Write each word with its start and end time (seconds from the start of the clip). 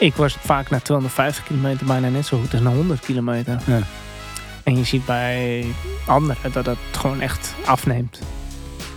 ik 0.00 0.14
was 0.14 0.36
vaak 0.40 0.70
na 0.70 0.78
250 0.80 1.44
kilometer 1.44 1.86
bijna 1.86 2.08
net 2.08 2.26
zo 2.26 2.38
goed 2.38 2.52
als 2.52 2.62
na 2.62 2.70
100 2.70 3.00
kilometer. 3.00 3.60
Ja. 3.66 3.78
En 4.62 4.76
je 4.76 4.84
ziet 4.84 5.04
bij 5.06 5.64
anderen 6.06 6.52
dat 6.52 6.64
dat 6.64 6.76
gewoon 6.92 7.20
echt 7.20 7.54
afneemt. 7.64 8.20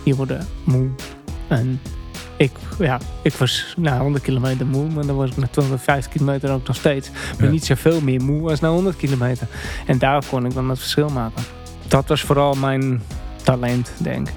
Die 0.02 0.14
worden 0.14 0.46
moe. 0.64 0.88
En 1.48 1.80
ik, 2.36 2.50
ja, 2.78 2.98
ik 3.22 3.32
was 3.34 3.74
na 3.76 3.98
100 3.98 4.24
kilometer 4.24 4.66
moe, 4.66 4.88
maar 4.90 5.06
dan 5.06 5.16
was 5.16 5.30
ik 5.30 5.36
na 5.36 5.46
250 5.50 6.12
kilometer 6.12 6.50
ook 6.50 6.66
nog 6.66 6.76
steeds. 6.76 7.10
Maar 7.10 7.46
Ja. 7.46 7.52
niet 7.52 7.64
zoveel 7.64 8.00
meer 8.00 8.22
moe 8.22 8.50
als 8.50 8.60
na 8.60 8.68
100 8.68 8.96
kilometer. 8.96 9.46
En 9.86 9.98
daar 9.98 10.22
kon 10.30 10.46
ik 10.46 10.54
dan 10.54 10.68
het 10.68 10.78
verschil 10.78 11.08
maken. 11.08 11.42
Dat 11.88 12.08
was 12.08 12.22
vooral 12.22 12.54
mijn 12.54 13.02
talent, 13.42 13.90
denk 13.98 14.28
ik. 14.28 14.34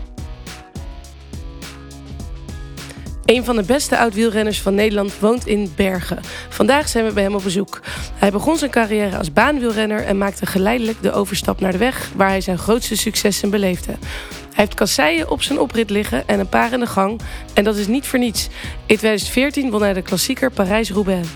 Een 3.28 3.46
van 3.46 3.56
de 3.56 3.64
beste 3.64 3.98
oud-wielrenners 3.98 4.62
van 4.62 4.76
Nederland 4.76 5.20
woont 5.20 5.48
in 5.48 5.72
Bergen. 5.76 6.20
Vandaag 6.50 6.90
zijn 6.90 7.06
we 7.06 7.12
bij 7.12 7.24
hem 7.24 7.36
op 7.36 7.44
bezoek. 7.44 7.80
Hij 8.14 8.32
begon 8.32 8.58
zijn 8.58 8.72
carrière 8.72 9.18
als 9.18 9.34
baanwielrenner 9.34 10.04
en 10.04 10.18
maakte 10.18 10.46
geleidelijk 10.46 11.02
de 11.02 11.12
overstap 11.12 11.60
naar 11.60 11.72
de 11.72 11.78
weg, 11.78 12.12
waar 12.16 12.30
hij 12.30 12.42
zijn 12.42 12.58
grootste 12.58 12.96
successen 12.96 13.50
beleefde. 13.50 13.92
Hij 13.92 14.66
heeft 14.66 14.74
kasseien 14.74 15.30
op 15.30 15.42
zijn 15.42 15.60
oprit 15.60 15.90
liggen 15.90 16.28
en 16.28 16.40
een 16.40 16.50
paar 16.50 16.74
in 16.74 16.80
de 16.80 16.86
gang. 16.86 17.20
En 17.54 17.64
dat 17.64 17.76
is 17.76 17.88
niet 17.88 18.08
voor 18.08 18.20
niets. 18.20 18.48
In 18.86 18.98
2014 18.98 19.72
won 19.72 19.82
hij 19.82 19.94
de 19.94 20.02
klassieker 20.02 20.52
Parijs-Roubaix. 20.52 21.28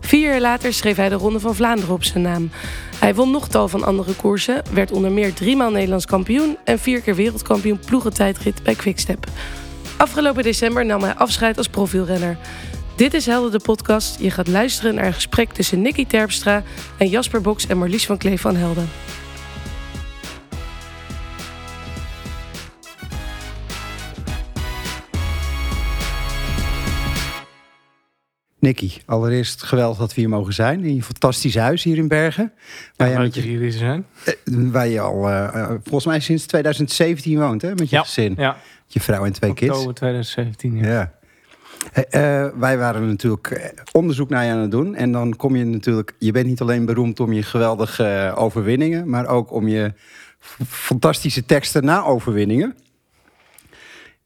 Vier 0.00 0.30
jaar 0.30 0.40
later 0.40 0.72
schreef 0.72 0.96
hij 0.96 1.08
de 1.08 1.14
Ronde 1.14 1.40
van 1.40 1.54
Vlaanderen 1.54 1.94
op 1.94 2.04
zijn 2.04 2.22
naam. 2.22 2.50
Hij 2.98 3.14
won 3.14 3.30
nog 3.30 3.48
tal 3.48 3.68
van 3.68 3.84
andere 3.84 4.14
koersen, 4.14 4.62
werd 4.72 4.92
onder 4.92 5.10
meer 5.12 5.34
driemaal 5.34 5.70
Nederlands 5.70 6.06
kampioen 6.06 6.56
en 6.64 6.78
vier 6.78 7.00
keer 7.00 7.14
wereldkampioen 7.14 7.80
ploegentijdrit 7.86 8.62
bij 8.62 8.74
Quickstep. 8.74 9.26
Afgelopen 10.00 10.42
december 10.42 10.86
nam 10.86 11.02
hij 11.02 11.14
afscheid 11.14 11.56
als 11.58 11.68
profielrenner. 11.68 12.36
Dit 12.96 13.14
is 13.14 13.26
Helden 13.26 13.50
de 13.52 13.60
podcast. 13.60 14.20
Je 14.20 14.30
gaat 14.30 14.48
luisteren 14.48 14.94
naar 14.94 15.06
een 15.06 15.12
gesprek 15.14 15.52
tussen 15.52 15.82
Nicky 15.82 16.06
Terpstra 16.06 16.62
en 16.96 17.08
Jasper 17.08 17.40
Boks 17.40 17.66
en 17.66 17.78
Marlies 17.78 18.06
van 18.06 18.18
Kleef 18.18 18.40
van 18.40 18.56
Helden. 18.56 18.88
Nicky, 28.58 28.90
allereerst 29.06 29.62
geweldig 29.62 29.98
dat 29.98 30.14
we 30.14 30.20
hier 30.20 30.28
mogen 30.30 30.52
zijn. 30.52 30.84
In 30.84 30.94
je 30.94 31.02
fantastische 31.02 31.60
huis 31.60 31.82
hier 31.82 31.96
in 31.96 32.08
Bergen. 32.08 32.52
Waar, 32.96 33.14
dat 33.22 33.34
je, 33.34 33.50
jullie 33.50 33.66
er 33.66 33.72
zijn. 33.72 34.06
eh, 34.24 34.34
waar 34.44 34.88
je 34.88 35.00
al 35.00 35.28
eh, 35.28 35.44
eh, 35.62 35.68
volgens 35.82 36.04
mij 36.04 36.20
sinds 36.20 36.46
2017 36.46 37.38
woont, 37.38 37.62
hè? 37.62 37.68
Met 37.68 37.90
je 37.90 37.96
Ja. 37.96 38.02
gezin. 38.02 38.34
Ja, 38.38 38.56
Je 38.92 39.00
vrouw 39.00 39.24
en 39.24 39.32
twee 39.32 39.54
kids. 39.54 39.70
oktober 39.70 39.94
2017. 39.94 40.76
Ja. 40.76 40.88
Ja. 40.88 41.12
Eh, 41.92 42.58
wij 42.58 42.78
waren 42.78 43.08
natuurlijk 43.08 43.50
eh, 43.50 43.68
onderzoek 43.92 44.28
naar 44.28 44.44
je 44.44 44.52
aan 44.52 44.58
het 44.58 44.70
doen. 44.70 44.94
En 44.94 45.12
dan 45.12 45.36
kom 45.36 45.56
je 45.56 45.64
natuurlijk... 45.64 46.14
Je 46.18 46.32
bent 46.32 46.46
niet 46.46 46.60
alleen 46.60 46.84
beroemd 46.84 47.20
om 47.20 47.32
je 47.32 47.42
geweldige 47.42 48.04
eh, 48.04 48.42
overwinningen... 48.42 49.08
maar 49.08 49.26
ook 49.26 49.52
om 49.52 49.68
je 49.68 49.92
fantastische 50.68 51.44
teksten 51.46 51.84
na 51.84 52.04
overwinningen. 52.04 52.74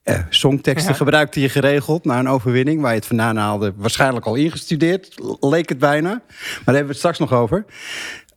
Eh, 0.03 0.19
songteksten 0.29 0.91
Ja. 0.93 0.97
gebruikte 0.97 1.41
je 1.41 1.49
geregeld 1.49 2.05
na 2.05 2.19
een 2.19 2.29
overwinning... 2.29 2.81
waar 2.81 2.91
je 2.91 2.99
het 2.99 3.07
vandaan 3.07 3.37
haalde. 3.37 3.73
Waarschijnlijk 3.77 4.27
al 4.27 4.35
ingestudeerd, 4.35 5.15
leek 5.41 5.69
het 5.69 5.79
bijna. 5.79 6.09
Maar 6.09 6.19
daar 6.65 6.65
hebben 6.65 6.83
we 6.85 6.89
het 6.89 6.97
straks 6.97 7.19
nog 7.19 7.33
over. 7.33 7.65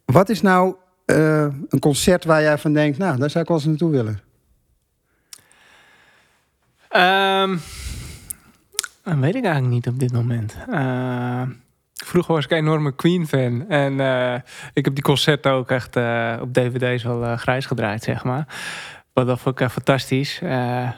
Wat 0.06 0.30
is 0.30 0.42
nou 0.42 0.76
een 1.06 1.80
concert 1.80 2.26
waar 2.26 2.42
jij 2.42 2.58
van 2.58 2.74
denkt... 2.74 2.98
nou, 2.98 3.18
daar 3.18 3.30
zou 3.30 3.44
ik 3.44 3.50
wel 3.50 3.58
eens 3.58 3.68
naartoe 3.68 3.92
willen? 3.92 4.27
Ehm, 6.90 7.58
dat 9.04 9.18
weet 9.18 9.36
ik 9.36 9.44
eigenlijk 9.44 9.74
niet 9.74 9.88
op 9.88 10.00
dit 10.00 10.12
moment. 10.12 10.58
Eh, 10.70 11.42
vroeger 12.06 12.34
was 12.34 12.46
ik 12.46 12.52
een 12.52 12.58
enorme 12.58 12.96
Queen-fan. 12.96 13.70
En 13.70 14.00
eh, 14.00 14.42
ik 14.74 14.86
heb 14.86 14.94
die 14.94 15.04
concerten 15.04 15.52
ook 15.52 15.72
echt 15.72 15.96
eh, 15.96 16.38
op 16.42 16.54
dvd's 16.54 17.04
eh, 17.04 17.38
grijs 17.38 17.66
gedraaid, 17.66 18.04
zeg 18.04 18.24
maar. 18.24 18.48
Wat 19.14 19.28
dat 19.28 19.40
vond 19.40 19.60
ik 19.60 19.70
fantastisch. 19.70 20.40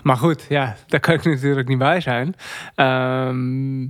Maar 0.04 0.18
goed, 0.18 0.46
ja, 0.50 0.76
daar 0.88 1.00
kan 1.00 1.14
ik 1.14 1.24
natuurlijk 1.24 1.68
niet 1.68 1.78
bij 1.78 2.02
zijn. 2.02 2.36
Ehm, 2.76 3.82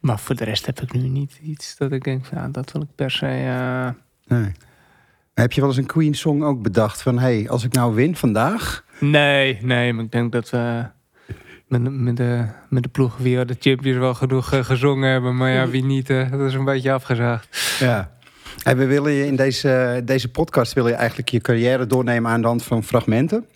maar 0.00 0.18
voor 0.18 0.34
de 0.34 0.44
rest 0.44 0.66
heb 0.66 0.80
ik 0.80 0.92
nu 0.92 1.08
niet 1.08 1.38
iets 1.42 1.76
dat 1.76 1.92
ik 1.92 2.04
denk, 2.04 2.24
van, 2.24 2.38
nou, 2.38 2.50
dat 2.50 2.72
wil 2.72 2.82
ik 2.82 2.94
per 2.94 3.10
se... 3.10 3.26
Nee. 4.26 4.52
Heb 5.34 5.52
je 5.52 5.60
wel 5.60 5.70
eens 5.70 5.78
een 5.78 5.86
Queen-song 5.86 6.42
ook 6.42 6.62
bedacht? 6.62 7.02
Van, 7.02 7.18
hé, 7.18 7.38
hey, 7.38 7.50
als 7.50 7.64
ik 7.64 7.72
nou 7.72 7.94
win 7.94 8.16
vandaag... 8.16 8.83
Nee, 8.98 9.58
nee, 9.62 9.92
maar 9.92 10.04
ik 10.04 10.10
denk 10.12 10.32
dat 10.32 10.50
we 10.50 10.84
met, 11.68 11.84
de- 11.84 11.90
met, 11.90 12.16
de, 12.16 12.46
met 12.68 12.82
de 12.82 12.88
ploeg 12.88 13.16
wie 13.16 13.44
de 13.44 13.56
Champions 13.58 13.98
wel 13.98 14.14
genoeg 14.14 14.52
eh, 14.52 14.64
gezongen 14.64 15.10
hebben. 15.10 15.36
Maar 15.36 15.50
ja, 15.50 15.68
wie 15.68 15.84
niet, 15.84 16.10
eh, 16.10 16.30
dat 16.30 16.40
is 16.40 16.54
een 16.54 16.64
beetje 16.64 16.92
afgezaagd. 16.92 17.76
Ja. 17.78 18.12
En 18.64 18.76
we 18.76 18.86
willen 18.86 19.12
je 19.12 19.26
in 19.26 19.36
deze, 19.36 20.00
deze 20.04 20.30
podcast 20.30 20.72
wil 20.72 20.88
je 20.88 20.94
eigenlijk 20.94 21.28
je 21.28 21.40
carrière 21.40 21.86
doornemen 21.86 22.30
aan 22.30 22.40
de 22.40 22.46
hand 22.46 22.62
van 22.64 22.84
fragmenten. 22.84 23.48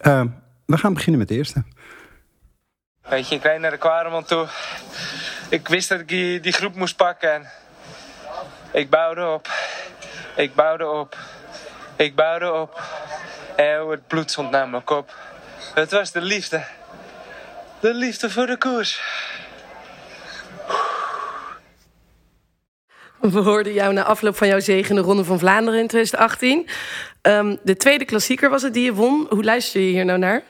Eh, 0.00 0.24
we 0.66 0.76
gaan 0.76 0.94
beginnen 0.94 1.18
met 1.18 1.28
de 1.28 1.34
eerste. 1.34 1.62
Weet 3.08 3.28
je, 3.28 3.34
ik 3.34 3.42
reed 3.42 3.60
naar 3.60 3.70
de 3.70 3.78
Quaremont 3.78 4.28
toe. 4.28 4.46
Ik 5.48 5.68
wist 5.68 5.88
dat 5.88 6.00
ik 6.00 6.08
die, 6.08 6.40
die 6.40 6.52
groep 6.52 6.74
moest 6.74 6.96
pakken 6.96 7.32
en 7.34 7.46
ik 8.72 8.90
bouwde 8.90 9.26
op. 9.26 9.48
Ik 10.36 10.54
bouwde 10.54 10.86
op. 10.90 11.16
Ik 11.96 12.14
bouwde 12.14 12.52
op. 12.52 12.82
En 13.56 13.88
het 13.88 14.06
bloed 14.06 14.30
stond 14.30 14.50
naar 14.50 14.68
mijn 14.68 14.84
kop. 14.84 15.14
Het 15.74 15.90
was 15.90 16.12
de 16.12 16.20
liefde. 16.20 16.64
De 17.80 17.94
liefde 17.94 18.30
voor 18.30 18.46
de 18.46 18.58
koers. 18.58 19.02
We 23.20 23.38
hoorden 23.38 23.72
jou 23.72 23.92
na 23.92 24.02
afloop 24.02 24.36
van 24.36 24.48
jouw 24.48 24.60
zege 24.60 24.88
in 24.90 24.94
de 24.94 25.02
Ronde 25.02 25.24
van 25.24 25.38
Vlaanderen 25.38 25.80
in 25.80 25.86
2018. 25.86 26.68
Ehm, 27.22 27.56
de 27.62 27.76
tweede 27.76 28.04
klassieker 28.04 28.50
was 28.50 28.62
het 28.62 28.74
die 28.74 28.84
je 28.84 28.94
won. 28.94 29.26
Hoe 29.28 29.44
luister 29.44 29.80
je 29.80 29.86
hier 29.86 30.04
nou 30.04 30.18
naar? 30.18 30.42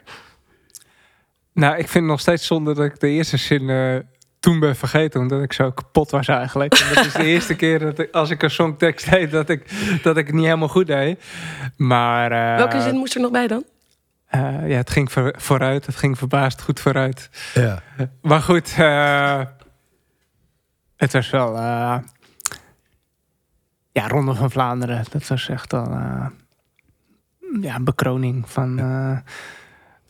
Nou, 1.52 1.72
ik 1.72 1.88
vind 1.88 1.94
het 1.94 2.04
nog 2.04 2.20
steeds 2.20 2.46
zonde 2.46 2.74
dat 2.74 2.84
ik 2.84 3.00
de 3.00 3.08
eerste 3.08 3.36
zin 3.36 3.70
eh, 3.70 3.96
toen 4.44 4.58
ben 4.60 4.76
vergeten. 4.76 5.20
Omdat 5.20 5.42
ik 5.42 5.52
zo 5.52 5.70
kapot 5.70 6.10
was 6.10 6.28
eigenlijk. 6.28 6.74
En 6.74 6.94
dat 6.94 7.04
is 7.04 7.12
de 7.12 7.24
eerste 7.34 7.54
keer 7.54 7.78
dat 7.78 7.98
ik, 7.98 8.14
als 8.14 8.30
ik 8.30 8.42
een 8.42 8.50
songtekst 8.50 9.10
deed, 9.10 9.30
dat 9.30 9.48
ik, 9.48 9.70
dat 10.02 10.16
ik 10.16 10.26
het 10.26 10.34
niet 10.34 10.44
helemaal 10.44 10.68
goed 10.68 10.86
deed. 10.86 11.22
Maar... 11.76 12.32
eh, 12.32 12.56
Welke 12.56 12.80
zin 12.80 12.94
moest 12.96 13.14
er 13.14 13.20
nog 13.20 13.30
bij 13.30 13.46
dan? 13.46 13.64
eh, 14.26 14.68
ja, 14.68 14.76
het 14.76 14.90
ging 14.90 15.12
voor- 15.12 15.34
vooruit. 15.36 15.86
Het 15.86 15.96
ging 15.96 16.18
verbaasd 16.18 16.62
goed 16.62 16.80
vooruit. 16.80 17.30
Ja. 17.54 17.82
Maar 18.22 18.40
goed, 18.40 18.74
eh, 18.78 19.40
het 20.96 21.12
was 21.12 21.30
wel. 21.30 21.56
eh, 21.56 21.96
ja, 23.92 24.08
Ronde 24.08 24.34
van 24.34 24.50
Vlaanderen. 24.50 25.04
Dat 25.10 25.26
was 25.26 25.48
echt 25.48 25.72
al. 25.72 25.90
eh, 25.90 26.26
ja, 27.60 27.74
een 27.74 27.84
bekroning 27.84 28.50
van. 28.50 28.78
eh, 28.78 29.18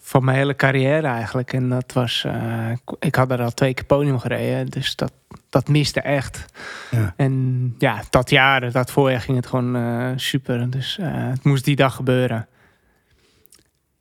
van 0.06 0.24
mijn 0.24 0.36
hele 0.36 0.56
carrière 0.56 1.06
eigenlijk. 1.06 1.52
En 1.52 1.68
dat 1.68 1.92
was. 1.92 2.24
eh, 2.26 2.70
ik- 2.98 3.14
had 3.14 3.30
er 3.30 3.42
al 3.42 3.50
twee 3.54 3.74
keer 3.74 3.84
podium 3.84 4.18
gereden. 4.18 4.66
Dus 4.66 4.96
dat, 4.96 5.12
dat 5.50 5.68
miste 5.68 6.00
echt. 6.00 6.44
Ja. 6.90 7.14
En 7.16 7.74
ja, 7.78 8.02
dat 8.10 8.30
jaar, 8.30 8.72
dat 8.72 8.90
voorjaar 8.90 9.20
ging 9.20 9.36
het 9.36 9.46
gewoon 9.46 9.76
eh, 9.76 10.08
super. 10.16 10.70
Dus 10.70 10.98
eh, 10.98 11.06
het 11.12 11.44
moest 11.44 11.64
die 11.64 11.76
dag 11.76 11.94
gebeuren. 11.94 12.46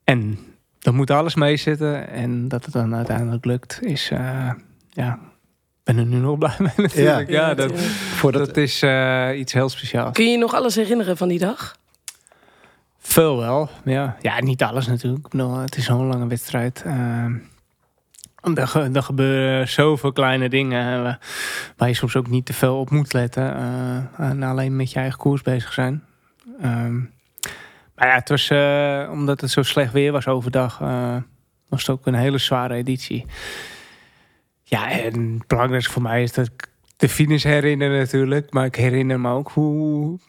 En 0.03 0.40
dan 0.80 0.96
moet 0.96 1.12
alles 1.12 1.36
meezitten. 1.36 2.09
En 2.09 2.47
dat 2.47 2.64
het 2.66 2.74
dan 2.74 2.96
uiteindelijk 2.96 3.46
lukt, 3.46 3.80
is... 3.81 4.09
eh, 4.12 4.50
ja, 4.90 5.14
ik 5.14 5.20
ben 5.84 5.97
er 5.97 6.06
nu 6.06 6.18
nog 6.18 6.38
blij 6.44 6.56
mee 6.59 6.72
natuurlijk. 6.75 7.30
Ja, 7.30 7.53
dat, 7.53 7.80
Voordat, 7.81 8.46
dat 8.46 8.58
is 8.58 8.81
eh, 8.81 9.30
iets 9.35 9.53
heel 9.53 9.70
speciaals. 9.70 10.12
Kun 10.14 10.25
je 10.25 10.31
je 10.31 10.38
nog 10.38 10.53
alles 10.53 10.75
herinneren 10.75 11.18
van 11.18 11.28
die 11.28 11.40
dag? 11.40 11.75
Veel 13.06 13.38
wel, 13.38 13.69
ja. 13.86 14.18
Ja, 14.22 14.41
niet 14.41 14.64
alles 14.64 14.88
natuurlijk. 14.88 15.28
Het 15.62 15.75
is 15.78 15.86
zo'n 15.86 16.06
lange 16.08 16.28
wedstrijd. 16.28 16.81
Eh, 16.86 17.25
er, 18.56 18.68
ge- 18.68 19.02
gebeuren 19.02 19.68
zoveel 19.69 20.12
kleine 20.12 20.50
dingen... 20.50 21.06
eh, 21.06 21.14
waar 21.78 21.88
je 21.88 21.94
soms 21.94 22.16
ook 22.16 22.28
niet 22.28 22.46
te 22.46 22.53
veel 22.53 22.79
op 22.79 22.90
moet 22.90 23.14
letten. 23.14 23.55
eh, 23.55 24.29
en 24.29 24.44
alleen 24.44 24.76
met 24.76 24.91
je 24.91 25.00
eigen 25.00 25.20
koers 25.20 25.41
bezig 25.41 25.73
zijn. 25.73 26.03
Ehm, 26.61 26.96
maar 27.96 28.08
ja, 28.08 28.14
het 28.14 28.29
was... 28.29 28.50
eh, 28.50 29.09
omdat 29.11 29.41
het 29.41 29.52
zo 29.52 29.64
slecht 29.64 29.91
weer 29.94 30.11
was 30.11 30.28
overdag... 30.28 30.78
was 31.70 31.82
het 31.82 31.90
ook 31.90 32.05
een 32.05 32.14
hele 32.14 32.38
zware 32.38 32.73
editie. 32.73 33.26
Ja, 34.64 34.90
en 34.91 35.34
het 35.38 35.47
belangrijkste 35.47 35.91
voor 35.91 36.02
mij 36.02 36.23
is 36.23 36.34
dat 36.34 36.46
ik 36.46 36.67
de 36.97 37.09
finish 37.09 37.44
herinner 37.44 37.90
natuurlijk. 37.97 38.53
Maar 38.53 38.66
ik 38.66 38.76
herinner 38.76 39.20
me 39.20 39.29
ook 39.32 39.52
hoe, 39.52 40.20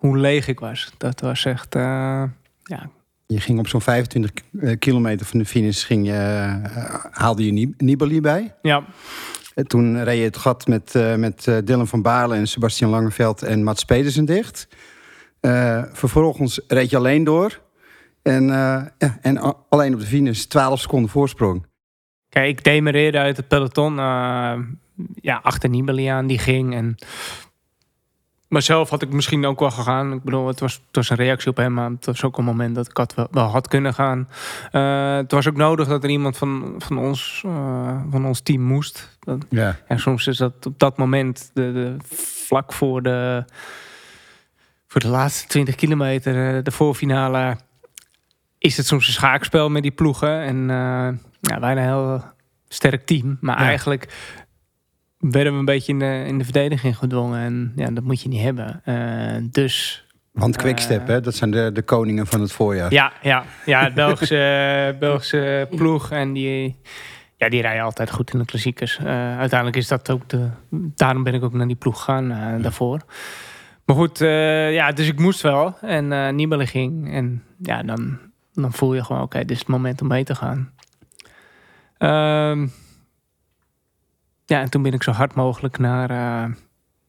hoe 0.00 0.18
leeg 0.18 0.48
ik 0.48 0.60
was. 0.60 0.92
Dat 0.98 1.20
was 1.20 1.44
echt... 1.44 1.74
eh, 1.74 2.22
ja, 2.62 2.90
je 3.26 3.40
ging 3.40 3.58
op 3.58 3.68
zo'n 3.68 3.80
25 3.80 4.32
k- 4.32 4.78
kilometer 4.78 5.26
van 5.26 5.38
de 5.38 5.44
finish, 5.44 5.86
ging 5.86 6.06
je, 6.06 6.12
eh, 6.12 6.94
haalde 7.10 7.44
je 7.46 7.52
Nib- 7.52 7.80
Nibali 7.80 8.20
bij. 8.20 8.54
ja, 8.62 8.84
En 9.54 9.66
toen 9.66 10.02
reed 10.04 10.18
je 10.18 10.24
het 10.24 10.36
gat 10.36 10.66
met, 10.66 10.94
eh, 10.94 11.14
met 11.14 11.46
eh, 11.46 11.56
Dylan 11.64 11.86
van 11.88 12.02
Baarle 12.02 12.34
en 12.34 12.48
Sebastian 12.48 12.90
Langeveld 12.90 13.42
en 13.42 13.62
Mats 13.64 13.84
Pedersen 13.84 14.24
dicht. 14.24 14.68
Eh, 15.40 15.82
vervolgens 15.92 16.60
reed 16.68 16.90
je 16.90 16.96
alleen 16.96 17.24
door. 17.24 17.60
En, 18.22 18.50
eh, 18.50 18.82
ja, 18.98 19.18
en 19.22 19.56
alleen 19.68 19.94
op 19.94 20.00
de 20.00 20.06
finish 20.06 20.42
12 20.44 20.80
seconden 20.80 21.10
voorsprong. 21.10 21.66
Kijk, 22.28 22.48
ik 22.48 22.64
demereerde 22.64 23.18
uit 23.18 23.36
het 23.36 23.48
peloton. 23.48 23.98
eh, 23.98 24.58
ja, 25.14 25.40
achter 25.42 25.68
Nibali 25.68 26.06
aan 26.06 26.26
die 26.26 26.38
ging. 26.38 26.74
En 26.74 26.94
maar 28.50 28.62
zelf 28.62 28.90
had 28.90 29.02
ik 29.02 29.12
misschien 29.12 29.46
ook 29.46 29.60
wel 29.60 29.70
gegaan. 29.70 30.12
Ik 30.12 30.22
bedoel, 30.22 30.46
het 30.46 30.60
was, 30.60 30.74
het 30.74 30.96
was 30.96 31.10
een 31.10 31.16
reactie 31.16 31.50
op 31.50 31.56
hem, 31.56 31.72
maar 31.74 31.90
het 31.90 32.06
was 32.06 32.24
ook 32.24 32.38
een 32.38 32.44
moment 32.44 32.74
dat 32.74 32.88
ik 32.88 32.96
had 32.96 33.14
wel, 33.14 33.28
wel 33.30 33.44
had 33.44 33.68
kunnen 33.68 33.94
gaan. 33.94 34.28
Uh, 34.72 35.16
het 35.16 35.32
was 35.32 35.48
ook 35.48 35.56
nodig 35.56 35.88
dat 35.88 36.04
er 36.04 36.10
iemand 36.10 36.36
van, 36.36 36.74
van, 36.78 36.98
ons, 36.98 37.42
uh, 37.46 38.00
van 38.10 38.26
ons 38.26 38.40
team 38.40 38.62
moest. 38.62 39.18
Dat, 39.20 39.46
Ja. 39.48 39.76
ja, 39.88 39.96
soms 39.96 40.26
is 40.26 40.36
dat 40.36 40.66
op 40.66 40.78
dat 40.78 40.96
moment, 40.98 41.50
de, 41.54 41.72
de, 41.72 41.96
vlak 42.46 42.72
voor 42.72 43.02
de, 43.02 43.44
voor 44.86 45.00
de 45.00 45.08
laatste 45.08 45.46
20 45.46 45.74
kilometer, 45.74 46.56
eh, 46.56 46.64
de 46.64 46.70
voorfinale, 46.70 47.56
is 48.58 48.76
het 48.76 48.86
soms 48.86 49.06
een 49.06 49.12
schaakspel 49.12 49.68
met 49.70 49.82
die 49.82 49.90
ploegen. 49.90 50.40
En 50.40 50.56
uh, 50.56 51.08
ja, 51.40 51.60
wij 51.60 51.72
een 51.72 51.78
heel 51.78 52.24
sterk 52.68 53.06
team. 53.06 53.38
Maar 53.40 53.60
Ja. 53.60 53.64
eigenlijk 53.66 54.08
werden 55.20 55.52
we 55.52 55.58
een 55.58 55.64
beetje 55.64 55.92
in 55.92 55.98
de, 55.98 56.24
in 56.26 56.38
de 56.38 56.44
verdediging 56.44 56.96
gedwongen. 56.96 57.40
En 57.40 57.72
ja, 57.76 57.90
dat 57.90 58.04
moet 58.04 58.22
je 58.22 58.28
niet 58.28 58.42
hebben. 58.42 58.80
Eh, 58.84 59.36
dus 59.50 60.06
Want 60.32 60.56
Quickstep, 60.56 61.00
Eh. 61.00 61.06
hè, 61.06 61.20
dat 61.20 61.34
zijn 61.34 61.50
de, 61.50 61.70
de 61.72 61.82
koningen 61.82 62.26
van 62.26 62.40
het 62.40 62.52
voorjaar. 62.52 62.92
ja, 62.92 63.12
ja, 63.22 63.44
ja 63.66 63.84
het 63.84 63.94
Belgische, 64.04 64.96
Belgische 64.98 65.68
ploeg. 65.70 66.10
En 66.10 66.32
die, 66.32 66.80
ja, 67.36 67.48
die 67.48 67.60
rijden 67.62 67.82
altijd 67.84 68.10
goed 68.10 68.32
in 68.32 68.38
de 68.38 68.44
klassiekers. 68.44 68.98
Eh, 68.98 69.38
uiteindelijk 69.38 69.76
is 69.78 69.88
dat 69.88 70.10
ook 70.10 70.28
de... 70.28 70.48
Daarom 70.70 71.22
ben 71.22 71.34
ik 71.34 71.42
ook 71.44 71.52
naar 71.52 71.66
die 71.66 71.76
ploeg 71.76 71.96
gegaan 71.98 72.28
daarvoor. 72.62 73.00
Maar 73.84 73.96
goed, 73.96 74.18
ja, 74.18 74.92
dus 74.92 75.06
ik 75.08 75.18
moest 75.18 75.40
wel. 75.40 75.76
En 75.80 76.12
eh 76.12 76.28
Nibali 76.32 76.66
ging. 76.66 77.12
En 77.12 77.42
ja, 77.58 77.82
dan, 77.82 78.18
dan 78.52 78.72
voel 78.72 78.94
je 78.94 79.04
gewoon... 79.04 79.22
Oké, 79.22 79.38
dit 79.38 79.50
is 79.50 79.58
het 79.58 79.68
moment 79.68 80.00
om 80.02 80.08
mee 80.08 80.24
te 80.24 80.34
gaan. 80.34 80.72
Ehm, 81.98 82.66
ja, 84.50 84.60
en 84.60 84.70
toen 84.70 84.82
ben 84.82 84.92
ik 84.92 85.02
zo 85.02 85.10
hard 85.10 85.34
mogelijk 85.34 85.78
naar... 85.78 86.10
eh, 86.10 86.50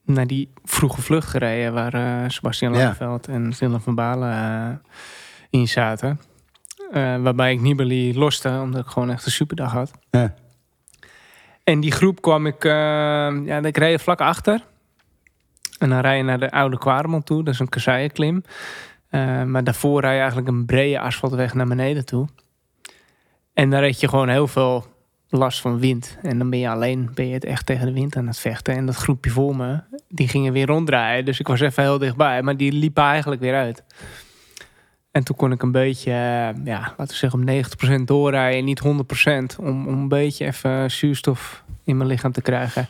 naar 0.05 0.27
die 0.27 0.49
vroege 0.63 1.01
vlucht 1.01 1.27
gereden 1.27 1.73
waar 1.73 1.93
eh, 1.93 2.29
Sebastian 2.29 2.73
Ja. 2.73 2.77
Langeveld 2.77 3.27
en 3.27 3.49
Dylan 3.49 3.81
van 3.81 3.95
Balen 3.95 4.31
eh, 4.31 4.97
in 5.49 5.67
zaten. 5.67 6.19
Waarbij 6.91 7.51
ik 7.51 7.61
Nibali 7.61 8.17
loste, 8.17 8.59
omdat 8.61 8.81
ik 8.81 8.87
gewoon 8.91 9.11
echt 9.11 9.25
een 9.25 9.31
superdag 9.31 9.71
had. 9.71 9.91
Ja. 10.09 10.33
En 11.63 11.79
die 11.79 11.91
groep 11.91 12.21
kwam 12.21 12.45
ik, 12.45 12.63
ja, 12.63 13.63
ik 13.63 13.77
reed 13.77 14.01
vlak 14.01 14.21
achter. 14.21 14.63
En 15.79 15.89
dan 15.89 15.99
rij 15.99 16.17
je 16.17 16.23
naar 16.23 16.39
de 16.39 16.51
oude 16.51 16.77
Kwaremond 16.77 17.25
toe, 17.25 17.43
dat 17.43 17.53
is 17.53 17.59
een 17.59 17.69
kasseienklim. 17.69 18.43
Eh 19.09 19.43
maar 19.43 19.63
daarvoor 19.63 20.01
rij 20.01 20.13
je 20.13 20.19
eigenlijk 20.19 20.47
een 20.47 20.65
brede 20.65 20.99
asfaltweg 20.99 21.53
naar 21.53 21.67
beneden 21.67 22.05
toe. 22.05 22.27
En 23.53 23.69
dan 23.69 23.79
reed 23.79 23.99
je 23.99 24.07
gewoon 24.07 24.29
heel 24.29 24.47
veel 24.47 24.90
last 25.31 25.61
van 25.61 25.79
wind. 25.79 26.17
En 26.21 26.37
dan 26.37 26.49
ben 26.49 26.59
je 26.59 26.69
alleen, 26.69 27.09
ben 27.13 27.27
je 27.27 27.33
het 27.33 27.45
echt 27.45 27.65
tegen 27.65 27.85
de 27.85 27.93
wind 27.93 28.15
aan 28.15 28.27
het 28.27 28.39
vechten. 28.39 28.75
En 28.75 28.85
dat 28.85 28.95
groepje 28.95 29.31
voor 29.31 29.55
me, 29.55 29.79
die 30.07 30.27
gingen 30.27 30.53
weer 30.53 30.67
ronddraaien. 30.67 31.25
Dus 31.25 31.39
ik 31.39 31.47
was 31.47 31.59
even 31.59 31.83
heel 31.83 31.97
dichtbij, 31.97 32.41
maar 32.41 32.57
die 32.57 32.71
liepen 32.71 33.03
eigenlijk 33.03 33.41
weer 33.41 33.55
uit. 33.55 33.83
En 35.11 35.23
toen 35.23 35.35
kon 35.35 35.51
ik 35.51 35.61
een 35.61 35.71
beetje, 35.71 36.11
eh, 36.11 36.65
ja, 36.65 36.79
laten 36.79 37.07
we 37.07 37.13
zeggen, 37.13 37.39
om 37.39 37.45
90% 37.45 38.07
doorrijden. 38.07 38.65
Niet 38.65 38.79
100%, 38.79 39.59
om, 39.59 39.87
om 39.87 39.93
een 39.93 40.07
beetje 40.07 40.45
even 40.45 40.91
zuurstof 40.91 41.63
in 41.83 41.97
mijn 41.97 42.09
lichaam 42.09 42.31
te 42.31 42.41
krijgen. 42.41 42.87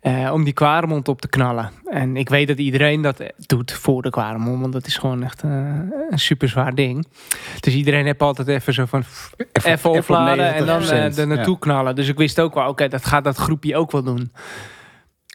Eh, 0.00 0.30
om 0.32 0.44
die 0.44 0.52
kwaremond 0.52 1.08
op 1.08 1.20
te 1.20 1.28
knallen. 1.28 1.70
En 1.84 2.16
ik 2.16 2.28
weet 2.28 2.48
dat 2.48 2.58
iedereen 2.58 3.02
dat 3.02 3.22
doet 3.36 3.72
voor 3.72 4.02
de 4.02 4.10
kwaremond. 4.10 4.60
Want 4.60 4.72
dat 4.72 4.86
is 4.86 4.96
gewoon 4.96 5.22
echt 5.22 5.42
eh, 5.42 5.50
een 6.10 6.18
super 6.18 6.48
zwaar 6.48 6.74
ding. 6.74 7.06
Dus 7.60 7.74
iedereen 7.74 8.04
heeft 8.04 8.20
altijd 8.20 8.48
even 8.48 8.74
zo 8.74 8.84
van... 8.86 9.04
Even, 9.52 9.90
op 9.90 9.96
opladen 9.96 10.54
en 10.54 10.66
dan 10.66 10.82
90%, 10.82 10.86
eh, 10.86 11.18
er 11.18 11.26
naartoe 11.26 11.54
ja. 11.54 11.60
knallen. 11.60 11.94
Dus 11.94 12.08
ik 12.08 12.16
wist 12.16 12.40
ook 12.40 12.54
wel, 12.54 12.68
oké, 12.68 12.88
dat 12.88 13.06
gaat 13.06 13.24
dat 13.24 13.36
groepje 13.36 13.76
ook 13.76 13.92
wel 13.92 14.02
doen. 14.02 14.32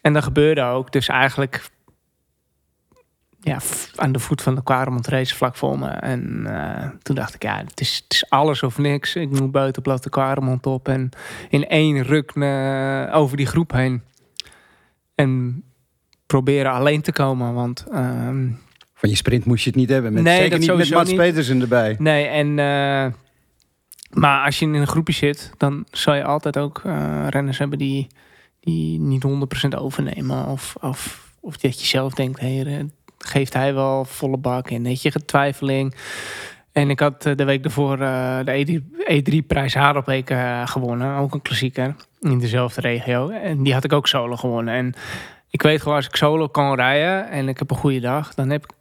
En 0.02 0.14
dat 0.14 0.24
gebeurde 0.24 0.64
ook. 0.64 0.92
Dus 0.92 1.08
eigenlijk 1.08 1.62
ja, 3.44 3.58
aan 3.96 4.12
de 4.12 4.20
voet 4.20 4.42
van 4.42 4.56
de 4.56 4.64
Kwaremond 4.64 5.08
race 5.08 5.36
vlak 5.36 5.56
voor 5.56 5.80
me. 5.80 5.88
En 5.88 6.46
eh, 6.46 6.90
toen 7.02 7.16
dacht 7.16 7.34
ik, 7.34 7.44
ja, 7.44 7.58
het 7.58 7.80
is, 7.80 8.02
het 8.04 8.14
is 8.14 8.30
alles 8.30 8.64
of 8.64 8.78
niks. 8.78 9.16
Ik 9.16 9.30
moet 9.30 9.52
buiten 9.52 9.82
plat 9.82 10.04
de 10.04 10.10
Kwaremond 10.10 10.66
op. 10.66 10.88
En 10.88 11.10
in 11.50 11.68
één 11.68 12.04
ruk 12.04 12.32
eh, 12.32 13.16
over 13.16 13.38
die 13.38 13.46
groep 13.46 13.72
heen. 13.72 14.02
En 15.16 15.64
proberen 16.26 16.72
alleen 16.72 17.02
te 17.02 17.12
komen. 17.12 17.54
Want 17.54 17.86
ehm, 17.92 18.48
Van 18.94 19.10
je 19.10 19.16
sprint 19.16 19.46
moest 19.46 19.64
je 19.64 19.70
het 19.70 19.80
niet 19.80 19.90
hebben. 19.90 20.14
Met, 20.14 20.24
Nee, 20.24 20.38
zeker 20.38 20.60
niet 20.60 20.76
met 20.76 20.90
Mats 20.90 21.10
niet. 21.10 21.20
Petersen 21.20 21.62
erbij. 21.62 21.96
Nee, 22.00 22.26
en, 22.26 22.48
eh, 22.60 23.12
maar 24.14 24.46
als 24.46 24.60
je 24.60 24.66
in 24.66 24.74
een 24.74 24.88
groepje 24.88 25.14
zit, 25.14 25.52
dan 25.58 25.86
zal 25.92 26.14
je 26.14 26.24
altijd 26.24 26.58
ook 26.58 26.82
eh, 26.86 27.26
renners 27.30 27.58
hebben 27.58 27.78
die, 27.78 28.08
die 28.60 29.00
niet 29.00 29.24
100% 29.24 29.78
overnemen. 29.78 30.46
Of, 30.46 30.76
of, 30.82 31.32
of 31.40 31.58
dat 31.58 31.80
je 31.80 31.88
zelf 31.88 32.14
denkt, 32.14 32.40
hey, 32.40 32.66
eh, 32.66 32.84
geeft 33.18 33.54
hij 33.54 33.74
wel 33.74 34.06
volle 34.06 34.38
bak 34.38 34.70
en 34.70 34.84
weet 34.84 35.02
je, 35.02 35.12
getwijfeling. 35.12 35.96
En 36.72 36.90
ik 36.90 37.00
had 37.00 37.22
de 37.22 37.44
week 37.44 37.66
ervoor 37.66 38.00
eh, 38.00 38.40
de 38.44 38.82
E3-prijs 39.24 39.74
Haaropweek 39.74 40.30
eh 40.30 40.68
gewonnen. 40.68 41.16
Ook 41.16 41.34
een 41.34 41.42
klassieker 41.42 41.96
in 42.32 42.40
dezelfde 42.40 42.82
regio. 42.82 43.30
En 43.30 43.64
die 43.64 43.74
had 43.74 43.84
ik 43.84 43.94
ook 43.94 44.08
solo 44.08 44.36
gewonnen. 44.36 44.74
En 44.74 44.94
ik 45.50 45.62
weet 45.62 45.82
gewoon, 45.82 45.98
als 45.98 46.08
ik 46.08 46.16
solo 46.16 46.48
kan 46.48 46.76
rijden 46.76 47.30
en 47.30 47.48
ik 47.48 47.60
heb 47.60 47.70
een 47.72 47.78
goede 47.78 48.00
dag, 48.00 48.34
dan 48.34 48.50
heb 48.50 48.64
ik 48.64 48.72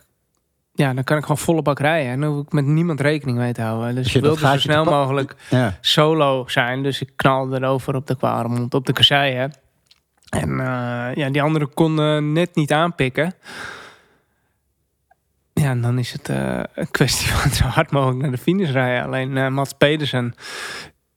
ja, 0.75 0.95
dan 0.95 1.05
kan 1.05 1.17
ik 1.17 1.23
gewoon 1.23 1.39
volle 1.39 1.63
bak 1.63 1.79
rijden. 1.79 2.13
En 2.13 2.21
dan 2.21 2.33
hoef 2.33 2.45
ik 2.45 2.53
met 2.53 2.65
niemand 2.65 3.01
rekening 3.01 3.39
mee 3.39 3.53
te 3.53 3.63
houden. 3.63 3.95
Dus 3.95 4.13
je 4.13 4.19
ik 4.19 4.25
wilde 4.25 4.41
zo 4.41 4.59
snel 4.59 4.85
mogelijk 4.85 5.35
Ja. 5.51 5.79
solo 5.81 6.45
zijn. 6.49 6.83
Dus 6.83 7.01
ik 7.01 7.11
knalde 7.17 7.57
erover 7.57 7.95
op 7.95 8.07
de 8.07 8.17
Kwaremond, 8.17 8.75
op 8.75 8.87
de 8.87 8.93
kasseien. 8.93 9.53
En 10.29 10.51
eh, 10.61 11.15
ja, 11.15 11.31
die 11.31 11.43
anderen 11.43 11.75
konden 11.75 12.33
net 12.33 12.55
niet 12.55 12.73
aanpikken. 12.73 13.35
Ja, 15.53 15.71
en 15.71 15.81
dan 15.81 15.99
is 15.99 16.13
het 16.13 16.29
eh, 16.29 16.61
een 16.75 16.91
kwestie 16.91 17.29
van 17.33 17.51
zo 17.51 17.65
hard 17.65 17.91
mogelijk 17.91 18.21
naar 18.21 18.31
de 18.31 18.39
finish 18.39 18.71
rijden. 18.71 19.05
Alleen 19.05 19.37
eh, 19.37 19.49
Mats 19.49 19.73
Pedersen, 19.73 20.35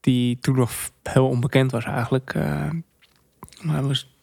die 0.05 0.37
toen 0.39 0.55
nog 0.55 0.71
heel 1.03 1.27
onbekend 1.27 1.71
was 1.71 1.85
eigenlijk. 1.85 2.33
eh, 2.33 2.69
maar 3.61 3.75
hij 3.75 3.81
was 3.83 4.15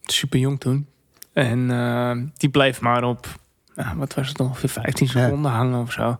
super 0.00 0.38
jong 0.38 0.60
toen. 0.60 0.86
En 1.32 1.70
eh, 1.70 2.16
die 2.36 2.48
bleef 2.50 2.80
maar 2.80 3.04
op, 3.04 3.26
ja, 3.74 3.96
wat 3.96 4.14
was 4.14 4.28
het 4.28 4.40
ongeveer 4.40 4.68
15 4.68 5.06
Ja. 5.06 5.12
seconden 5.12 5.50
hangen 5.50 5.80
of 5.80 5.92
zo. 5.92 6.18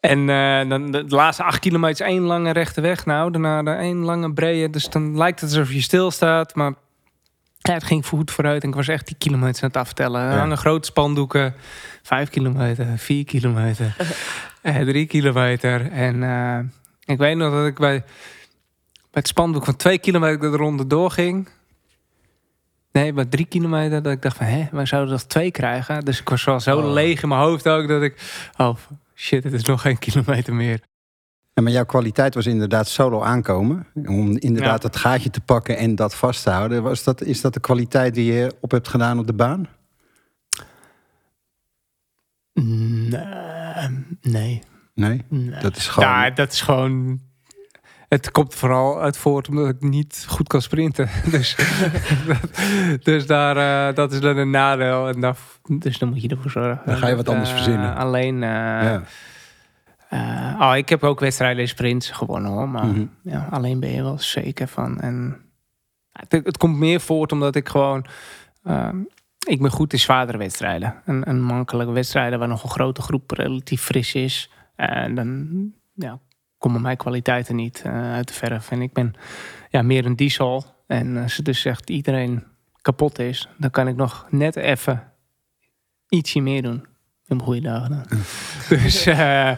En 0.00 0.28
eh, 0.28 0.68
dan 0.68 0.90
de, 0.90 1.04
laatste 1.08 1.42
acht 1.42 1.58
kilometer 1.58 2.06
is 2.06 2.12
één 2.12 2.22
lange 2.22 2.50
rechte 2.52 2.80
weg. 2.80 3.06
Nou, 3.06 3.30
daarna 3.30 3.62
de 3.62 3.70
één 3.70 3.96
lange 3.98 4.32
brede. 4.32 4.70
Dus 4.70 4.88
dan 4.88 5.16
lijkt 5.16 5.40
het 5.40 5.50
alsof 5.50 5.72
je 5.72 5.80
stilstaat. 5.80 6.54
Maar 6.54 6.74
ja, 7.58 7.72
het 7.72 7.84
ging 7.84 8.06
goed 8.06 8.30
vooruit. 8.30 8.62
En 8.62 8.68
ik 8.68 8.74
was 8.74 8.88
echt 8.88 9.06
die 9.06 9.16
kilometers 9.18 9.62
aan 9.62 9.68
het 9.68 9.76
aftellen. 9.78 10.22
Ja. 10.22 10.36
Lange 10.36 10.56
grote 10.56 10.86
spandoeken. 10.86 11.54
Vijf 12.02 12.28
kilometer, 12.30 12.98
vier 12.98 13.24
kilometer, 13.24 13.96
eh, 14.62 14.76
drie 14.76 15.06
kilometer. 15.06 15.90
En 15.90 16.22
eh, 16.22 16.58
ik 17.04 17.18
weet 17.18 17.36
nog 17.36 17.52
dat 17.52 17.66
ik 17.66 17.78
bij, 17.78 17.98
bij 18.00 18.04
het 19.10 19.28
spandoek 19.28 19.64
van 19.64 19.76
twee 19.76 19.98
kilometer 19.98 20.50
de 20.50 20.56
ronde 20.56 20.86
doorging. 20.86 21.48
Nee, 22.92 23.12
bij 23.12 23.24
drie 23.24 23.46
kilometer. 23.46 24.02
Dat 24.02 24.12
ik 24.12 24.22
dacht 24.22 24.36
van, 24.36 24.46
hé, 24.46 24.68
wij 24.72 24.86
zouden 24.86 25.14
toch 25.16 25.26
twee 25.26 25.50
krijgen? 25.50 26.04
Dus 26.04 26.20
ik 26.20 26.28
was 26.28 26.44
wel 26.44 26.60
zo 26.60 26.78
Oh. 26.78 26.92
leeg 26.92 27.22
in 27.22 27.28
mijn 27.28 27.40
hoofd 27.40 27.68
ook. 27.68 27.88
Dat 27.88 28.02
ik, 28.02 28.42
oh 28.56 28.76
shit, 29.14 29.44
het 29.44 29.52
is 29.52 29.64
nog 29.64 29.80
geen 29.80 29.98
kilometer 29.98 30.54
meer. 30.54 30.80
Ja, 31.54 31.62
maar 31.62 31.72
jouw 31.72 31.84
kwaliteit 31.84 32.34
was 32.34 32.46
inderdaad 32.46 32.88
solo 32.88 33.22
aankomen. 33.22 33.86
Om 33.94 34.36
inderdaad 34.38 34.82
Ja. 34.82 34.88
dat 34.88 34.96
gaatje 34.96 35.30
te 35.30 35.40
pakken 35.40 35.76
en 35.76 35.94
dat 35.94 36.14
vast 36.14 36.42
te 36.42 36.50
houden. 36.50 36.82
Was 36.82 37.04
dat, 37.04 37.22
is 37.22 37.40
dat 37.40 37.54
de 37.54 37.60
kwaliteit 37.60 38.14
die 38.14 38.32
je 38.32 38.54
op 38.60 38.70
hebt 38.70 38.88
gedaan 38.88 39.18
op 39.18 39.26
de 39.26 39.32
baan? 39.32 39.68
Nee. 42.54 44.04
Nee. 44.20 44.62
Nee, 44.94 45.22
nee. 45.28 45.60
dat 45.60 45.76
is 45.76 45.88
gewoon... 45.88 46.08
Ja, 46.08 46.30
dat 46.30 46.52
is 46.52 46.60
gewoon. 46.60 47.20
Het 48.08 48.30
komt 48.30 48.54
vooral 48.54 49.00
uit 49.00 49.16
voort 49.16 49.48
omdat 49.48 49.68
ik 49.68 49.80
niet 49.80 50.24
goed 50.28 50.48
kan 50.48 50.62
sprinten. 50.62 51.08
Dus, 51.30 51.56
dus 53.08 53.26
daar, 53.26 53.88
eh, 53.88 53.94
dat 53.94 54.12
is 54.12 54.20
dan 54.20 54.36
een 54.36 54.50
nadeel. 54.50 55.08
En 55.08 55.20
daar, 55.20 55.36
dus 55.68 55.98
dan 55.98 56.08
moet 56.08 56.22
je 56.22 56.28
ervoor 56.28 56.50
zorgen. 56.50 56.80
Dan 56.86 56.96
ga 56.96 57.08
je 57.08 57.16
wat 57.16 57.24
dat, 57.24 57.34
anders 57.34 57.50
eh, 57.52 57.56
verzinnen. 57.56 57.96
Alleen. 57.96 58.34
eh, 58.42 58.48
ja. 58.50 59.02
eh, 60.08 60.60
oh, 60.60 60.76
ik 60.76 60.88
heb 60.88 61.02
ook 61.04 61.20
wedstrijden 61.20 61.62
en 61.62 61.68
sprints 61.68 62.10
gewonnen 62.10 62.50
hoor. 62.50 62.68
Maar 62.68 62.86
Mhm. 62.86 63.04
ja, 63.22 63.46
alleen 63.50 63.80
ben 63.80 63.90
je 63.90 64.02
wel 64.02 64.18
zeker 64.18 64.68
van. 64.68 65.00
En 65.00 65.36
het, 66.12 66.32
het 66.32 66.56
komt 66.56 66.76
meer 66.76 67.00
voort 67.00 67.32
omdat 67.32 67.56
ik 67.56 67.68
gewoon. 67.68 68.06
ehm, 68.64 68.96
ik 69.46 69.60
ben 69.62 69.70
goed 69.70 69.92
in 69.92 69.98
zwaardere 69.98 70.38
wedstrijden. 70.38 70.94
Een, 71.04 71.28
een 71.28 71.42
makkelijke 71.42 71.92
wedstrijden 71.92 72.38
waar 72.38 72.48
nog 72.48 72.62
een 72.62 72.70
grote 72.70 73.02
groep 73.02 73.30
relatief 73.30 73.82
fris 73.82 74.14
is. 74.14 74.50
En 74.90 75.14
dan 75.14 75.72
ja, 75.94 76.18
komen 76.58 76.80
mijn 76.82 76.96
kwaliteiten 76.96 77.56
niet 77.56 77.82
eh, 77.84 78.12
uit 78.12 78.28
de 78.28 78.34
verf. 78.34 78.70
En 78.70 78.82
ik 78.82 78.92
ben 78.92 79.14
ja, 79.70 79.82
meer 79.82 80.06
een 80.06 80.16
diesel. 80.16 80.64
En 80.86 81.16
als 81.16 81.36
het 81.36 81.44
dus 81.44 81.64
echt 81.64 81.90
iedereen 81.90 82.44
kapot 82.82 83.18
is, 83.18 83.48
dan 83.58 83.70
kan 83.70 83.88
ik 83.88 83.96
nog 83.96 84.26
net 84.30 84.56
even 84.56 85.02
ietsje 86.08 86.40
meer 86.40 86.62
doen. 86.62 86.86
In 87.26 87.40
goede 87.40 87.60
dagen. 87.60 87.90
dan. 87.90 88.18
dus 88.82 89.06
eh, 89.06 89.52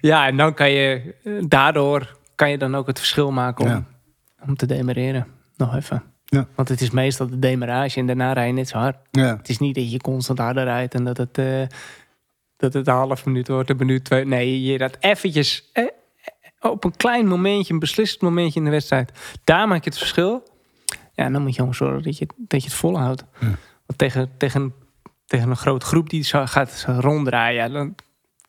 ja, 0.00 0.26
en 0.26 0.36
dan 0.36 0.54
kan 0.54 0.70
je, 0.70 1.14
daardoor 1.48 2.16
kan 2.34 2.50
je 2.50 2.58
dan 2.58 2.74
ook 2.74 2.86
het 2.86 2.98
verschil 2.98 3.32
maken 3.32 3.64
om, 3.64 3.70
Ja. 3.70 3.84
om 4.46 4.56
te 4.56 4.66
demereren. 4.66 5.26
Nog 5.56 5.74
even. 5.74 6.02
Ja. 6.24 6.46
Want 6.54 6.68
het 6.68 6.80
is 6.80 6.90
meestal 6.90 7.26
de 7.26 7.38
demarage 7.38 8.00
en 8.00 8.06
daarna 8.06 8.32
rij 8.32 8.46
je 8.46 8.52
net 8.52 8.68
zo 8.68 8.78
hard. 8.78 8.96
Ja. 9.10 9.36
Het 9.36 9.48
is 9.48 9.58
niet 9.58 9.74
dat 9.74 9.90
je 9.90 9.98
constant 9.98 10.38
harder 10.38 10.64
rijdt 10.64 10.94
en 10.94 11.04
dat 11.04 11.16
het, 11.16 11.38
eh, 11.38 11.62
dat 12.56 12.72
het 12.72 12.86
een 12.86 12.94
half 12.94 13.26
minuut 13.26 13.48
wordt, 13.48 13.70
een 13.70 13.76
minuut, 13.76 14.04
twee. 14.04 14.24
Nee, 14.24 14.62
je 14.62 14.76
rijdt 14.76 14.96
eventjes 15.00 15.70
eh, 15.72 15.84
eh, 15.84 16.70
op 16.70 16.84
een 16.84 16.96
klein 16.96 17.26
momentje, 17.26 17.72
een 17.72 17.78
beslissend 17.78 18.22
momentje 18.22 18.58
in 18.58 18.64
de 18.64 18.70
wedstrijd. 18.70 19.12
Daar 19.44 19.68
maak 19.68 19.84
je 19.84 19.90
het 19.90 19.98
verschil. 19.98 20.48
Ja, 21.12 21.30
dan 21.30 21.42
moet 21.42 21.50
je 21.50 21.56
gewoon 21.56 21.74
zorgen 21.74 22.02
dat 22.02 22.18
je, 22.18 22.26
dat 22.36 22.62
je 22.62 22.68
het 22.68 22.76
volhoudt. 22.76 23.24
Ja. 23.40 23.46
Want 23.86 23.98
tegen, 23.98 24.30
tegen, 24.38 24.74
tegen 25.26 25.50
een 25.50 25.56
grote 25.56 25.86
groep 25.86 26.10
die 26.10 26.22
zo 26.22 26.46
gaat 26.46 26.84
ronddraaien, 26.88 27.62
ja, 27.62 27.68
dan 27.68 27.94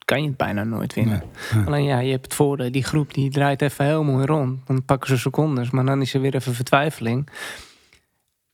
kan 0.06 0.22
je 0.22 0.28
het 0.28 0.38
bijna 0.38 0.64
nooit 0.64 0.94
winnen. 0.94 1.24
Nee. 1.54 1.66
Alleen 1.66 1.84
ja, 1.84 2.00
je 2.00 2.12
hebt 2.12 2.26
het 2.26 2.34
voordeel, 2.34 2.72
die 2.72 2.84
groep 2.84 3.14
die 3.14 3.30
draait 3.30 3.62
even 3.62 3.86
heel 3.86 4.04
mooi 4.04 4.26
rond. 4.26 4.68
Dan 4.68 4.86
pakken 4.86 5.10
ze 5.10 5.18
secondes, 5.18 5.70
maar 5.70 5.86
dan 5.86 6.02
is 6.02 6.14
er 6.14 6.22
weer 6.22 6.36
even 6.36 6.54
vertwijfeling. 6.54 7.30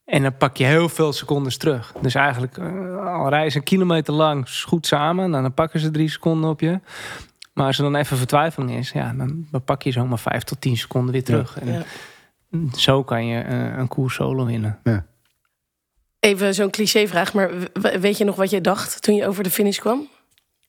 En 0.06 0.22
dan 0.22 0.38
pak 0.38 0.58
je 0.58 0.64
heel 0.66 0.90
veel 0.90 1.14
secondes 1.14 1.58
terug. 1.58 1.94
Dus 2.02 2.16
eigenlijk, 2.16 2.58
eh, 2.58 3.06
al 3.16 3.30
rijden 3.30 3.52
ze 3.52 3.58
een 3.58 3.64
kilometer 3.64 4.14
lang 4.14 4.50
goed 4.66 4.88
samen, 4.88 5.30
nou, 5.30 5.42
dan 5.44 5.54
pakken 5.54 5.80
ze 5.80 5.92
drie 5.92 6.10
seconden 6.10 6.50
op 6.50 6.60
je. 6.60 6.80
Maar 7.54 7.66
als 7.66 7.78
er 7.78 7.84
dan 7.84 7.96
even 7.96 8.18
vertwijfeling 8.18 8.72
is, 8.72 8.92
ja, 8.92 9.14
dan, 9.14 9.48
dan 9.52 9.64
pak 9.64 9.82
je 9.82 9.92
zomaar 9.92 10.20
vijf 10.20 10.44
tot 10.44 10.62
tien 10.62 10.78
seconden 10.78 11.12
weer 11.14 11.24
terug. 11.24 11.60
En 11.60 11.68
Ja. 11.72 11.84
zo 12.78 13.04
kan 13.04 13.26
je 13.28 13.40
eh, 13.42 13.78
een 13.78 13.88
koers 13.88 14.14
solo 14.16 14.46
winnen. 14.46 14.80
Even 16.20 16.54
zo'n 16.54 16.70
clichévraag, 16.70 17.34
maar 17.34 17.50
w- 17.74 17.96
weet 18.00 18.18
je 18.18 18.24
nog 18.24 18.36
wat 18.36 18.50
jij 18.50 18.62
dacht 18.62 19.02
toen 19.02 19.16
je 19.16 19.28
over 19.28 19.44
de 19.44 19.50
finish 19.52 19.78
kwam? 19.80 20.08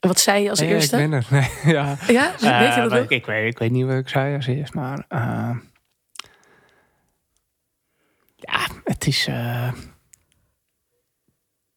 En 0.01 0.09
Wat 0.09 0.21
zei 0.21 0.43
je 0.43 0.51
als 0.51 0.59
Ja, 0.59 0.67
eerste? 0.67 0.97
Ik 1.03 1.11
ben 1.11 1.13
er. 1.19 1.27
Nee, 1.31 1.75
ja. 1.75 1.97
Ja, 2.07 2.31
weet 2.31 2.41
je 2.41 2.49
Eh, 2.49 2.77
dat 2.77 2.91
maar 2.91 3.01
ik, 3.01 3.11
ik, 3.11 3.27
weet, 3.27 3.53
ik 3.53 3.59
weet 3.59 3.71
niet 3.71 3.87
wat 3.87 3.97
ik 3.97 4.09
zei 4.09 4.37
als 4.37 4.47
eerst, 4.47 4.75
maar 4.75 5.05
eh, 5.09 5.51
ja, 8.51 8.67
het 8.85 9.07
is, 9.07 9.27
eh, 9.27 9.73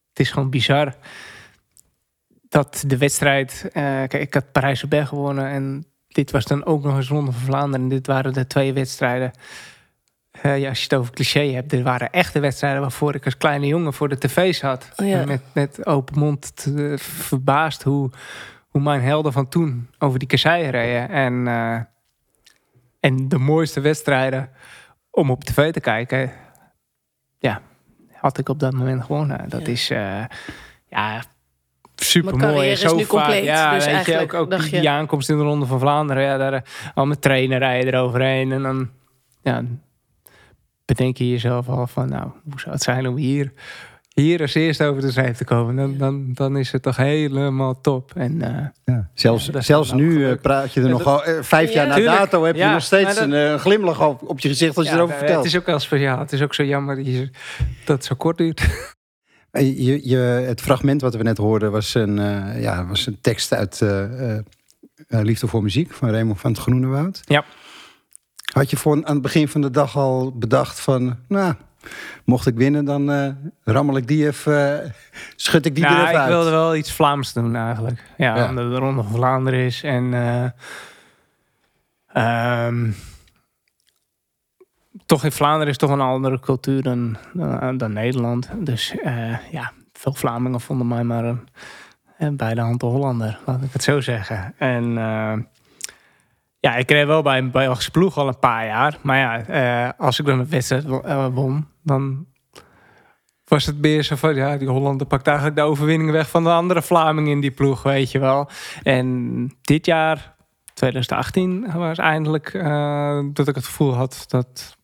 het 0.10 0.20
is 0.20 0.32
gewoon 0.32 0.50
bizar 0.50 0.96
dat 2.50 2.84
de 2.88 2.98
wedstrijd. 2.98 3.62
eh, 3.74 3.84
kijk, 3.84 4.14
ik 4.14 4.34
had 4.34 4.52
Parijs-Roubaix 4.52 5.08
gewonnen 5.10 5.48
en 5.48 5.86
dit 6.08 6.32
was 6.32 6.46
dan 6.46 6.66
ook 6.66 6.84
nog 6.84 6.96
eens 6.96 7.08
Ronde 7.08 7.32
van 7.32 7.42
Vlaanderen. 7.42 7.82
En 7.84 7.90
dit 7.90 8.08
waren 8.08 8.34
de 8.34 8.48
twee 8.48 8.74
wedstrijden. 8.74 9.32
Eh, 10.32 10.60
ja, 10.60 10.70
als 10.70 10.78
je 10.78 10.84
het 10.84 10.94
over 10.94 11.14
cliché 11.14 11.52
hebt, 11.52 11.74
er 11.74 11.84
waren 11.84 12.12
echte 12.12 12.40
wedstrijden 12.40 12.82
waarvoor 12.82 13.16
ik 13.16 13.26
als 13.26 13.38
kleine 13.38 13.68
jongen 13.68 13.94
voor 13.94 14.10
de 14.10 14.18
tv 14.18 14.56
zat. 14.56 14.92
Oh 14.96 15.08
ja. 15.08 15.26
Met, 15.26 15.42
met 15.54 15.86
open 15.86 16.20
mond 16.20 16.56
te- 16.56 16.96
verbaasd 17.00 17.84
hoe, 17.84 18.10
hoe 18.68 18.82
mijn 18.82 19.02
helden 19.02 19.32
van 19.32 19.48
toen 19.48 19.90
over 20.00 20.20
die 20.20 20.28
kasseien 20.28 20.70
reden. 20.72 21.10
En, 21.10 21.48
en 23.00 23.28
de 23.30 23.38
mooiste 23.38 23.80
wedstrijden 23.82 24.50
om 25.12 25.32
op 25.32 25.44
tv 25.44 25.72
te 25.74 25.80
kijken, 25.80 26.32
ja, 27.40 27.62
had 28.14 28.38
ik 28.38 28.50
op 28.50 28.60
dat 28.60 28.74
moment 28.74 29.04
gewonnen. 29.04 29.50
Dat 29.50 29.62
Ja. 29.62 29.68
is, 29.68 29.90
eh, 29.90 30.24
ja, 30.90 31.24
super 31.96 32.38
mooi. 32.38 32.70
is 32.70 32.80
Zo 32.80 32.96
nu 32.96 33.02
vaak, 33.06 33.10
compleet, 33.10 33.44
ja, 33.44 33.74
dus 33.74 33.78
weet 33.78 33.90
je, 33.90 33.92
eigenlijk 33.96 34.34
ook, 34.34 34.54
ook 34.54 34.60
die, 34.62 34.70
je- 34.72 34.80
die 34.80 34.90
aankomst 34.90 35.30
in 35.30 35.38
de 35.38 35.44
Ronde 35.44 35.66
van 35.66 35.80
Vlaanderen, 35.80 36.24
ja, 36.24 36.38
daar 36.38 36.54
eh, 36.54 36.62
al 36.96 37.06
met 37.06 37.22
trainen 37.22 37.58
rijden 37.58 37.94
eroverheen. 37.94 38.52
En 38.52 38.62
dan, 38.64 38.90
ja, 39.42 39.64
bedenk 40.86 41.18
je 41.18 41.30
jezelf 41.30 41.70
al 41.70 41.88
van, 41.88 42.10
nou, 42.10 42.32
hoe 42.50 42.60
zou 42.60 42.74
het 42.74 42.84
zijn 42.84 43.08
om 43.08 43.16
hier, 43.16 43.54
hier 44.22 44.42
als 44.42 44.54
eerste 44.54 44.86
over 44.86 45.02
de 45.02 45.12
schijf 45.12 45.38
te 45.38 45.44
komen? 45.44 45.76
Dan, 45.76 45.98
dan, 45.98 46.30
dan 46.34 46.58
is 46.58 46.72
het 46.72 46.82
toch 46.82 46.96
helemaal 46.96 47.82
top. 47.82 48.12
En 48.16 48.42
eh, 48.42 48.66
Ja. 48.86 49.10
Zelfs, 49.14 49.50
Ja, 49.54 49.62
zelfs 49.62 49.92
nu 49.92 50.30
eh, 50.30 50.42
praat 50.42 50.74
je 50.74 50.82
er 50.82 50.90
nog 50.90 51.06
al, 51.06 51.24
eh, 51.24 51.42
vijf 51.42 51.70
Ja, 51.70 51.76
jaar 51.76 51.88
na 51.88 51.96
tuurlijk. 51.96 52.18
dato 52.18 52.44
heb 52.44 52.56
je 52.56 52.66
nog 52.66 52.82
steeds 52.82 53.16
dat- 53.16 53.30
een, 53.32 53.60
glimlach 53.60 54.08
op, 54.08 54.30
op 54.30 54.40
je 54.40 54.48
gezicht 54.48 54.78
als 54.78 54.86
je 54.86 54.92
ja, 54.92 54.98
erover 54.98 55.16
vertelt. 55.18 55.38
Het 55.44 55.54
is 55.54 55.60
ook 55.60 55.66
wel 55.66 55.80
speciaal. 55.80 56.20
Het 56.20 56.32
is 56.32 56.42
ook 56.42 56.54
zo 56.54 56.64
jammer 56.64 56.96
dat, 56.96 57.06
je, 57.06 57.30
dat 57.86 57.96
het 57.98 58.06
zo 58.06 58.16
kort 58.16 58.38
duurt. 58.38 58.62
Je, 59.52 60.10
je, 60.10 60.16
het 60.18 60.62
fragment 60.62 61.02
wat 61.02 61.16
we 61.16 61.24
net 61.24 61.38
hoorden 61.38 61.72
was 61.72 61.94
een, 61.94 62.20
eh, 62.20 62.62
ja, 62.62 62.86
was 62.88 63.06
een 63.06 63.18
tekst 63.22 63.54
uit 63.54 63.82
eh, 63.82 64.04
eh, 64.32 64.38
eh, 65.08 65.22
Liefde 65.24 65.48
voor 65.48 65.64
Muziek 65.64 65.94
van 65.94 66.10
Raymond 66.10 66.40
van 66.40 66.52
het 66.52 66.60
Groenewoud. 66.60 67.22
Ja. 67.26 67.44
Had 68.54 68.70
je 68.70 68.78
voor, 68.78 68.94
aan 69.06 69.14
het 69.14 69.22
begin 69.22 69.48
van 69.48 69.62
de 69.62 69.72
dag 69.72 69.98
al 69.98 70.38
bedacht 70.38 70.80
van, 70.80 71.18
nou, 71.28 71.54
mocht 72.26 72.48
ik 72.48 72.56
winnen, 72.56 72.86
dan 72.86 73.12
eh, 73.12 73.28
rammel 73.64 73.98
ik 73.98 74.08
die 74.08 74.28
even, 74.28 74.84
eh, 74.84 74.90
schud 75.36 75.66
ik 75.66 75.76
die 75.76 75.84
er 75.86 75.90
nou, 75.90 76.02
even 76.02 76.14
ik 76.14 76.20
uit. 76.20 76.30
wilde 76.30 76.50
wel 76.50 76.76
iets 76.76 76.92
Vlaams 76.94 77.34
doen 77.34 77.56
eigenlijk. 77.56 78.04
Ja, 78.18 78.36
Ja. 78.36 78.50
omdat 78.50 78.72
de 78.72 78.78
Ronde 78.78 79.04
van 79.04 79.12
Vlaanderen 79.12 79.60
is. 79.60 79.84
En 79.84 80.14
eh, 80.14 80.46
ehm, 82.14 82.92
toch 85.06 85.24
in 85.24 85.32
Vlaanderen 85.32 85.68
is 85.68 85.78
toch 85.78 85.90
een 85.90 86.02
andere 86.02 86.40
cultuur 86.40 86.82
dan, 86.84 87.18
dan, 87.34 87.78
dan 87.78 87.94
Nederland. 87.94 88.50
Dus 88.60 88.94
ja, 89.52 89.72
veel 89.94 90.14
Vlamingen 90.14 90.62
vonden 90.62 90.88
mij 90.88 91.04
maar 91.04 91.24
een, 92.18 92.38
bij 92.38 92.54
de 92.54 92.62
hand 92.62 92.82
Hollander, 92.82 93.40
laat 93.46 93.64
ik 93.64 93.74
het 93.74 93.84
zo 93.84 94.02
zeggen. 94.02 94.54
En 94.58 94.84
ja, 96.60 96.76
ik 96.76 96.92
reed 96.92 97.06
wel 97.06 97.22
bij 97.22 97.38
een 97.38 97.52
Belgische 97.52 97.92
ploeg 97.92 98.18
al 98.18 98.28
een 98.28 98.40
paar 98.40 98.66
jaar. 98.66 98.98
Maar 99.02 99.18
ja, 99.18 99.40
eh, 99.46 99.90
als 99.98 100.20
ik 100.20 100.26
dan 100.26 100.40
een 100.40 100.50
wedstrijd 100.50 100.84
wo- 100.84 101.32
won, 101.32 101.68
dan 101.88 102.28
was 103.48 103.66
het 103.66 103.82
meer 103.82 104.04
zo 104.04 104.16
van... 104.16 104.36
ja, 104.36 104.58
die 104.58 104.68
Hollander 104.68 105.08
pakt 105.08 105.28
eigenlijk 105.28 105.58
de 105.58 105.64
overwinning 105.64 106.12
weg 106.12 106.30
van 106.30 106.44
de 106.44 106.50
andere 106.50 106.82
Vlamingen 106.82 107.32
in 107.32 107.40
die 107.40 107.52
ploeg, 107.52 107.84
weet 107.84 108.12
je 108.12 108.20
wel. 108.20 108.50
En 108.84 109.58
dit 109.62 109.86
jaar, 109.86 110.36
2018, 110.74 111.72
was 111.74 111.98
eindelijk 111.98 112.54
eh, 112.54 113.20
dat 113.34 113.48
ik 113.48 113.56
het 113.56 113.66
gevoel 113.66 113.94
had 113.94 114.26
dat 114.28 114.78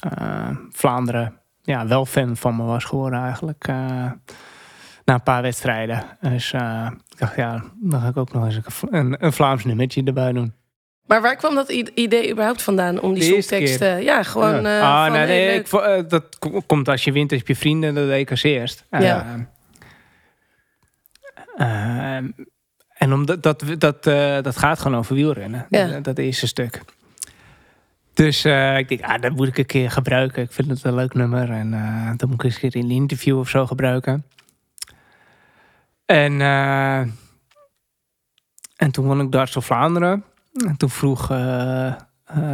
eh, 0.00 0.50
Vlaanderen 0.70 1.40
ja, 1.62 1.86
wel 1.86 2.06
fan 2.06 2.36
van 2.36 2.56
me 2.56 2.64
was 2.64 2.84
geworden 2.84 3.20
eigenlijk. 3.20 3.68
eh, 3.68 4.10
na 5.04 5.14
een 5.14 5.22
paar 5.22 5.42
wedstrijden. 5.42 6.04
Dus 6.20 6.52
ik 6.52 7.18
dacht, 7.18 7.36
ja, 7.36 7.64
dan 7.80 8.00
ga 8.00 8.08
ik 8.08 8.16
ook 8.16 8.32
nog 8.32 8.44
eens 8.44 8.56
een, 8.56 8.96
een, 8.98 9.24
een 9.24 9.32
Vlaams 9.32 9.64
nummertje 9.64 10.04
erbij 10.04 10.32
doen. 10.32 10.57
Maar 11.08 11.22
waar 11.22 11.36
kwam 11.36 11.54
dat 11.54 11.68
idee 11.94 12.30
überhaupt 12.30 12.62
vandaan 12.62 13.00
om 13.00 13.14
die 13.14 13.22
songteksten? 13.22 14.02
Ja, 14.02 14.22
gewoon. 14.22 14.62
Ja. 14.62 14.78
eh, 14.78 14.82
ah, 14.82 15.04
van, 15.04 15.12
nee, 15.12 15.54
ik, 15.58 15.72
eh, 15.72 16.02
dat 16.08 16.38
ko- 16.38 16.62
komt 16.66 16.88
als 16.88 17.04
je 17.04 17.12
wint, 17.12 17.30
heb 17.30 17.46
je 17.48 17.56
vrienden, 17.56 17.94
dat 17.94 18.06
deed 18.06 18.20
ik 18.20 18.30
als 18.30 18.42
eerst. 18.42 18.84
Ja. 18.90 19.46
eh, 21.56 22.16
en 22.94 23.12
omdat 23.12 23.42
dat, 23.42 23.64
dat, 23.78 24.06
eh, 24.06 24.42
dat 24.42 24.56
gaat 24.56 24.78
gewoon 24.80 24.98
over 24.98 25.14
wielrennen. 25.14 25.66
Ja. 25.70 25.86
Dat, 25.86 26.04
dat 26.04 26.18
eerste 26.18 26.46
stuk. 26.46 26.80
Dus 28.14 28.44
eh, 28.44 28.78
ik 28.78 28.88
denk, 28.88 29.02
ah, 29.02 29.20
dat 29.22 29.32
moet 29.32 29.48
ik 29.48 29.58
een 29.58 29.66
keer 29.66 29.90
gebruiken. 29.90 30.42
Ik 30.42 30.52
vind 30.52 30.68
het 30.70 30.84
een 30.84 30.94
leuk 30.94 31.14
nummer. 31.14 31.50
En 31.50 31.74
eh 31.74 32.10
dat 32.16 32.28
moet 32.28 32.38
ik 32.38 32.42
eens 32.44 32.54
een 32.54 32.60
keer 32.70 32.76
in 32.76 32.84
een 32.84 32.90
interview 32.96 33.38
of 33.38 33.48
zo 33.48 33.66
gebruiken. 33.66 34.24
En, 36.06 36.40
eh, 36.40 36.98
en 38.76 38.90
toen 38.90 39.06
won 39.06 39.20
ik 39.20 39.32
Darts 39.32 39.56
of 39.56 39.64
Vlaanderen. 39.66 40.24
En 40.66 40.76
toen 40.76 40.90
vroeg 40.90 41.30
eh, 41.30 41.92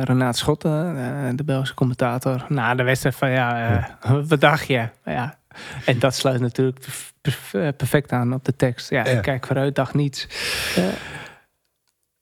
Renaat 0.03 0.37
Schotten, 0.37 0.97
eh, 0.97 1.31
de 1.35 1.45
Belgische 1.45 1.75
commentator, 1.75 2.45
na 2.49 2.75
de 2.75 2.83
wedstrijd 2.83 3.15
van 3.15 3.31
ja, 3.31 3.99
wat 4.29 4.41
dacht 4.41 4.67
je? 4.67 4.89
Ja. 5.05 5.39
En 5.85 5.99
dat 5.99 6.15
sluit 6.15 6.41
natuurlijk 6.41 6.79
perf- 6.81 7.13
perf- 7.21 7.77
perfect 7.77 8.13
aan 8.13 8.33
op 8.33 8.45
de 8.45 8.57
tekst. 8.57 8.91
Ja, 8.91 9.05
Ja. 9.05 9.11
ik 9.11 9.23
kijk 9.23 9.47
vooruit, 9.47 9.75
dacht 9.75 9.95
niets. 9.95 10.27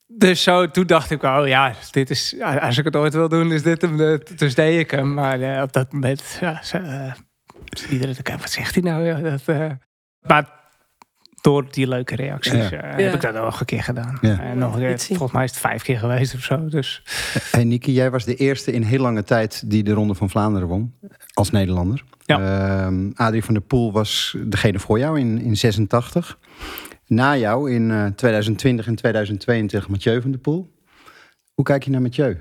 Dus 0.06 0.42
zo, 0.42 0.70
toen 0.70 0.86
dacht 0.86 1.10
ik, 1.10 1.22
oh 1.22 1.42
ja, 1.46 1.72
dit 1.90 2.10
is, 2.10 2.36
als 2.60 2.78
ik 2.78 2.84
het 2.84 2.96
ooit 2.96 3.12
wil 3.14 3.28
doen, 3.28 3.52
is 3.52 3.62
dit 3.62 3.82
hem. 3.82 4.20
Dus 4.36 4.54
deed 4.54 4.78
ik 4.80 4.90
hem. 4.90 5.14
Maar 5.14 5.62
op 5.62 5.72
dat 5.72 5.92
moment, 5.92 6.38
ja, 6.40 6.62
ze, 6.62 7.12
iedereen 7.90 8.16
wat 8.38 8.50
zegt 8.50 8.74
hij 8.74 8.82
nou? 8.82 9.04
Ja, 9.04 9.20
dat, 9.20 9.42
maar 10.20 10.61
door 11.42 11.70
die 11.70 11.88
leuke 11.88 12.14
reacties 12.16 12.52
Ja. 12.52 12.70
eh, 12.70 12.98
Ja. 12.98 13.04
heb 13.04 13.14
ik 13.14 13.20
dat 13.20 13.34
nog 13.34 13.60
een 13.60 13.66
keer 13.66 13.82
gedaan. 13.82 14.18
Ja. 14.20 14.40
En 14.40 14.58
nog 14.58 14.74
een 14.74 14.80
keer, 14.80 14.98
volgens 14.98 15.32
mij 15.32 15.44
is 15.44 15.50
het 15.50 15.60
vijf 15.60 15.82
keer 15.82 15.98
geweest 15.98 16.34
of 16.34 16.40
zo. 16.40 16.68
Dus 16.68 17.02
Hey 17.50 17.64
Niki, 17.64 17.92
jij 17.92 18.10
was 18.10 18.24
de 18.24 18.34
eerste 18.36 18.72
in 18.72 18.82
heel 18.82 19.00
lange 19.00 19.22
tijd 19.22 19.70
die 19.70 19.82
de 19.82 19.92
Ronde 19.92 20.14
van 20.14 20.30
Vlaanderen 20.30 20.68
won. 20.68 20.94
Als 21.34 21.50
Nederlander. 21.50 22.04
Ja. 22.24 22.38
Ehm, 22.86 23.10
Adrie 23.14 23.44
van 23.44 23.54
der 23.54 23.62
Poel 23.62 23.92
was 23.92 24.36
degene 24.46 24.78
voor 24.78 24.98
jou 24.98 25.18
in, 25.20 25.40
in 25.40 25.56
86. 25.56 26.38
Na 27.06 27.36
jou 27.36 27.72
in 27.72 27.90
eh, 27.90 28.06
2020 28.06 28.86
en 28.86 28.94
2022 28.94 29.88
Mathieu 29.90 30.20
van 30.20 30.30
der 30.30 30.40
Poel. 30.40 30.72
Hoe 31.54 31.64
kijk 31.64 31.82
je 31.84 31.90
naar 31.90 32.02
Mathieu? 32.02 32.36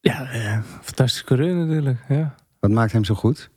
ja, 0.00 0.30
eh, 0.30 0.58
fantastische 0.82 1.24
coureur 1.24 1.54
natuurlijk. 1.54 1.98
Ja. 2.08 2.34
Wat 2.60 2.70
maakt 2.70 2.92
hem 2.92 3.04
zo 3.04 3.14
goed? 3.14 3.50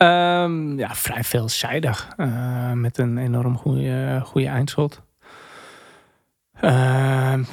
Ehm, 0.00 0.78
ja, 0.78 0.94
vrij 0.94 1.24
veelzijdig. 1.24 2.08
Eh, 2.16 2.72
met 2.72 2.98
een 2.98 3.18
enorm 3.18 3.56
goede, 3.56 4.20
goede 4.24 4.46
eindschot. 4.46 5.02
Ehm, 6.60 7.44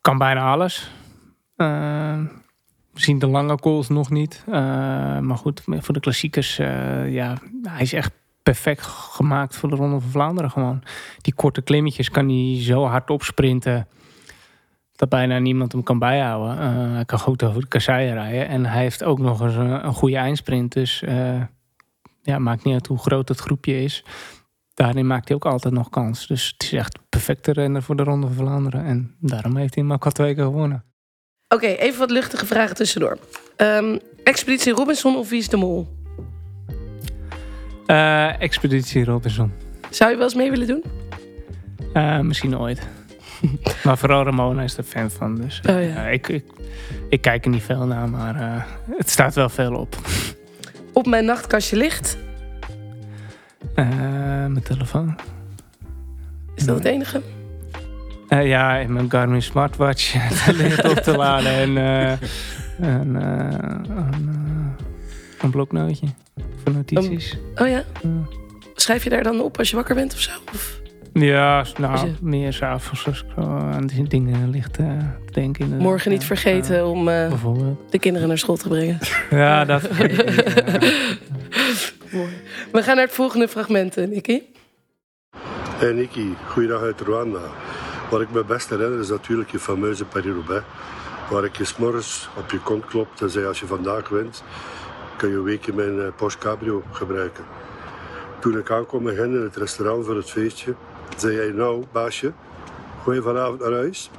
kan 0.00 0.18
bijna 0.18 0.50
alles. 0.50 0.90
Ehm, 1.56 2.24
we 2.92 3.00
zien 3.00 3.18
de 3.18 3.26
lange 3.26 3.56
calls 3.56 3.88
nog 3.88 4.10
niet. 4.10 4.44
Maar 4.46 5.36
goed, 5.36 5.62
voor 5.64 5.94
de 5.94 6.00
klassiekers, 6.00 6.58
eh, 6.58 7.12
ja, 7.12 7.34
hij 7.62 7.82
is 7.82 7.92
echt 7.92 8.12
perfect 8.42 8.82
gemaakt 8.86 9.56
voor 9.56 9.68
de 9.68 9.76
Ronde 9.76 10.00
van 10.00 10.10
Vlaanderen 10.10 10.50
gewoon. 10.50 10.82
Die 11.20 11.34
korte 11.34 11.62
klimmetjes 11.62 12.10
kan 12.10 12.28
hij 12.28 12.62
zo 12.62 12.84
hard 12.84 13.10
opsprinten. 13.10 13.86
dat 14.96 15.08
bijna 15.08 15.38
niemand 15.38 15.72
hem 15.72 15.82
kan 15.82 15.98
bijhouden. 15.98 16.58
Eh, 16.58 16.92
hij 16.94 17.04
kan 17.04 17.18
goed 17.18 17.42
over 17.42 17.60
de 17.60 17.66
kasseien 17.66 18.14
rijden. 18.14 18.48
En 18.48 18.66
hij 18.66 18.82
heeft 18.82 19.04
ook 19.04 19.18
nog 19.18 19.40
eens 19.40 19.54
een, 19.54 19.86
een 19.86 19.94
goede 19.94 20.16
eindsprint. 20.16 20.72
Dus 20.72 21.02
uh, 21.02 21.42
ja, 22.26 22.38
maakt 22.38 22.64
niet 22.64 22.74
uit 22.74 22.86
hoe 22.86 22.98
groot 22.98 23.28
het 23.28 23.40
groepje 23.40 23.82
is. 23.82 24.04
Daarin 24.74 25.06
maakt 25.06 25.28
hij 25.28 25.36
ook 25.36 25.46
altijd 25.46 25.74
nog 25.74 25.90
kans. 25.90 26.26
Dus 26.26 26.52
het 26.52 26.62
is 26.62 26.72
echt 26.72 26.98
perfecte 27.08 27.52
renner 27.52 27.82
voor 27.82 27.96
de 27.96 28.02
Ronde 28.02 28.26
van 28.26 28.36
Vlaanderen. 28.36 28.84
En 28.84 29.16
daarom 29.20 29.56
heeft 29.56 29.74
hij 29.74 29.84
al 29.84 30.10
twee 30.10 30.34
keer 30.34 30.44
gewonnen. 30.44 30.84
Oké, 31.48 31.64
okay, 31.64 31.76
even 31.76 31.98
wat 31.98 32.10
luchtige 32.10 32.46
vragen 32.46 32.76
tussendoor. 32.76 33.18
Um, 33.56 33.98
Expeditie 34.24 34.72
Robinson 34.72 35.16
of 35.16 35.28
Wie 35.28 35.38
is 35.38 35.48
de 35.48 35.56
Mol? 35.56 35.88
Uh, 37.86 38.40
Expeditie 38.40 39.04
Robinson. 39.04 39.52
Zou 39.90 40.10
je 40.10 40.16
wel 40.16 40.24
eens 40.24 40.34
mee 40.34 40.50
willen 40.50 40.66
doen? 40.66 40.84
Uh, 41.94 42.20
misschien 42.20 42.58
ooit. 42.58 42.88
maar 43.84 43.98
vooral 43.98 44.24
Ramona 44.24 44.62
is 44.62 44.76
er 44.76 44.84
fan 44.84 45.10
van. 45.10 45.36
Dus 45.36 45.60
uh, 45.66 45.76
oh, 45.76 45.82
ja. 45.82 46.06
ik, 46.06 46.28
ik, 46.28 46.44
ik, 47.08 47.20
kijk 47.20 47.44
er 47.44 47.50
niet 47.50 47.62
veel 47.62 47.86
naar, 47.86 48.08
maar 48.08 48.66
het 48.96 49.10
staat 49.10 49.34
wel 49.34 49.48
veel 49.48 49.74
op. 49.74 49.96
Op 50.96 51.06
mijn 51.06 51.24
nachtkastje 51.24 51.76
ligt? 51.76 52.16
mijn 53.74 54.62
telefoon. 54.62 55.16
Is 56.54 56.64
dat 56.64 56.76
het 56.76 56.84
enige? 56.84 57.22
Uh, 58.28 58.46
ja, 58.46 58.76
in 58.76 58.92
mijn 58.92 59.10
Garmin 59.10 59.42
smartwatch. 59.42 60.14
Ligt 60.62 60.84
op 60.84 60.96
te 60.96 61.16
laden. 61.16 61.52
En 61.52 61.70
uh, 61.70 62.10
een, 62.90 63.14
uh, 63.14 63.58
een, 64.12 64.74
een, 65.40 65.50
bloknootje 65.50 66.06
voor 66.62 66.72
notities. 66.72 67.38
oh 67.54 67.68
ja? 67.68 67.84
Schrijf 68.74 69.04
je 69.04 69.10
daar 69.10 69.22
dan 69.22 69.40
op 69.40 69.58
als 69.58 69.70
je 69.70 69.76
wakker 69.76 69.94
bent 69.94 70.12
of 70.12 70.20
zo? 70.20 70.30
Of? 70.52 70.80
Ja, 71.20 71.64
nou, 71.78 72.14
meer 72.20 72.52
s'avonds 72.52 73.06
als 73.06 73.22
ik 73.22 73.26
aan 73.36 73.86
die 73.86 74.08
dingen 74.08 74.50
ligt 74.50 74.72
te 74.72 74.98
denken. 75.32 75.76
Morgen 75.76 76.10
niet 76.10 76.24
vergeten 76.24 76.86
om 76.86 77.04
de 77.90 77.98
kinderen 77.98 78.28
naar 78.28 78.38
school 78.38 78.56
te 78.56 78.68
brengen. 78.68 78.98
ja, 79.30 79.64
dat 79.64 79.82
Mooi. 82.12 82.28
We 82.72 82.82
gaan 82.82 82.96
naar 82.96 83.04
het 83.04 83.14
volgende 83.14 83.48
fragment, 83.48 83.96
Nicky. 83.96 84.42
Hey 85.76 85.92
Nicky, 85.92 86.26
goeiedag 86.48 86.80
uit 86.80 87.00
Rwanda. 87.00 87.40
Wat 88.10 88.20
ik 88.20 88.30
me 88.30 88.44
best 88.44 88.70
herinner 88.70 89.00
is 89.00 89.08
natuurlijk 89.08 89.50
je 89.50 89.58
fameuze 89.58 90.04
Paris-Roubaix. 90.04 90.64
Waar 91.30 91.44
ik 91.44 91.56
je 91.56 91.64
s'morgens 91.64 92.28
op 92.36 92.50
je 92.50 92.58
kont 92.58 92.84
klopte 92.84 93.24
en 93.24 93.30
zei 93.30 93.46
als 93.46 93.60
je 93.60 93.66
vandaag 93.66 94.08
wint, 94.08 94.42
kun 95.16 95.28
je 95.28 95.34
een 95.36 95.42
weekje 95.42 95.72
mijn 95.72 96.14
Porsche 96.14 96.38
Cabrio 96.38 96.82
gebruiken. 96.90 97.44
Toen 98.38 98.58
ik 98.58 98.70
aankwam 98.70 99.08
in 99.08 99.32
het 99.32 99.56
restaurant 99.56 100.04
voor 100.04 100.16
het 100.16 100.30
feestje, 100.30 100.74
zei 101.16 101.34
jij 101.36 101.50
nou, 101.50 101.84
baasje, 101.92 102.32
je 103.06 103.22
vanavond 103.22 103.60
naar 103.60 103.72
huis? 103.72 104.10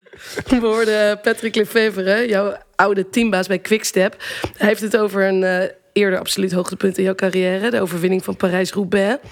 We 0.60 0.66
hoorden 0.66 1.20
Patrick 1.20 1.54
Lefevre, 1.54 2.28
jouw 2.28 2.56
oude 2.74 3.08
teambaas 3.10 3.46
bij 3.46 3.58
Quickstep. 3.58 4.16
Hij 4.56 4.68
heeft 4.68 4.80
het 4.80 4.96
over 4.96 5.28
een 5.28 5.42
uh, 5.42 5.62
eerder 5.92 6.18
absoluut 6.18 6.52
hoogtepunt 6.52 6.98
in 6.98 7.04
jouw 7.04 7.14
carrière. 7.14 7.70
De 7.70 7.80
overwinning 7.80 8.24
van 8.24 8.36
Parijs-Roubaix 8.36 9.22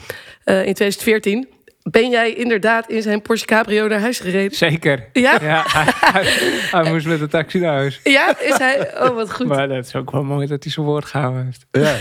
uh, 0.44 0.66
in 0.66 0.74
2014 0.74 1.53
ben 1.90 2.10
jij 2.10 2.32
inderdaad 2.32 2.88
in 2.88 3.02
zijn 3.02 3.22
Porsche 3.22 3.46
Cabrio 3.46 3.88
naar 3.88 4.00
huis 4.00 4.18
gereden? 4.18 4.56
Zeker. 4.56 5.08
Ja? 5.12 5.38
ja 5.42 5.62
hij, 5.66 6.22
hij, 6.70 6.92
moest 6.92 7.06
met 7.06 7.18
de 7.18 7.28
taxi 7.28 7.58
naar 7.58 7.72
huis. 7.72 8.00
Ja, 8.04 8.40
is 8.40 8.58
hij? 8.58 9.02
Oh, 9.02 9.14
wat 9.14 9.32
goed. 9.32 9.46
Maar 9.46 9.68
dat 9.68 9.86
is 9.86 9.94
ook 9.94 10.10
wel 10.10 10.22
mooi 10.22 10.46
dat 10.46 10.62
hij 10.62 10.72
zijn 10.72 10.86
woord 10.86 11.04
gehouden 11.04 11.44
heeft. 11.44 11.66
Ja. 11.70 11.96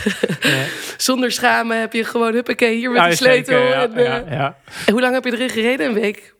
ja. 0.49 0.63
Zonder 0.97 1.31
schamen 1.31 1.79
heb 1.79 1.93
je 1.93 2.03
gewoon, 2.03 2.33
huppakee, 2.33 2.75
hier 2.75 2.91
met 2.91 3.01
ja, 3.01 3.09
de 3.09 3.15
sleutel. 3.15 3.57
Zeker, 3.57 3.73
en, 3.73 3.91
uh, 3.97 4.31
ja, 4.31 4.55
en 4.85 4.91
hoe 4.91 5.01
lang 5.01 5.13
heb 5.13 5.23
je 5.23 5.31
erin 5.31 5.49
gereden? 5.49 5.87
Een 5.87 5.93
week? 5.93 6.33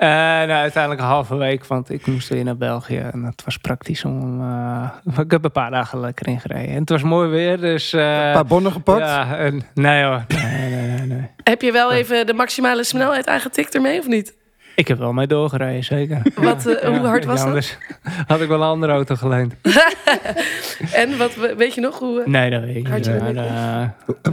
Uh, 0.00 0.08
nou, 0.08 0.50
uiteindelijk 0.50 1.02
een 1.02 1.08
halve 1.08 1.36
week, 1.36 1.66
want 1.66 1.90
ik 1.90 2.06
moest 2.06 2.28
weer 2.28 2.44
naar 2.44 2.56
België. 2.56 2.98
En 2.98 3.24
het 3.24 3.44
was 3.44 3.56
praktisch 3.56 4.04
om... 4.04 4.40
Uh, 4.40 4.90
ik 5.18 5.30
heb 5.30 5.44
een 5.44 5.52
paar 5.52 5.70
dagen 5.70 6.00
lekker 6.00 6.26
ingereden. 6.28 6.68
En 6.74 6.80
het 6.80 6.88
was 6.88 7.02
mooi 7.02 7.28
weer, 7.28 7.60
dus... 7.60 7.92
Uh, 7.92 8.26
een 8.26 8.32
paar 8.32 8.46
bonnen 8.46 8.72
gepakt? 8.72 9.00
Ja, 9.00 9.36
en, 9.36 9.62
nee 9.74 10.04
hoor. 10.04 10.24
Nee, 10.28 10.69
nee. 11.14 11.28
Heb 11.42 11.62
je 11.62 11.72
wel 11.72 11.92
even 11.92 12.26
de 12.26 12.34
maximale 12.34 12.84
snelheid 12.84 13.26
aangetikt 13.26 13.74
ermee, 13.74 13.98
of 13.98 14.06
niet? 14.06 14.34
Ik 14.74 14.88
heb 14.88 14.98
wel 14.98 15.12
mee 15.12 15.26
doorgereden, 15.26 15.84
zeker. 15.84 16.22
Wat, 16.34 16.62
ja, 16.82 16.90
hoe 16.90 17.06
hard 17.06 17.24
was 17.24 17.44
dat? 17.44 17.78
had 18.26 18.40
ik 18.40 18.48
wel 18.48 18.62
een 18.62 18.68
andere 18.68 18.92
auto 18.92 19.14
geleend. 19.14 19.54
en 20.92 21.18
wat, 21.18 21.34
weet 21.56 21.74
je 21.74 21.80
nog 21.80 21.98
hoe... 21.98 22.22
nee, 22.26 22.50
dat 22.50 22.62
weet 22.62 22.76
ik 22.76 22.94
niet. 22.94 23.04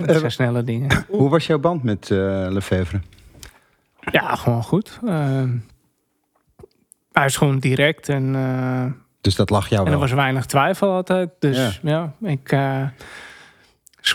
Dat 0.07 0.19
zijn 0.19 0.31
snelle 0.31 0.63
dingen. 0.63 1.05
Hoe 1.07 1.29
was 1.29 1.47
jouw 1.47 1.59
band 1.59 1.83
met 1.83 2.07
Lefevre? 2.49 2.99
Ja, 4.11 4.35
gewoon 4.35 4.63
goed. 4.63 4.99
Uh, 5.03 5.43
hij 7.11 7.25
is 7.25 7.37
gewoon 7.37 7.59
direct 7.59 8.09
en... 8.09 8.33
Uh, 8.33 8.85
dus 9.21 9.35
dat 9.35 9.49
lag 9.49 9.69
jou 9.69 9.79
en 9.79 9.85
wel? 9.85 9.93
er 9.93 9.99
was 9.99 10.11
weinig 10.11 10.45
twijfel 10.45 10.91
altijd. 10.91 11.29
Dus 11.39 11.79
ja, 11.83 12.13
ja 12.21 12.29
ik... 12.29 12.55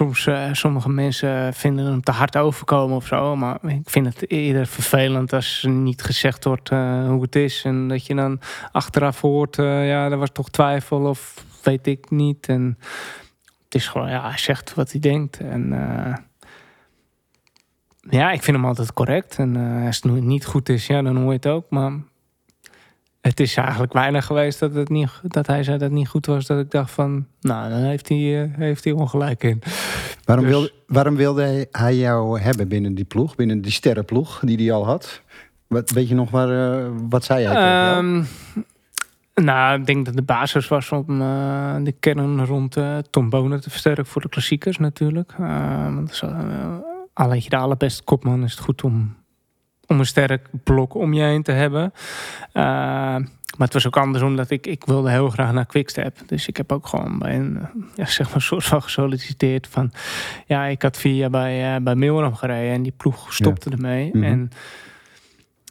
Uh, 0.00 0.12
soms, 0.14 0.28
sommige 0.52 0.88
mensen 0.88 1.54
vinden 1.54 1.84
hem 1.86 2.02
te 2.02 2.10
hard 2.10 2.36
overkomen 2.36 2.96
of 2.96 3.06
zo. 3.06 3.36
Maar 3.36 3.58
ik 3.66 3.90
vind 3.90 4.06
het 4.06 4.30
eerder 4.30 4.66
vervelend 4.66 5.32
als 5.32 5.66
niet 5.68 6.02
gezegd 6.02 6.44
wordt 6.44 6.68
hoe 6.68 7.22
het 7.22 7.36
is. 7.36 7.64
En 7.64 7.88
dat 7.88 8.06
je 8.06 8.14
dan 8.14 8.40
achteraf 8.72 9.20
hoort, 9.20 9.56
ja, 9.56 10.10
er 10.10 10.16
was 10.16 10.30
toch 10.32 10.50
twijfel 10.50 11.00
of 11.00 11.44
weet 11.62 11.86
ik 11.86 12.10
niet. 12.10 12.48
En 12.48 12.78
het 13.64 13.74
is 13.74 13.88
gewoon, 13.88 14.08
ja, 14.08 14.28
hij 14.28 14.38
zegt 14.38 14.74
wat 14.74 14.92
hij 14.92 15.00
denkt. 15.00 15.38
En 15.38 15.72
ja, 18.10 18.30
ik 18.30 18.42
vind 18.42 18.56
hem 18.56 18.66
altijd 18.66 18.92
correct. 18.92 19.38
En 19.38 19.56
uh, 19.56 19.86
als 19.86 20.02
het 20.02 20.24
niet 20.24 20.46
goed 20.46 20.68
is, 20.68 20.86
ja, 20.86 21.02
dan 21.02 21.16
hoor 21.16 21.26
je 21.26 21.32
het 21.32 21.46
ook. 21.46 21.70
Maar 21.70 21.92
het 23.22 23.40
is 23.40 23.56
eigenlijk 23.56 23.92
weinig 23.92 24.26
geweest 24.26 24.58
dat, 24.58 24.74
het 24.74 24.88
niet, 24.88 25.10
dat 25.22 25.46
hij 25.46 25.62
zei 25.62 25.78
dat 25.78 25.88
het 25.88 25.98
niet 25.98 26.08
goed 26.08 26.26
was. 26.26 26.46
Dat 26.46 26.58
ik 26.58 26.70
dacht 26.70 26.90
van, 26.90 27.26
nou, 27.40 27.70
dan 27.70 27.78
heeft 27.78 28.08
hij, 28.08 28.18
uh, 28.18 28.56
heeft 28.56 28.84
hij 28.84 28.92
ongelijk 28.92 29.42
in. 29.42 29.62
Waarom, 30.24 30.44
dus... 30.44 30.54
wilde, 30.54 30.72
waarom 30.86 31.16
wilde 31.16 31.68
hij 31.70 31.96
jou 31.96 32.40
hebben 32.40 32.68
binnen 32.68 32.94
die 32.94 33.04
ploeg? 33.04 33.34
Binnen 33.34 33.60
die 33.60 33.72
sterrenploeg 33.72 34.40
die 34.44 34.56
hij 34.56 34.72
al 34.72 34.84
had? 34.84 35.22
Wat, 35.66 35.90
weet 35.90 36.08
je 36.08 36.14
nog 36.14 36.30
waar, 36.30 36.80
uh, 36.80 36.90
wat 37.08 37.24
zei 37.24 37.46
hij 37.46 37.96
um, 37.96 38.26
Nou, 39.34 39.80
ik 39.80 39.86
denk 39.86 40.04
dat 40.04 40.14
de 40.14 40.22
basis 40.22 40.68
was 40.68 40.90
om 40.90 41.20
uh, 41.20 41.76
de 41.82 41.92
kern 41.92 42.46
rond 42.46 42.76
Tom 43.10 43.30
Bonen 43.30 43.60
te 43.60 43.70
versterken 43.70 44.06
voor 44.06 44.22
de 44.22 44.28
klassiekers 44.28 44.78
natuurlijk. 44.78 45.32
want 45.36 46.22
al 47.12 47.34
je 47.34 47.48
de 47.48 47.56
allerbeste 47.56 48.02
kopman, 48.02 48.44
is 48.44 48.50
het 48.50 48.60
goed 48.60 48.82
om, 48.82 49.16
om 49.92 49.98
een 49.98 50.06
sterk 50.06 50.48
blok 50.64 50.94
om 50.94 51.12
je 51.12 51.22
heen 51.22 51.42
te 51.42 51.52
hebben. 51.52 51.92
Uh, 52.52 52.62
maar 53.58 53.66
het 53.66 53.72
was 53.72 53.86
ook 53.86 53.96
andersom 53.96 54.36
dat 54.36 54.50
ik, 54.50 54.66
ik 54.66 54.84
wilde 54.84 55.10
heel 55.10 55.28
graag 55.28 55.52
naar 55.52 55.66
Quickstep. 55.66 56.18
Dus 56.26 56.48
ik 56.48 56.56
heb 56.56 56.72
ook 56.72 56.86
gewoon 56.86 57.18
bij 57.18 57.34
een, 57.34 57.58
ja, 57.94 58.06
zeg 58.06 58.30
maar, 58.30 58.40
soort 58.50 58.64
van 58.64 58.82
gesolliciteerd 58.82 59.66
van... 59.66 59.92
Ja, 60.46 60.64
ik 60.64 60.82
had 60.82 60.96
vier 60.96 61.14
jaar 61.14 61.30
bij, 61.30 61.74
uh, 61.74 61.82
bij 61.82 61.94
Milram 61.94 62.34
gereden 62.34 62.72
en 62.72 62.82
die 62.82 62.94
ploeg 62.96 63.34
stopte 63.34 63.70
ja. 63.70 63.76
ermee. 63.76 64.10
Mm 64.12 64.22
-hmm. 64.22 64.24
En 64.32 64.50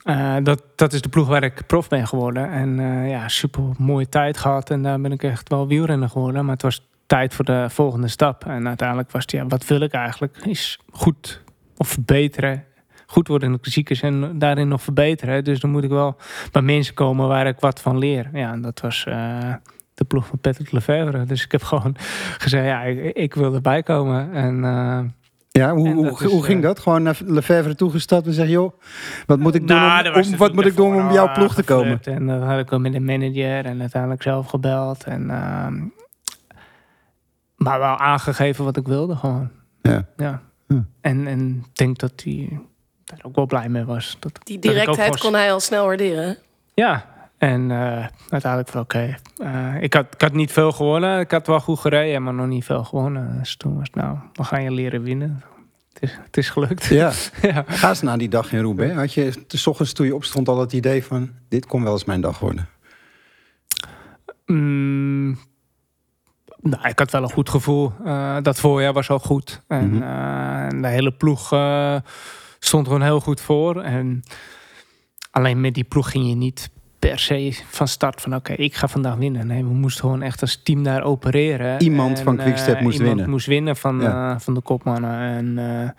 uh, 0.06 0.44
dat, 0.44 0.64
dat 0.76 0.94
is 0.94 1.02
de 1.02 1.10
ploeg 1.10 1.28
waar 1.28 1.44
ik 1.44 1.68
prof 1.68 1.88
ben 1.88 2.08
geworden. 2.08 2.52
En 2.52 2.80
uh, 2.80 3.10
ja, 3.10 3.28
super 3.28 3.64
mooie 3.78 4.10
tijd 4.10 4.38
gehad. 4.38 4.70
En 4.70 4.82
daar 4.82 5.02
ben 5.02 5.12
ik 5.12 5.24
echt 5.24 5.50
wel 5.50 5.68
wielrenner 5.68 6.10
geworden. 6.10 6.44
Maar 6.44 6.54
het 6.54 6.62
was 6.62 6.90
tijd 7.06 7.34
voor 7.34 7.46
de 7.46 7.66
volgende 7.70 8.08
stap. 8.08 8.46
En 8.46 8.68
uiteindelijk 8.68 9.12
was 9.12 9.22
het, 9.22 9.32
ja, 9.32 9.46
wat 9.48 9.68
wil 9.68 9.82
ik 9.82 9.94
eigenlijk? 9.94 10.38
Is 10.46 10.80
goed 10.92 11.44
of 11.78 11.88
verbeteren. 11.88 12.64
Goed 13.12 13.28
worden 13.28 13.48
in 13.48 13.54
de 13.54 13.62
klassiekers 13.62 14.02
en 14.02 14.40
daarin 14.40 14.68
nog 14.68 14.82
verbeteren. 14.82 15.44
Dus 15.44 15.60
dan 15.60 15.70
moet 15.70 15.84
ik 15.84 15.90
wel 15.90 16.16
bij 16.52 16.62
mensen 16.62 16.94
komen 16.94 17.28
waar 17.28 17.48
ik 17.48 17.60
wat 17.60 17.82
van 17.82 17.98
leer. 17.98 18.30
Ja, 18.34 18.52
en 18.52 18.62
dat 18.62 18.80
was 18.80 19.06
uh, 19.08 19.54
de 19.94 20.04
ploeg 20.04 20.28
van 20.28 20.40
Patrick 20.40 20.72
Lefevre. 20.72 21.24
Dus 21.24 21.44
ik 21.44 21.52
heb 21.52 21.64
gewoon 21.72 21.96
gezegd, 22.38 22.66
ja, 22.66 22.82
ik, 22.82 23.16
ik 23.16 23.34
wil 23.34 23.54
erbij 23.54 23.84
komen. 23.84 24.34
En... 24.34 24.64
Uh, 24.64 25.00
ja, 25.50 25.74
hoe, 25.74 25.94
hoe, 25.94 26.10
is, 26.10 26.24
hoe, 26.24 26.44
ging 26.44 26.62
dat? 26.62 26.80
Gewoon 26.80 27.04
naar 27.04 27.18
Lefevre 27.26 27.76
toegestapt 27.76 28.28
en 28.28 28.34
zeg 28.34 28.48
joh, 28.48 28.80
wat 29.26 29.40
moet 29.40 29.56
ik 29.56 29.68
doen 29.68 29.78
nou, 29.78 30.14
om, 30.14 30.32
om 30.32 30.38
wat 30.38 30.54
moet 30.54 30.66
ik 30.66 30.76
doen 30.76 30.96
om 30.96 31.12
jouw 31.12 31.32
ploeg 31.32 31.56
te 31.56 31.64
komen? 31.64 32.00
En 32.04 32.28
dan 32.28 32.42
had 32.42 32.60
ik 32.60 32.70
wel 32.70 32.80
met 32.80 32.94
de 32.94 33.00
manager 33.00 33.66
en 33.66 33.80
uiteindelijk 33.80 34.22
zelf 34.22 34.48
gebeld. 34.48 35.04
En, 35.04 35.22
uh, 35.22 35.68
maar 37.56 37.80
wel 37.80 37.98
aangegeven 37.98 38.66
wat 38.66 38.78
ik 38.78 38.88
wilde 38.88 39.16
gewoon. 39.16 39.50
Ja. 39.82 40.06
ja. 40.18 40.42
Hm. 40.68 40.82
En, 41.02 41.28
en 41.28 41.64
ik 41.68 41.76
denk 41.76 42.00
dat 42.00 42.22
hij 42.24 42.60
daar 43.16 43.26
ook 43.26 43.36
wel 43.36 43.46
blij 43.46 43.70
mee 43.70 43.84
was. 43.84 44.18
Dat, 44.20 44.40
Die 44.44 44.60
directheid 44.60 45.20
kon 45.20 45.34
hij 45.34 45.52
al 45.52 45.60
snel 45.60 45.86
waarderen. 45.86 46.38
Ja, 46.74 47.06
en 47.38 47.70
uh, 47.70 48.06
uiteindelijk 48.30 48.72
van 48.72 48.82
oké. 48.82 49.18
Okay. 49.38 49.76
Uh, 49.76 49.84
ik, 49.84 49.94
had, 49.94 50.06
ik 50.14 50.22
had 50.22 50.34
niet 50.34 50.52
veel 50.52 50.72
gewonnen. 50.72 51.20
Ik 51.20 51.32
had 51.32 51.48
wel 51.48 51.60
goed 51.60 51.80
gereden, 51.80 52.24
maar 52.24 52.34
nog 52.34 52.48
niet 52.48 52.66
veel 52.66 52.84
gewonnen. 52.84 53.38
Dus 53.40 53.56
toen 53.56 53.78
was 53.78 53.88
het 53.92 53.96
nou, 53.96 54.18
we 54.34 54.44
gaan 54.44 54.64
je 54.64 54.72
leren 54.72 55.04
winnen. 55.04 55.44
Het 55.94 56.04
is, 56.04 56.18
het 56.26 56.38
is 56.38 56.50
gelukt. 56.50 56.86
Ja. 56.86 57.12
ja. 57.42 57.64
Ga 57.68 57.90
eens 57.90 58.02
na 58.02 58.18
die 58.18 58.30
dag 58.30 58.54
in 58.54 58.62
Roubaix. 58.62 58.96
Had 58.96 59.14
je 59.14 59.34
s 59.48 59.68
ochtends 59.68 59.94
toen 59.94 60.06
je 60.06 60.16
opstond 60.16 60.48
al 60.48 60.60
het 60.60 60.74
idee 60.74 61.04
van... 61.04 61.30
dit 61.50 61.66
kon 61.66 61.84
wel 61.84 61.94
eens 61.94 62.06
mijn 62.06 62.22
dag 62.22 62.40
worden? 62.40 62.68
Mm, 64.46 65.40
nou, 66.62 66.88
ik 66.88 67.00
had 67.00 67.12
wel 67.12 67.24
een 67.24 67.32
goed 67.32 67.50
gevoel. 67.50 67.92
Uh, 68.06 68.38
dat 68.42 68.60
voorjaar 68.60 68.94
was 68.94 69.10
al 69.10 69.20
goed. 69.20 69.62
En 69.68 69.90
mm 69.90 70.02
-hmm. 70.02 70.82
de 70.82 70.88
hele 70.88 71.12
ploeg 71.12 71.54
uh, 71.54 71.96
stond 72.66 72.86
gewoon 72.88 73.02
heel 73.02 73.20
goed 73.20 73.42
voor. 73.42 73.82
En 73.82 74.24
alleen 75.32 75.62
met 75.62 75.74
die 75.74 75.84
ploeg 75.84 76.12
ging 76.12 76.28
je 76.28 76.36
niet 76.36 76.70
per 77.00 77.20
se 77.20 77.60
van 77.68 77.88
start 77.88 78.22
van 78.22 78.36
oké, 78.36 78.54
ik 78.54 78.76
ga 78.76 78.88
vandaag 78.88 79.16
winnen. 79.16 79.48
Nee, 79.48 79.64
we 79.64 79.74
moesten 79.74 80.02
gewoon 80.04 80.22
echt 80.22 80.42
als 80.42 80.62
team 80.64 80.84
daar 80.84 81.04
opereren. 81.04 81.82
Iemand 81.82 82.18
En, 82.18 82.24
van 82.24 82.38
Quickstep 82.38 82.76
eh, 82.76 82.82
moest 82.82 82.96
iemand 82.98 83.14
winnen. 83.16 83.30
moest 83.34 83.46
winnen 83.46 83.76
van, 83.76 84.02
Ja. 84.02 84.34
eh, 84.34 84.40
van 84.40 84.54
de 84.54 84.62
kopmannen. 84.62 85.20
En 85.20 85.58
eh, 85.58 85.90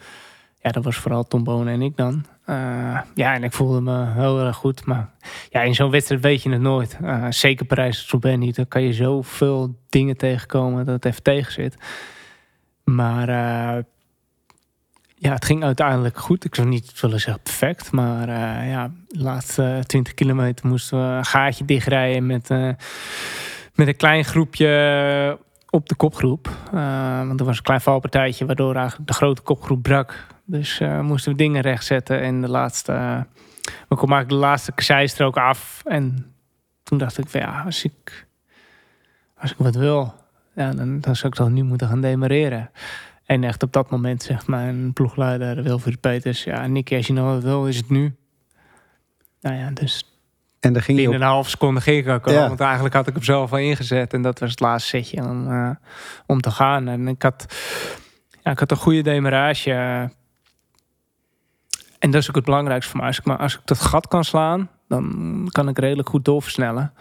ja, 0.60 0.70
dat 0.70 0.84
was 0.84 0.96
vooral 0.96 1.24
Tom 1.24 1.44
Bonen 1.44 1.72
en 1.72 1.82
ik 1.82 1.96
dan. 1.96 2.24
Eh, 2.44 3.00
ja, 3.14 3.34
en 3.34 3.44
ik 3.44 3.52
voelde 3.52 3.80
me 3.80 4.06
heel 4.12 4.40
erg 4.40 4.56
goed. 4.56 4.84
Maar 4.84 5.10
ja, 5.50 5.60
in 5.62 5.74
zo'n 5.74 5.90
wedstrijd 5.90 6.22
weet 6.22 6.42
je 6.42 6.50
het 6.50 6.60
nooit. 6.60 6.98
Eh, 7.02 7.26
zeker 7.30 7.66
Parijs-Roubaix 7.66 8.38
niet. 8.38 8.56
Dan 8.56 8.68
kan 8.68 8.82
je 8.82 8.92
zoveel 8.92 9.74
dingen 9.88 10.16
tegenkomen 10.16 10.84
dat 10.84 10.94
het 10.94 11.04
even 11.04 11.22
tegen 11.22 11.52
zit. 11.52 11.76
Maar 12.84 13.28
eh, 13.28 13.82
ja, 15.22 15.32
het 15.32 15.44
ging 15.44 15.64
uiteindelijk 15.64 16.18
goed. 16.18 16.44
Ik 16.44 16.54
zou 16.54 16.68
niet 16.68 17.00
willen 17.00 17.20
zeggen 17.20 17.42
perfect. 17.42 17.92
Maar 17.92 18.28
eh, 18.28 18.70
ja, 18.70 18.90
de 19.08 19.22
laatste 19.22 19.82
20 19.86 20.14
kilometer 20.14 20.66
moesten 20.66 20.98
we 20.98 21.16
een 21.16 21.24
gaatje 21.24 21.64
dichtrijden 21.64 22.26
met, 22.26 22.50
eh, 22.50 22.68
met 23.74 23.88
een 23.88 23.96
klein 23.96 24.24
groepje 24.24 25.38
op 25.70 25.88
de 25.88 25.94
kopgroep. 25.94 26.48
Eh, 26.72 27.26
want 27.26 27.40
er 27.40 27.46
was 27.46 27.56
een 27.56 27.62
klein 27.62 27.80
valpartijtje 27.80 28.46
waardoor 28.46 28.74
eigenlijk 28.74 29.08
de 29.08 29.14
grote 29.14 29.42
kopgroep 29.42 29.82
brak. 29.82 30.26
Dus 30.44 30.80
eh, 30.80 31.00
moesten 31.00 31.32
we 31.32 31.38
dingen 31.38 31.62
rechtzetten. 31.62 32.20
En 32.20 32.40
de 32.40 32.48
laatste, 32.48 32.92
eh, 32.92 33.20
we 33.62 33.96
kwamen 33.96 34.16
eigenlijk 34.16 34.28
de 34.28 34.34
laatste 34.34 34.72
zijstrook 34.76 35.36
af. 35.36 35.82
En 35.84 36.34
toen 36.82 36.98
dacht 36.98 37.18
ik 37.18 37.28
ja, 37.28 37.62
als 37.64 37.84
ik, 37.84 38.26
als 39.38 39.50
ik 39.50 39.56
wat 39.58 39.74
wil, 39.74 40.14
ja, 40.54 40.70
dan, 40.70 41.00
dan 41.00 41.16
zou 41.16 41.32
ik 41.32 41.38
toch 41.38 41.50
nu 41.50 41.62
moeten 41.62 41.88
gaan 41.88 42.00
demareren. 42.00 42.70
En 43.24 43.44
echt 43.44 43.62
op 43.62 43.72
dat 43.72 43.90
moment 43.90 44.22
zegt 44.22 44.46
mijn 44.46 44.92
ploegleider 44.92 45.62
Wilfried 45.62 46.00
Peters... 46.00 46.44
ja, 46.44 46.66
Nicky, 46.66 46.96
als 46.96 47.06
je 47.06 47.12
nou 47.12 47.34
wat 47.34 47.42
wil, 47.42 47.66
is 47.66 47.76
het 47.76 47.90
nu. 47.90 48.16
Nou 49.40 49.56
ja, 49.56 49.70
dus 49.70 50.16
En 50.60 50.72
dan 50.72 50.82
ging 50.82 50.98
binnen 50.98 51.16
op, 51.16 51.22
een 51.22 51.28
half 51.28 51.48
seconde 51.48 51.80
ging 51.80 52.06
ik 52.06 52.08
ook 52.08 52.26
al. 52.26 52.32
Ja. 52.32 52.48
Want 52.48 52.60
eigenlijk 52.60 52.94
had 52.94 53.06
ik 53.06 53.14
hem 53.14 53.22
zelf 53.22 53.52
al 53.52 53.58
ingezet. 53.58 54.12
En 54.12 54.22
dat 54.22 54.38
was 54.38 54.50
het 54.50 54.60
laatste 54.60 54.96
setje 54.96 55.22
om, 55.22 55.50
eh, 55.50 55.70
om 56.26 56.40
te 56.40 56.50
gaan. 56.50 56.88
En 56.88 57.08
ik 57.08 57.22
had, 57.22 57.46
ja, 58.42 58.50
ik 58.50 58.58
had 58.58 58.70
een 58.70 58.76
goede 58.76 59.02
demarage. 59.02 59.70
en 61.98 62.10
dat 62.10 62.14
is 62.20 62.28
ook 62.28 62.34
het 62.34 62.44
belangrijkste 62.44 62.90
voor 62.90 63.00
mij. 63.00 63.08
Als 63.08 63.18
ik, 63.18 63.24
maar 63.24 63.38
als 63.38 63.54
ik 63.54 63.60
dat 63.64 63.80
gat 63.80 64.08
kan 64.08 64.24
slaan, 64.24 64.70
dan 64.88 65.48
kan 65.52 65.68
ik 65.68 65.78
redelijk 65.78 66.08
goed 66.08 66.24
doorversnellen. 66.24 66.92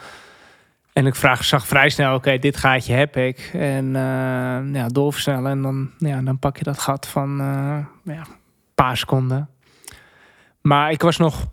En 0.93 1.05
ik 1.05 1.15
vraag, 1.15 1.43
zag 1.43 1.67
vrij 1.67 1.89
snel, 1.89 2.15
oké, 2.15 2.37
dit 2.37 2.57
gaatje 2.57 2.93
heb 2.93 3.17
ik. 3.17 3.49
En 3.53 3.95
eh, 3.95 4.73
ja, 4.73 4.87
doorversnellen. 4.87 5.51
En 5.51 5.61
dan, 5.61 5.89
ja, 5.97 6.21
dan 6.21 6.39
pak 6.39 6.57
je 6.57 6.63
dat 6.63 6.79
gat 6.79 7.07
van 7.07 7.39
eh, 7.39 7.77
ja, 8.13 8.19
een 8.19 8.35
paar 8.75 8.97
seconden. 8.97 9.49
Maar 10.61 10.91
ik 10.91 11.01
was 11.01 11.17
nog... 11.17 11.47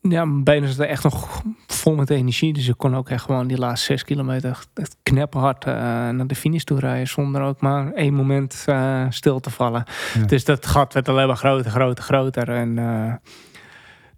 Ja, 0.00 0.24
mijn 0.24 0.44
benen 0.44 0.68
zaten 0.68 0.88
echt 0.88 1.02
nog 1.02 1.42
vol 1.66 1.94
met 1.94 2.10
energie. 2.10 2.52
Dus 2.52 2.68
ik 2.68 2.76
kon 2.76 2.96
ook 2.96 3.08
echt 3.08 3.24
gewoon 3.24 3.46
die 3.46 3.58
laatste 3.58 3.86
zes 3.86 4.04
kilometer 4.04 4.50
echt- 4.50 4.68
echt 4.74 4.96
knapperhard 5.02 5.64
eh, 5.64 5.74
naar 6.08 6.26
de 6.26 6.34
finish 6.34 6.62
toe 6.62 6.78
rijden. 6.78 7.08
Zonder 7.08 7.42
ook 7.42 7.60
maar 7.60 7.92
één 7.92 8.14
moment 8.14 8.66
stil 9.08 9.40
te 9.40 9.50
vallen. 9.50 9.84
Ja. 10.14 10.24
Dus 10.26 10.44
dat 10.44 10.66
gat 10.66 10.92
werd 10.92 11.08
alleen 11.08 11.26
maar 11.26 11.36
groter, 11.36 11.70
groter, 11.70 12.04
groter. 12.04 12.48
En 12.48 12.78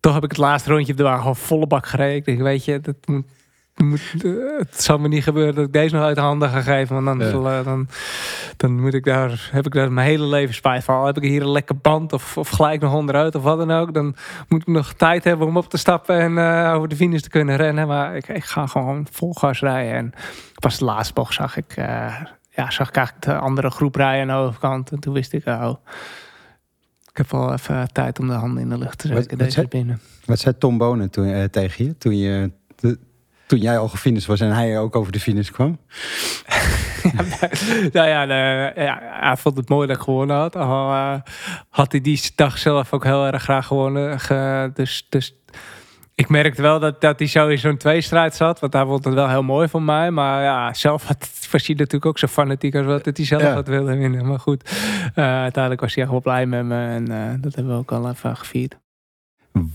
toch 0.00 0.14
heb 0.14 0.24
ik 0.24 0.30
het 0.30 0.38
laatste 0.38 0.70
rondje 0.70 0.92
op 0.92 0.98
de 0.98 1.04
wagen 1.04 1.20
gewoon 1.20 1.36
volle 1.36 1.66
bak 1.66 1.86
gereden. 1.86 2.16
Ik 2.16 2.24
denk, 2.24 2.40
weet 2.40 2.64
je, 2.64 2.80
dat 2.80 2.96
moet, 3.06 3.26
dat 3.26 3.35
moet, 3.84 4.14
eh, 4.24 4.30
het 4.58 4.82
zal 4.82 4.98
me 4.98 5.08
niet 5.08 5.22
gebeuren 5.22 5.54
dat 5.54 5.66
ik 5.66 5.72
deze 5.72 5.94
nog 5.94 6.04
uit 6.04 6.14
de 6.16 6.20
handen 6.22 6.48
ga 6.48 6.60
geven. 6.60 6.94
Want 6.94 7.06
dan, 7.06 7.18
Ja. 7.18 7.30
zal, 7.30 7.48
eh, 7.50 7.64
dan, 7.64 7.88
dan 8.56 8.80
moet 8.80 8.94
ik 8.94 9.04
daar, 9.04 9.48
heb 9.52 9.66
ik 9.66 9.72
daar 9.72 9.92
mijn 9.92 10.06
hele 10.06 10.26
leven 10.26 10.54
spijt 10.54 10.84
van. 10.84 10.96
Al 10.96 11.06
Heb 11.06 11.16
ik 11.16 11.22
hier 11.22 11.42
een 11.42 11.50
lekker 11.50 11.76
band 11.76 12.12
of, 12.12 12.36
of 12.38 12.48
gelijk 12.48 12.80
nog 12.80 12.94
onderuit 12.94 13.34
of 13.34 13.42
wat 13.42 13.58
dan 13.58 13.70
ook. 13.70 13.94
Dan 13.94 14.16
moet 14.48 14.60
ik 14.60 14.66
nog 14.66 14.92
tijd 14.92 15.24
hebben 15.24 15.46
om 15.46 15.56
op 15.56 15.68
te 15.70 15.76
stappen 15.76 16.18
en 16.20 16.38
eh, 16.38 16.74
over 16.74 16.88
de 16.88 16.96
finish 16.96 17.20
te 17.20 17.28
kunnen 17.28 17.56
rennen. 17.56 17.86
Maar 17.86 18.16
ik, 18.16 18.28
ik 18.28 18.44
ga 18.44 18.66
gewoon 18.66 19.06
vol 19.10 19.32
gas 19.32 19.60
rijden. 19.60 19.94
En 19.94 20.12
pas 20.58 20.78
de 20.78 20.84
laatste 20.84 21.14
bocht 21.14 21.34
zag 21.34 21.56
ik, 21.56 21.74
ja, 22.50 22.70
zag 22.70 22.88
ik 22.88 22.96
eigenlijk 22.96 23.26
de 23.26 23.34
andere 23.38 23.70
groep 23.70 23.94
rijden 23.94 24.30
aan 24.30 24.40
de 24.42 24.46
overkant. 24.48 24.90
En 24.90 24.98
toen 25.00 25.12
wist 25.14 25.32
ik, 25.32 25.46
oh, 25.46 25.74
ik 27.10 27.16
heb 27.16 27.30
wel 27.30 27.52
even 27.52 27.92
tijd 27.92 28.18
om 28.18 28.26
de 28.28 28.32
handen 28.34 28.62
in 28.62 28.68
de 28.68 28.78
lucht 28.78 28.98
te 28.98 29.06
zetten. 29.06 29.38
wat 29.38 29.52
zei- 29.52 29.68
binnen. 29.68 30.00
wat 30.24 30.38
zei 30.38 30.58
Tom 30.58 30.78
Bonen 30.78 31.10
toen, 31.10 31.48
tegen 31.50 31.84
je? 31.84 31.96
Toen, 31.98 32.16
je 32.18 32.50
toen 33.46 33.58
jij 33.58 33.78
al 33.78 33.88
gefinished 33.88 34.26
was 34.28 34.40
en 34.40 34.52
hij 34.54 34.78
ook 34.78 34.96
over 34.96 35.12
de 35.12 35.20
finish 35.20 35.50
kwam? 35.50 35.78
nou 37.92 38.08
ja, 38.08 38.26
de- 38.26 38.72
ja, 38.82 38.98
hij 39.02 39.36
vond 39.36 39.56
het 39.56 39.68
mooi 39.68 39.86
dat 39.86 39.96
ik 39.96 40.02
gewonnen 40.02 40.36
had. 40.36 40.56
Al 40.56 40.92
eh, 40.92 41.14
had 41.68 41.92
hij 41.92 42.00
die 42.00 42.20
dag 42.34 42.58
zelf 42.58 42.92
ook 42.92 43.04
heel 43.04 43.26
erg 43.26 43.42
graag 43.42 43.66
gewonnen. 43.66 44.20
Ge- 44.20 44.70
dus, 44.74 45.06
dus 45.08 45.34
ik 46.14 46.28
merkte 46.28 46.62
wel 46.62 46.80
dat, 46.80 47.00
dat 47.00 47.18
hij 47.18 47.28
zo 47.28 47.48
in 47.48 47.58
zo'n 47.58 47.76
tweestrijd 47.76 48.34
zat. 48.34 48.60
Want 48.60 48.72
hij 48.72 48.84
vond 48.84 49.04
het 49.04 49.14
wel 49.14 49.28
heel 49.28 49.42
mooi 49.42 49.68
van 49.68 49.84
mij. 49.84 50.10
Maar 50.10 50.42
ja, 50.42 50.74
zelf 50.74 51.04
had, 51.06 51.28
was 51.50 51.66
hij 51.66 51.74
natuurlijk 51.76 52.06
ook 52.06 52.18
zo 52.18 52.26
fanatiek 52.26 52.74
als 52.74 52.86
wat 52.86 53.04
dat 53.04 53.16
hij 53.16 53.26
zelf 53.26 53.42
Ja. 53.42 53.52
had 53.52 53.68
willen 53.68 53.98
winnen. 53.98 54.26
Maar 54.26 54.40
goed, 54.40 54.70
eh, 55.14 55.24
uiteindelijk 55.24 55.80
was 55.80 55.94
hij 55.94 56.02
echt 56.02 56.12
wel 56.12 56.20
blij 56.20 56.46
met 56.46 56.64
me. 56.64 56.86
En 56.86 57.10
eh, 57.10 57.34
dat 57.40 57.54
hebben 57.54 57.72
we 57.72 57.78
ook 57.78 57.92
al 57.92 58.08
even 58.10 58.36
gevierd. 58.36 58.76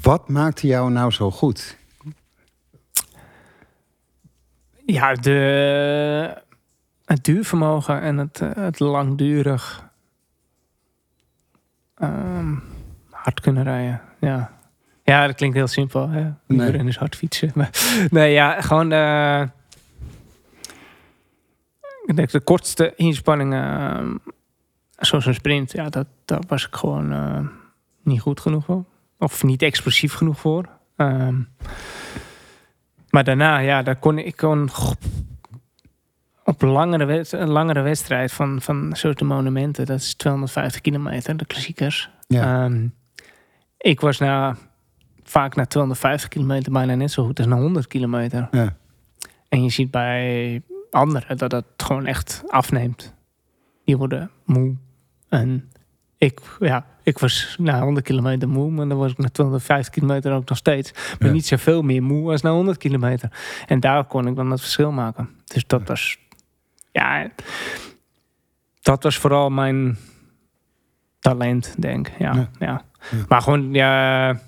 Wat 0.01 0.29
maakte 0.29 0.67
jou 0.67 0.91
nou 0.91 1.11
zo 1.11 1.31
goed? 1.31 1.77
Ja, 4.91 5.13
de, 5.13 6.37
het 7.05 7.23
duurvermogen 7.23 8.01
en 8.01 8.17
het, 8.17 8.41
eh, 8.41 8.49
het 8.53 8.79
langdurig 8.79 9.89
ehm, 11.95 12.55
hard 13.09 13.39
kunnen 13.39 13.63
rijden. 13.63 14.01
Ja. 14.19 14.57
ja, 15.03 15.27
dat 15.27 15.35
klinkt 15.35 15.55
heel 15.55 15.67
simpel. 15.67 16.09
Hè? 16.09 16.21
Nee. 16.21 16.33
Iedereen 16.47 16.87
is 16.87 16.97
hard 16.97 17.15
fietsen. 17.15 17.51
Maar, 17.55 17.69
nee, 18.09 18.31
ja, 18.33 18.61
gewoon 18.61 18.91
eh, 18.91 19.41
ik 22.05 22.15
denk 22.15 22.31
de 22.31 22.39
kortste 22.39 22.93
inspanningen, 22.95 23.63
ehm, 23.63 24.15
zoals 24.97 25.25
een 25.25 25.33
sprint, 25.33 25.71
ja, 25.71 25.89
dat, 25.89 26.07
daar 26.25 26.41
was 26.47 26.67
ik 26.67 26.75
gewoon 26.75 27.11
eh, 27.11 27.47
niet 28.03 28.21
goed 28.21 28.39
genoeg 28.39 28.65
voor. 28.65 28.85
Of 29.17 29.43
niet 29.43 29.61
explosief 29.61 30.13
genoeg 30.13 30.39
voor. 30.39 30.69
Ehm, 30.95 31.41
maar 33.11 33.23
daarna, 33.23 33.57
ja, 33.57 33.83
daar 33.83 33.95
kon 33.95 34.17
ik 34.17 34.35
kon 34.35 34.69
op 36.43 36.61
langere, 36.61 37.25
een 37.29 37.49
langere 37.49 37.81
wedstrijd 37.81 38.31
van, 38.31 38.61
van 38.61 38.89
de 38.89 39.23
monumenten, 39.23 39.85
dat 39.85 39.99
is 39.99 40.13
250 40.13 40.81
kilometer, 40.81 41.37
de 41.37 41.45
klassiekers. 41.45 42.09
Ja. 42.27 42.63
Ehm, 42.63 42.87
ik 43.77 43.99
was 43.99 44.19
na, 44.19 44.55
vaak 45.23 45.55
na 45.55 45.65
250 45.65 46.29
kilometer 46.29 46.71
bijna 46.71 46.95
net 46.95 47.11
zo 47.11 47.25
goed 47.25 47.37
als 47.37 47.47
na 47.47 47.55
100 47.55 47.87
kilometer. 47.87 48.47
Ja. 48.51 48.75
En 49.49 49.63
je 49.63 49.69
ziet 49.69 49.91
bij 49.91 50.61
anderen 50.91 51.37
dat 51.37 51.49
dat 51.49 51.65
gewoon 51.77 52.05
echt 52.05 52.43
afneemt. 52.47 53.13
Die 53.85 53.97
worden 53.97 54.31
moe. 54.45 54.75
En 55.29 55.70
ik, 56.21 56.39
ja, 56.59 56.85
ik 57.03 57.19
was 57.19 57.55
na 57.59 57.81
100 57.81 58.05
kilometer 58.05 58.49
moe, 58.49 58.71
maar 58.71 58.87
dan 58.87 58.97
was 58.97 59.11
ik 59.11 59.17
na 59.17 59.29
250 59.29 59.93
kilometer 59.93 60.33
ook 60.33 60.49
nog 60.49 60.57
steeds. 60.57 60.91
Maar 61.19 61.27
Ja. 61.27 61.33
niet 61.33 61.45
zoveel 61.47 61.81
meer 61.81 62.03
moe 62.03 62.31
als 62.31 62.41
na 62.41 62.51
100 62.51 62.77
kilometer. 62.77 63.31
En 63.67 63.79
daar 63.79 64.03
kon 64.05 64.27
ik 64.27 64.35
dan 64.35 64.51
het 64.51 64.59
verschil 64.61 64.91
maken. 64.91 65.29
Dus 65.45 65.67
dat 65.67 65.87
was, 65.87 66.17
ja, 66.91 67.29
dat 68.81 69.03
was 69.03 69.17
vooral 69.17 69.49
mijn 69.49 69.97
talent, 71.19 71.75
denk 71.77 72.07
ik. 72.07 72.17
Ja, 72.19 72.33
Ja. 72.33 72.49
ja. 72.59 72.81
Ja. 73.11 73.25
Maar 73.27 73.41
gewoon, 73.41 73.73
ja, 73.73 74.39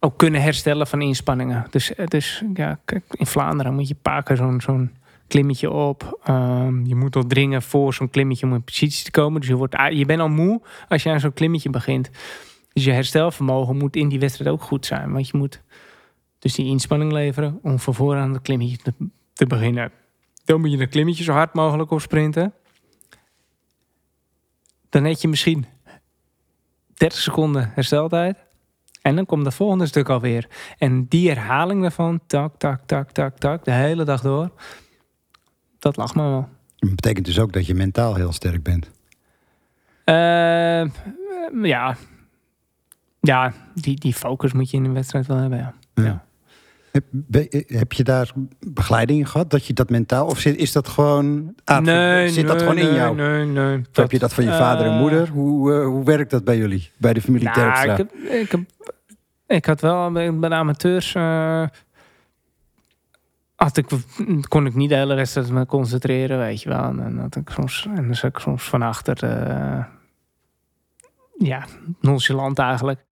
ook 0.00 0.18
kunnen 0.18 0.42
herstellen 0.42 0.86
van 0.86 1.00
inspanningen. 1.02 1.66
Dus, 1.70 1.92
dus 2.04 2.42
ja, 2.54 2.78
kijk, 2.84 3.04
in 3.10 3.26
Vlaanderen 3.26 3.74
moet 3.74 3.88
je 3.88 3.94
een 3.94 4.00
paar 4.02 4.22
keer 4.22 4.36
zo'n 4.36 4.60
zo'n 4.60 4.90
klimmetje 5.28 5.70
op. 5.70 6.18
Ehm, 6.24 6.84
je 6.84 6.94
moet 6.94 7.16
al 7.16 7.26
dringen 7.26 7.62
voor 7.62 7.94
zo'n 7.94 8.10
klimmetje 8.10 8.46
om 8.46 8.54
in 8.54 8.62
positie 8.62 9.04
te 9.04 9.10
komen. 9.10 9.40
Dus 9.40 9.48
je, 9.48 9.56
wordt, 9.56 9.76
je 9.90 10.04
bent 10.04 10.20
al 10.20 10.28
moe 10.28 10.62
als 10.88 11.02
je 11.02 11.10
aan 11.10 11.20
zo'n 11.20 11.32
klimmetje 11.32 11.70
begint. 11.70 12.10
Dus 12.72 12.84
je 12.84 12.92
herstelvermogen 12.92 13.76
moet 13.76 13.96
in 13.96 14.08
die 14.08 14.18
wedstrijd 14.18 14.50
ook 14.50 14.62
goed 14.62 14.86
zijn. 14.86 15.12
Want 15.12 15.28
je 15.28 15.38
moet 15.38 15.62
dus 16.38 16.54
die 16.54 16.66
inspanning 16.66 17.12
leveren 17.12 17.58
om 17.62 17.78
van 17.78 17.94
vooraan 17.94 18.32
het 18.32 18.42
klimmetje 18.42 18.92
te, 19.34 19.46
beginnen. 19.46 19.92
Dan 20.44 20.60
moet 20.60 20.70
je 20.70 20.78
een 20.78 20.88
klimmetje 20.88 21.24
zo 21.24 21.32
hard 21.32 21.54
mogelijk 21.54 21.90
op 21.90 22.00
sprinten. 22.00 22.52
Dan 24.88 25.04
heb 25.04 25.16
je 25.18 25.28
misschien 25.28 25.66
30 26.94 27.18
seconden 27.18 27.70
hersteltijd. 27.74 28.36
En 29.02 29.16
dan 29.16 29.26
komt 29.26 29.44
dat 29.44 29.54
volgende 29.54 29.86
stuk 29.86 30.08
alweer. 30.08 30.48
En 30.78 31.06
die 31.08 31.28
herhaling 31.28 31.80
daarvan, 31.80 32.20
tak, 32.26 32.54
tak, 32.58 32.82
tak, 32.86 33.10
tak, 33.10 33.38
tak, 33.38 33.64
de 33.64 33.72
hele 33.72 34.04
dag 34.04 34.20
door. 34.20 34.50
Dat 35.78 35.96
lag 35.96 36.14
me 36.14 36.22
wel. 36.22 36.48
Dat 36.76 36.90
betekent 36.90 37.26
dus 37.26 37.38
ook 37.38 37.52
dat 37.52 37.66
je 37.66 37.74
mentaal 37.74 38.14
heel 38.14 38.32
sterk 38.32 38.62
bent. 38.62 38.90
Eh, 40.04 40.90
ja. 41.62 41.96
Ja, 43.20 43.52
die, 43.74 43.98
die 44.00 44.14
focus 44.14 44.52
moet 44.52 44.70
je 44.70 44.76
in 44.76 44.84
een 44.84 44.92
wedstrijd 44.94 45.26
wel 45.26 45.36
hebben, 45.36 45.58
ja. 45.58 45.74
Ja. 45.94 46.24
Heb, 46.92 47.04
be- 47.10 47.64
heb 47.66 47.92
je 47.92 48.04
daar 48.04 48.30
begeleiding 48.60 49.18
in 49.18 49.26
gehad? 49.26 49.50
Dat 49.50 49.66
je 49.66 49.72
dat 49.72 49.90
mentaal... 49.90 50.26
Of 50.26 50.38
zit, 50.38 50.56
is 50.56 50.72
dat 50.72 50.88
gewoon... 50.88 51.54
aard- 51.64 52.30
zit 52.32 52.46
dat 52.46 52.58
gewoon 52.62 52.78
in 52.78 52.94
jou? 52.94 53.16
Nee, 53.16 53.44
nee. 53.44 53.78
Of 53.78 53.96
heb 53.96 54.10
je 54.10 54.18
dat 54.18 54.34
van 54.34 54.44
je 54.44 54.50
vader 54.52 54.86
en 54.86 54.92
eh, 54.92 54.98
moeder? 55.00 55.28
Hoe, 55.28 55.72
eh, 55.74 55.84
hoe 55.86 56.04
werkt 56.04 56.30
dat 56.30 56.44
bij 56.44 56.56
jullie? 56.56 56.90
Bij 56.96 57.12
de 57.12 57.20
familie 57.20 57.48
Nou, 57.48 57.90
ik 57.90 57.96
heb, 57.96 58.12
ik 58.14 58.50
heb 58.50 58.60
ik 59.46 59.64
had 59.64 59.80
wel 59.80 60.12
bij 60.12 60.30
de 60.48 60.54
amateurs. 60.54 61.14
eh, 61.14 61.62
had 63.58 63.76
ik, 63.76 63.86
kon 64.48 64.66
ik 64.66 64.74
niet 64.74 64.88
de 64.88 64.94
hele 64.94 65.14
wedstrijd 65.14 65.50
me 65.50 65.66
concentreren, 65.66 66.38
weet 66.38 66.62
je 66.62 66.68
wel. 66.68 66.82
En 66.82 67.16
dan, 67.16 67.30
ik 67.42 67.50
soms, 67.50 67.86
en 67.96 68.06
dan 68.06 68.14
zat 68.14 68.30
ik 68.30 68.38
soms 68.38 68.62
van 68.62 68.82
achter. 68.82 69.22
eh, 69.22 69.84
ja, 71.38 71.66
nonchalant 72.00 72.58
eigenlijk. 72.58 73.06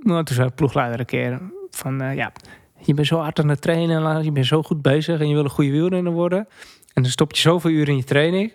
Nou, 0.00 0.24
toen 0.24 0.34
zei 0.34 0.48
de 0.48 0.54
ploegleider 0.54 1.00
een 1.00 1.06
keer 1.06 1.40
van... 1.70 2.00
eh, 2.00 2.14
ja, 2.14 2.32
je 2.78 2.94
bent 2.94 3.06
zo 3.06 3.18
hard 3.18 3.38
aan 3.38 3.48
het 3.48 3.60
trainen, 3.60 4.24
je 4.24 4.32
bent 4.32 4.46
zo 4.46 4.62
goed 4.62 4.82
bezig... 4.82 5.20
en 5.20 5.28
je 5.28 5.34
wil 5.34 5.44
een 5.44 5.50
goede 5.50 5.70
wielrenner 5.70 6.12
worden. 6.12 6.48
En 6.92 7.02
dan 7.02 7.10
stop 7.10 7.32
je 7.32 7.40
zoveel 7.40 7.70
uur 7.70 7.88
in 7.88 7.96
je 7.96 8.04
training... 8.04 8.52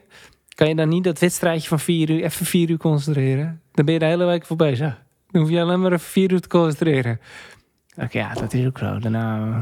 kan 0.55 0.67
je 0.67 0.75
dan 0.75 0.89
niet 0.89 1.03
dat 1.03 1.19
wedstrijdje 1.19 1.67
van 1.67 1.79
vier 1.79 2.09
uur... 2.09 2.23
even 2.23 2.45
vier 2.45 2.69
uur 2.69 2.77
concentreren? 2.77 3.61
Dan 3.71 3.85
ben 3.85 3.93
je 3.93 3.99
de 3.99 4.05
hele 4.05 4.25
week 4.25 4.45
voor 4.45 4.57
bezig. 4.57 5.01
Dan 5.29 5.41
hoef 5.41 5.51
je 5.51 5.61
alleen 5.61 5.81
maar 5.81 5.91
even 5.91 6.05
vier 6.05 6.31
uur 6.31 6.41
te 6.41 6.47
concentreren. 6.47 7.19
Oké, 7.97 8.17
ja, 8.17 8.33
dat 8.33 8.53
is 8.53 8.65
ook 8.65 8.77
zo. 8.77 8.99
Daarna, 8.99 9.61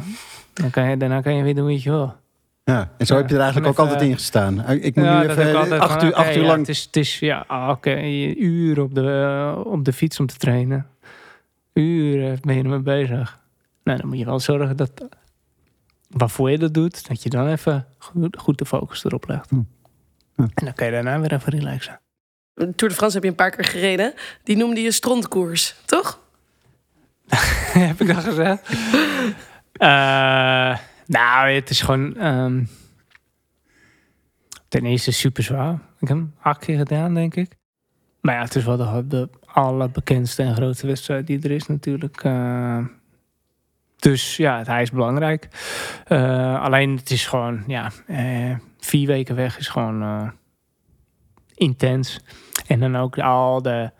dan 0.53 0.69
kan 0.69 0.89
je, 0.89 0.97
daarna 0.97 1.21
kan 1.21 1.35
je 1.35 1.43
weer 1.43 1.55
doen 1.55 1.67
wat 1.67 1.83
je 1.83 1.89
wil. 1.89 2.15
Ja, 2.63 2.91
en 2.97 3.05
zo 3.05 3.13
Ja, 3.13 3.19
heb 3.19 3.29
je 3.29 3.35
er 3.35 3.41
eigenlijk 3.41 3.71
ook 3.71 3.79
even- 3.79 3.91
altijd 3.91 4.09
in 4.09 4.15
gestaan. 4.17 4.69
Ik 4.69 4.95
moet 4.95 5.05
Ja, 5.05 5.21
nu 5.21 5.27
even 5.29 5.79
acht 5.79 5.91
van, 5.93 6.05
uur, 6.05 6.13
acht 6.13 6.35
uur 6.35 6.41
ja, 6.41 6.47
lang... 6.47 6.59
het 6.59 6.69
is, 6.69 6.83
het 6.83 6.95
is 6.95 7.19
ja, 7.19 7.43
ah, 7.47 7.69
oké, 7.69 7.91
een 7.91 8.43
uur 8.43 8.81
op 8.81 8.95
de, 8.95 9.53
op 9.65 9.85
de 9.85 9.93
fiets 9.93 10.19
om 10.19 10.25
te 10.25 10.37
trainen. 10.37 10.87
Uren 11.73 12.37
ben 12.41 12.55
je 12.55 12.63
ermee 12.63 12.79
bezig. 12.79 13.39
Nou, 13.83 13.97
dan 13.99 14.07
moet 14.09 14.17
je 14.17 14.25
wel 14.25 14.39
zorgen 14.39 14.77
dat 14.77 14.91
waarvoor 16.09 16.51
je 16.51 16.57
dat 16.57 16.73
doet, 16.73 17.07
dat 17.07 17.23
je 17.23 17.29
dan 17.29 17.47
even 17.47 17.85
goed, 17.97 18.37
goed 18.37 18.57
de 18.57 18.65
focus 18.65 19.03
erop 19.03 19.27
legt. 19.27 19.49
Hm. 19.49 19.55
Ja. 20.35 20.43
En 20.53 20.65
dan 20.65 20.73
kan 20.73 20.85
je 20.85 20.91
daarna 20.93 21.19
weer 21.19 21.33
even 21.33 21.51
relaxen. 21.51 21.99
Tour 22.53 22.73
de 22.75 22.91
France 22.91 23.13
heb 23.15 23.23
je 23.23 23.29
een 23.29 23.35
paar 23.35 23.51
keer 23.51 23.65
gereden. 23.65 24.13
Die 24.43 24.57
noemde 24.57 24.81
je 24.81 24.91
strontkoers, 24.91 25.75
toch? 25.85 26.19
heb 27.87 28.01
ik 28.01 28.07
dat 28.07 28.23
gezegd? 28.23 28.69
Eh, 29.71 30.77
nou, 31.05 31.49
het 31.49 31.69
is 31.69 31.81
gewoon. 31.81 32.15
ehm, 32.15 32.63
ten 34.67 34.85
eerste 34.85 35.11
super 35.11 35.43
zwaar. 35.43 35.73
Ik 35.73 36.07
heb 36.07 36.17
hem 36.17 36.33
acht 36.41 36.65
keer 36.65 36.77
gedaan, 36.77 37.13
denk 37.13 37.35
ik. 37.35 37.55
Maar 38.21 38.35
ja, 38.35 38.41
het 38.41 38.55
is 38.55 38.65
wel 38.65 38.77
de, 38.77 39.07
de 39.07 39.29
allerbekendste 39.45 40.43
en 40.43 40.55
grootste 40.55 40.87
wedstrijd 40.87 41.27
die 41.27 41.41
er 41.41 41.51
is, 41.51 41.67
natuurlijk. 41.67 42.23
Eh, 42.23 42.85
dus 43.95 44.37
ja, 44.37 44.63
hij 44.63 44.81
is 44.81 44.91
belangrijk. 44.91 45.47
Eh, 46.05 46.61
alleen 46.61 46.97
het 46.97 47.11
is 47.11 47.27
gewoon, 47.27 47.63
ja, 47.67 47.91
vier 48.79 49.07
weken 49.07 49.35
weg 49.35 49.57
is 49.57 49.67
gewoon 49.67 50.31
intens. 51.55 52.19
En 52.67 52.79
dan 52.79 52.95
ook 52.95 53.19
al 53.19 53.61
de 53.61 53.91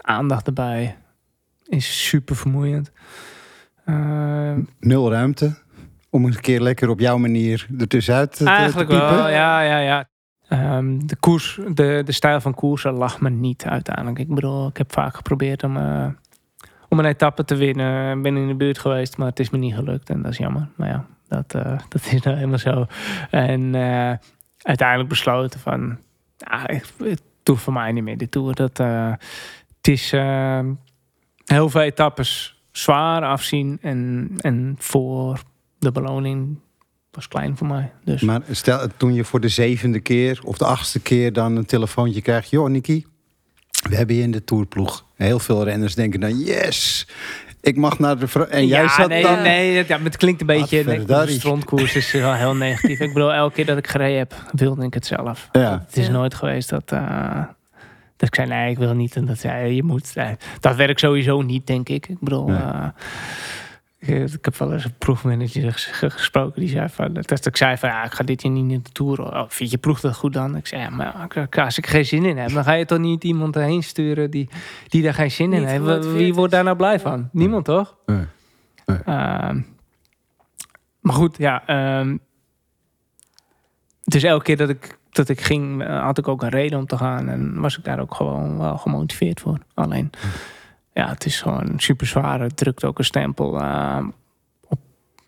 aandacht 0.00 0.46
erbij 0.46 0.96
is 1.68 2.08
super 2.08 2.36
vermoeiend. 2.36 2.92
Eh, 3.84 4.54
Nul 4.80 5.10
ruimte 5.10 5.56
om 6.10 6.24
eens 6.24 6.36
een 6.36 6.42
keer 6.42 6.60
lekker 6.60 6.88
op 6.88 7.00
jouw 7.00 7.18
manier 7.18 7.66
ertussenuit 7.78 8.36
te, 8.36 8.44
te 8.44 8.50
eigenlijk 8.50 8.88
piepen. 8.88 9.14
wel, 9.14 9.28
ja, 9.28 9.60
ja, 9.60 9.78
ja. 9.78 10.08
Ehm, 10.48 10.98
de 10.98 11.16
koers, 11.16 11.60
de, 11.74 12.02
de 12.04 12.12
stijl 12.12 12.40
van 12.40 12.54
koersen 12.54 12.92
lag 12.92 13.20
me 13.20 13.30
niet 13.30 13.64
uiteindelijk. 13.64 14.18
Ik 14.18 14.34
bedoel, 14.34 14.68
ik 14.68 14.76
heb 14.76 14.92
vaak 14.92 15.16
geprobeerd 15.16 15.62
om, 15.62 15.76
eh, 15.76 16.06
om 16.88 16.98
een 16.98 17.04
etappe 17.04 17.44
te 17.44 17.54
winnen. 17.54 18.16
Ik 18.16 18.22
ben 18.22 18.36
in 18.36 18.48
de 18.48 18.54
buurt 18.54 18.78
geweest, 18.78 19.16
maar 19.16 19.28
het 19.28 19.40
is 19.40 19.50
me 19.50 19.58
niet 19.58 19.74
gelukt. 19.74 20.10
En 20.10 20.22
dat 20.22 20.32
is 20.32 20.38
jammer. 20.38 20.68
Maar 20.76 20.88
ja, 20.88 21.06
dat, 21.28 21.54
eh, 21.54 21.78
dat 21.88 22.06
is 22.10 22.22
nou 22.22 22.36
helemaal 22.36 22.58
zo. 22.58 22.86
En 23.30 23.74
eh, 23.74 24.12
uiteindelijk 24.62 25.08
besloten 25.08 25.60
van... 25.60 25.98
Ja, 26.36 26.68
ik, 26.68 26.84
het 26.98 27.22
doet 27.42 27.60
voor 27.60 27.72
mij 27.72 27.92
niet 27.92 28.04
meer, 28.04 28.18
de 28.18 28.28
Tour. 28.28 28.54
Dat, 28.54 28.78
het 28.78 29.88
is 29.88 30.12
eh, 30.12 30.60
heel 31.48 31.68
veel 31.70 31.80
etappes 31.80 32.62
zwaar 32.72 33.22
afzien. 33.22 33.78
En, 33.82 34.30
en 34.36 34.74
voor 34.78 35.40
de 35.78 35.92
beloning 35.92 36.58
was 37.10 37.28
klein 37.28 37.56
voor 37.56 37.66
mij. 37.66 37.92
Dus 38.04 38.22
Maar 38.22 38.40
stel, 38.50 38.86
toen 38.96 39.14
je 39.14 39.24
voor 39.24 39.40
de 39.40 39.48
zevende 39.48 40.00
keer 40.00 40.40
of 40.44 40.58
de 40.58 40.64
achtste 40.64 41.00
keer 41.00 41.32
dan 41.32 41.56
een 41.56 41.66
telefoontje 41.66 42.22
krijgt. 42.22 42.50
Joh, 42.50 42.68
Niki, 42.68 43.06
we 43.88 43.96
hebben 43.96 44.16
je 44.16 44.22
in 44.22 44.30
de 44.30 44.44
toerploeg. 44.44 45.04
Heel 45.14 45.38
veel 45.38 45.64
renners 45.64 45.94
denken 45.94 46.20
dan, 46.20 46.38
yes, 46.38 47.08
ik 47.60 47.76
mag 47.76 47.98
naar 47.98 48.18
de... 48.18 48.46
En 48.46 48.66
jij 48.66 48.82
ja, 48.82 48.94
zat 48.94 49.08
nee, 49.08 49.22
dan... 49.22 49.42
nee, 49.42 49.76
het- 49.76 49.88
ja, 49.88 49.96
maar 49.96 50.06
het 50.06 50.16
klinkt 50.16 50.40
een 50.40 50.46
beetje... 50.46 50.84
Nee, 50.84 51.04
de 51.04 51.26
strontkoers 51.28 51.94
is 51.96 52.12
wel 52.12 52.34
heel 52.34 52.54
negatief. 52.54 53.00
ik 53.00 53.12
bedoel, 53.12 53.32
elke 53.32 53.54
keer 53.54 53.66
dat 53.66 53.78
ik 53.78 53.86
gereden 53.86 54.18
heb, 54.18 54.34
wilde 54.52 54.84
ik 54.84 54.94
het 54.94 55.06
zelf. 55.06 55.48
Ja. 55.52 55.84
Het 55.86 55.96
is 55.96 56.06
Ja. 56.06 56.12
nooit 56.12 56.34
geweest 56.34 56.68
dat, 56.68 56.92
eh, 56.92 57.42
dat 58.18 58.28
ik 58.28 58.34
zei, 58.34 58.48
nee, 58.48 58.70
ik 58.70 58.78
wil 58.78 58.94
niet. 58.94 59.16
En 59.16 59.24
dat 59.26 59.38
zei, 59.38 59.74
je 59.74 59.82
moet. 59.82 60.14
Nee, 60.14 60.36
dat 60.60 60.76
werkt 60.76 61.00
sowieso 61.00 61.42
niet, 61.42 61.66
denk 61.66 61.88
ik. 61.88 62.08
Ik 62.08 62.20
bedoel... 62.20 62.46
Nee. 62.46 62.56
eh, 62.58 62.86
ik 64.00 64.08
ik 64.32 64.44
heb 64.44 64.56
wel 64.56 64.72
eens 64.72 64.84
een 64.84 64.94
proefmanager 64.98 65.72
ges- 65.72 65.90
gesproken 66.14 66.60
die 66.60 66.68
zei 66.70 66.88
van, 66.88 67.12
dat 67.12 67.46
ik 67.46 67.56
zei 67.56 67.76
van, 67.76 67.88
ja, 67.88 68.04
ik 68.04 68.12
ga 68.12 68.24
dit 68.24 68.42
jaar 68.42 68.52
niet 68.52 68.70
in 68.72 68.80
de 68.82 68.90
tour. 68.92 69.22
Oh, 69.22 69.44
vind 69.48 69.70
je 69.70 69.78
ploeg 69.78 70.00
dat 70.00 70.16
goed 70.16 70.32
dan? 70.32 70.56
Ik 70.56 70.66
zei, 70.66 70.82
ja, 70.82 70.90
maar 70.90 71.36
ik- 71.36 71.58
als 71.58 71.78
ik 71.78 71.84
er 71.84 71.90
geen 71.90 72.04
zin 72.04 72.24
in 72.24 72.36
heb, 72.38 72.50
dan 72.52 72.64
ga 72.64 72.72
je 72.72 72.84
toch 72.84 72.98
niet 72.98 73.24
iemand 73.24 73.56
erheen 73.56 73.82
sturen 73.82 74.30
die, 74.30 74.48
die 74.88 75.02
daar 75.02 75.14
geen 75.14 75.30
zin 75.30 75.52
in 75.52 75.64
heeft. 75.64 76.12
Wie 76.12 76.34
wordt 76.34 76.52
daar 76.52 76.64
nou 76.64 76.76
blij 76.76 77.00
van? 77.00 77.28
Niemand 77.32 77.64
toch? 77.64 77.96
Nee. 78.06 78.24
Nee. 78.86 78.98
Ehm, 79.04 79.60
maar 81.00 81.14
goed, 81.14 81.36
ja. 81.38 81.62
ehm, 81.66 82.16
dus 84.04 84.22
elke 84.22 84.44
keer 84.44 84.56
dat 84.56 84.68
ik, 84.68 84.98
dat 85.18 85.28
ik 85.28 85.40
ging, 85.40 85.82
eh, 85.82 86.02
had 86.02 86.18
ik 86.18 86.28
ook 86.28 86.42
een 86.42 86.48
reden 86.48 86.78
om 86.78 86.86
te 86.86 86.96
gaan. 86.96 87.28
En 87.28 87.60
was 87.60 87.78
ik 87.78 87.84
daar 87.84 88.00
ook 88.00 88.14
gewoon 88.14 88.58
wel 88.58 88.78
gemotiveerd 88.78 89.40
voor. 89.40 89.58
Alleen, 89.74 90.10
ja, 90.92 91.08
het 91.08 91.24
is 91.24 91.40
gewoon 91.40 91.72
super 91.76 92.06
zwaar. 92.06 92.40
Het 92.40 92.56
drukt 92.56 92.84
ook 92.84 92.98
een 92.98 93.04
stempel 93.04 93.60
eh, 93.60 94.06
op, 94.68 94.78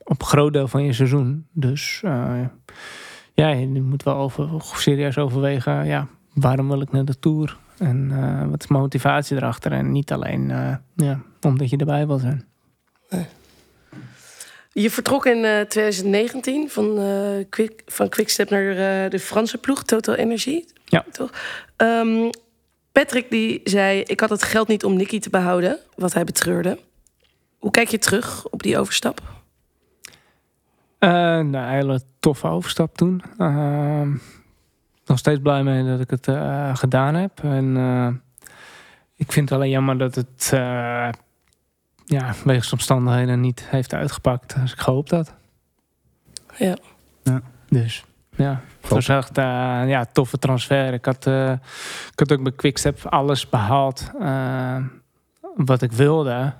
op 0.04 0.20
een 0.20 0.26
groot 0.26 0.52
deel 0.52 0.68
van 0.68 0.84
je 0.84 0.92
seizoen. 0.92 1.46
Dus 1.52 2.00
eh, 2.04 2.40
ja, 3.32 3.48
je 3.48 3.82
moet 3.82 4.02
wel 4.02 4.16
over, 4.16 4.48
serieus 4.62 5.18
overwegen. 5.18 5.86
Ja, 5.86 6.06
waarom 6.34 6.68
wil 6.68 6.80
ik 6.80 6.92
naar 6.92 7.04
de 7.04 7.18
Tour? 7.18 7.58
En 7.78 8.50
wat 8.50 8.62
is 8.62 8.68
motivatie 8.68 9.36
erachter? 9.36 9.72
En 9.72 9.92
niet 9.92 10.12
alleen 10.12 10.48
ja, 10.94 11.20
omdat 11.40 11.70
je 11.70 11.76
erbij 11.76 12.06
wil 12.06 12.18
zijn. 12.18 12.44
Je 14.72 14.90
vertrok 14.90 15.26
in 15.26 15.44
eh, 15.44 15.60
2019 15.60 16.70
van, 16.70 16.98
eh 16.98 17.44
Quick, 17.48 17.82
van 17.86 18.08
Quickstep 18.08 18.50
naar 18.50 18.70
eh, 18.70 19.10
de 19.10 19.18
Franse 19.18 19.58
ploeg, 19.58 19.82
Total 19.82 20.14
Energy. 20.14 20.64
Ja. 20.84 21.04
Toch? 21.12 21.30
Ehm, 21.76 22.30
Patrick 22.92 23.30
die 23.30 23.60
zei, 23.64 24.00
ik 24.00 24.20
had 24.20 24.30
het 24.30 24.42
geld 24.42 24.68
niet 24.68 24.84
om 24.84 24.96
Nicky 24.96 25.18
te 25.18 25.30
behouden, 25.30 25.78
wat 25.96 26.12
hij 26.12 26.24
betreurde. 26.24 26.78
Hoe 27.58 27.70
kijk 27.70 27.88
je 27.88 27.98
terug 27.98 28.48
op 28.48 28.62
die 28.62 28.78
overstap? 28.78 29.20
Eh, 30.98 31.10
nou, 31.10 31.56
een 31.56 31.68
hele 31.68 32.00
toffe 32.20 32.46
overstap 32.46 32.96
toen. 32.96 33.22
Ehm, 33.38 34.12
nog 35.06 35.18
steeds 35.18 35.40
blij 35.40 35.62
mee 35.62 35.84
dat 35.84 36.00
ik 36.00 36.10
het 36.10 36.28
eh, 36.28 36.76
gedaan 36.76 37.14
heb. 37.14 37.40
En 37.42 37.76
eh, 37.76 38.08
ik 39.16 39.32
vind 39.32 39.48
het 39.48 39.58
alleen 39.58 39.70
jammer 39.70 39.98
dat 39.98 40.14
het 40.14 40.50
eh, 40.54 41.08
ja, 42.10 42.34
wegens 42.44 42.72
omstandigheden 42.72 43.40
niet 43.40 43.64
heeft 43.68 43.94
uitgepakt 43.94 44.54
als 44.60 44.72
ik 44.72 44.78
gehoopt 44.78 45.10
had. 45.10 45.34
Ja. 46.56 46.76
Ja. 47.22 47.42
Dus 47.68 48.04
ja, 48.36 48.60
het 48.80 48.90
was 48.90 49.08
echt 49.08 49.38
eh, 49.38 49.44
ja, 49.88 50.04
toffe 50.12 50.38
transfer. 50.38 50.92
Ik 50.92 51.04
had, 51.04 51.26
eh, 51.26 51.52
ik 52.12 52.18
had 52.18 52.32
ook 52.32 52.42
bij 52.42 52.52
Quickstep 52.52 53.06
alles 53.06 53.48
behaald 53.48 54.10
eh, 54.20 54.76
wat 55.56 55.82
ik 55.82 55.92
wilde. 55.92 56.52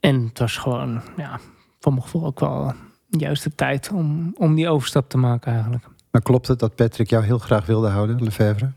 En 0.00 0.24
het 0.24 0.38
was 0.38 0.56
gewoon, 0.56 1.02
ja, 1.16 1.38
voor 1.80 1.92
mijn 1.92 2.04
gevoel 2.04 2.24
ook 2.24 2.40
wel 2.40 2.72
de 3.06 3.18
juiste 3.18 3.54
tijd 3.54 3.90
om, 3.92 4.34
om 4.38 4.54
die 4.54 4.68
overstap 4.68 5.08
te 5.08 5.18
maken 5.18 5.52
eigenlijk. 5.52 5.84
Maar 6.10 6.22
klopt 6.22 6.46
het 6.46 6.58
dat 6.58 6.74
Patrick 6.74 7.10
jou 7.10 7.24
heel 7.24 7.38
graag 7.38 7.66
wilde 7.66 7.88
houden, 7.88 8.22
Lefevre? 8.22 8.70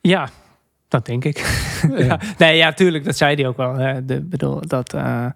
Ja, 0.00 0.28
dat 0.88 1.06
denk 1.06 1.24
ik. 1.24 1.38
ja. 2.08 2.20
Nee, 2.38 2.56
ja, 2.56 2.72
tuurlijk, 2.72 3.04
dat 3.04 3.16
zei 3.16 3.34
hij 3.34 3.46
ook 3.46 3.56
wel. 3.56 3.74
Hè. 3.74 4.04
De, 4.04 4.20
bedoel, 4.22 4.60
dat, 4.66 4.92
eh, 4.94 5.24
eh, 5.24 5.32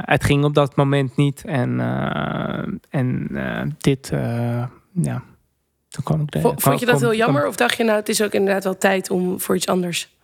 het 0.00 0.24
ging 0.24 0.44
op 0.44 0.54
dat 0.54 0.76
moment 0.76 1.16
niet. 1.16 1.44
En, 1.44 1.80
eh, 1.80 2.64
en 2.90 3.28
dit, 3.78 4.08
ja, 4.92 5.22
toen 5.88 6.04
kwam 6.04 6.20
ik... 6.20 6.30
de- 6.30 6.40
Vo- 6.40 6.54
Vond 6.56 6.80
je 6.80 6.86
dat 6.86 7.00
heel 7.00 7.14
jammer? 7.14 7.46
Of 7.46 7.56
dacht 7.56 7.76
je 7.76 7.84
nou, 7.84 7.96
het 7.98 8.08
is 8.08 8.22
ook 8.22 8.32
inderdaad 8.32 8.64
wel 8.64 8.78
tijd 8.78 9.10
om 9.10 9.40
voor 9.40 9.56
iets 9.56 9.66
anders? 9.66 10.14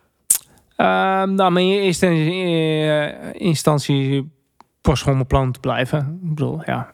Ehm, 0.76 1.34
nou, 1.34 1.50
maar 1.50 1.62
in 1.62 1.68
eerste 1.68 2.06
instantie 3.32 4.32
was 4.82 5.00
gewoon 5.00 5.14
mijn 5.16 5.26
plan 5.28 5.52
te 5.52 5.60
blijven. 5.60 5.98
Ik 6.22 6.28
bedoel, 6.28 6.62
ja, 6.66 6.92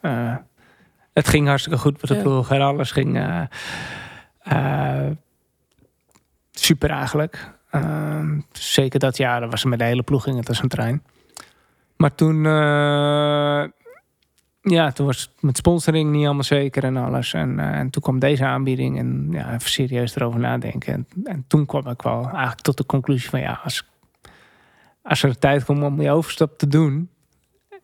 het 1.12 1.28
ging 1.28 1.46
hartstikke 1.46 1.78
goed 1.78 2.00
met 2.00 2.10
de 2.10 2.16
Ja. 2.16 2.22
ploeg 2.22 2.50
en 2.50 2.60
alles 2.60 2.90
ging 2.90 3.16
super 6.64 6.90
eigenlijk. 6.90 7.50
Ehm, 7.70 8.40
zeker 8.52 8.98
dat 8.98 9.16
jaar, 9.16 9.40
dat 9.40 9.50
was 9.50 9.64
met 9.64 9.78
de 9.78 9.84
hele 9.84 10.02
ploeg 10.02 10.22
ging 10.22 10.36
het 10.36 10.48
als 10.48 10.62
een 10.62 10.68
trein. 10.68 11.02
Maar 11.96 12.14
toen, 12.14 12.46
eh, 12.46 13.64
ja, 14.60 14.92
toen 14.92 15.06
was 15.06 15.20
het 15.20 15.42
met 15.42 15.56
sponsoring 15.56 16.10
niet 16.10 16.24
allemaal 16.24 16.42
zeker 16.42 16.84
en 16.84 16.96
alles. 16.96 17.32
En, 17.32 17.58
eh, 17.58 17.78
en 17.78 17.90
toen 17.90 18.02
kwam 18.02 18.18
deze 18.18 18.44
aanbieding 18.44 18.98
en 18.98 19.28
ja, 19.30 19.52
even 19.54 19.70
serieus 19.70 20.16
erover 20.16 20.40
nadenken. 20.40 20.92
En, 20.92 21.06
en 21.24 21.44
toen 21.46 21.66
kwam 21.66 21.86
ik 21.86 22.02
wel 22.02 22.22
eigenlijk 22.24 22.60
tot 22.60 22.76
de 22.76 22.86
conclusie 22.86 23.30
van 23.30 23.40
ja, 23.40 23.60
als, 23.64 23.88
als 25.02 25.22
er 25.22 25.38
tijd 25.38 25.64
komt 25.64 25.82
om 25.82 25.98
die 25.98 26.10
overstap 26.10 26.58
te 26.58 26.66
doen, 26.66 27.10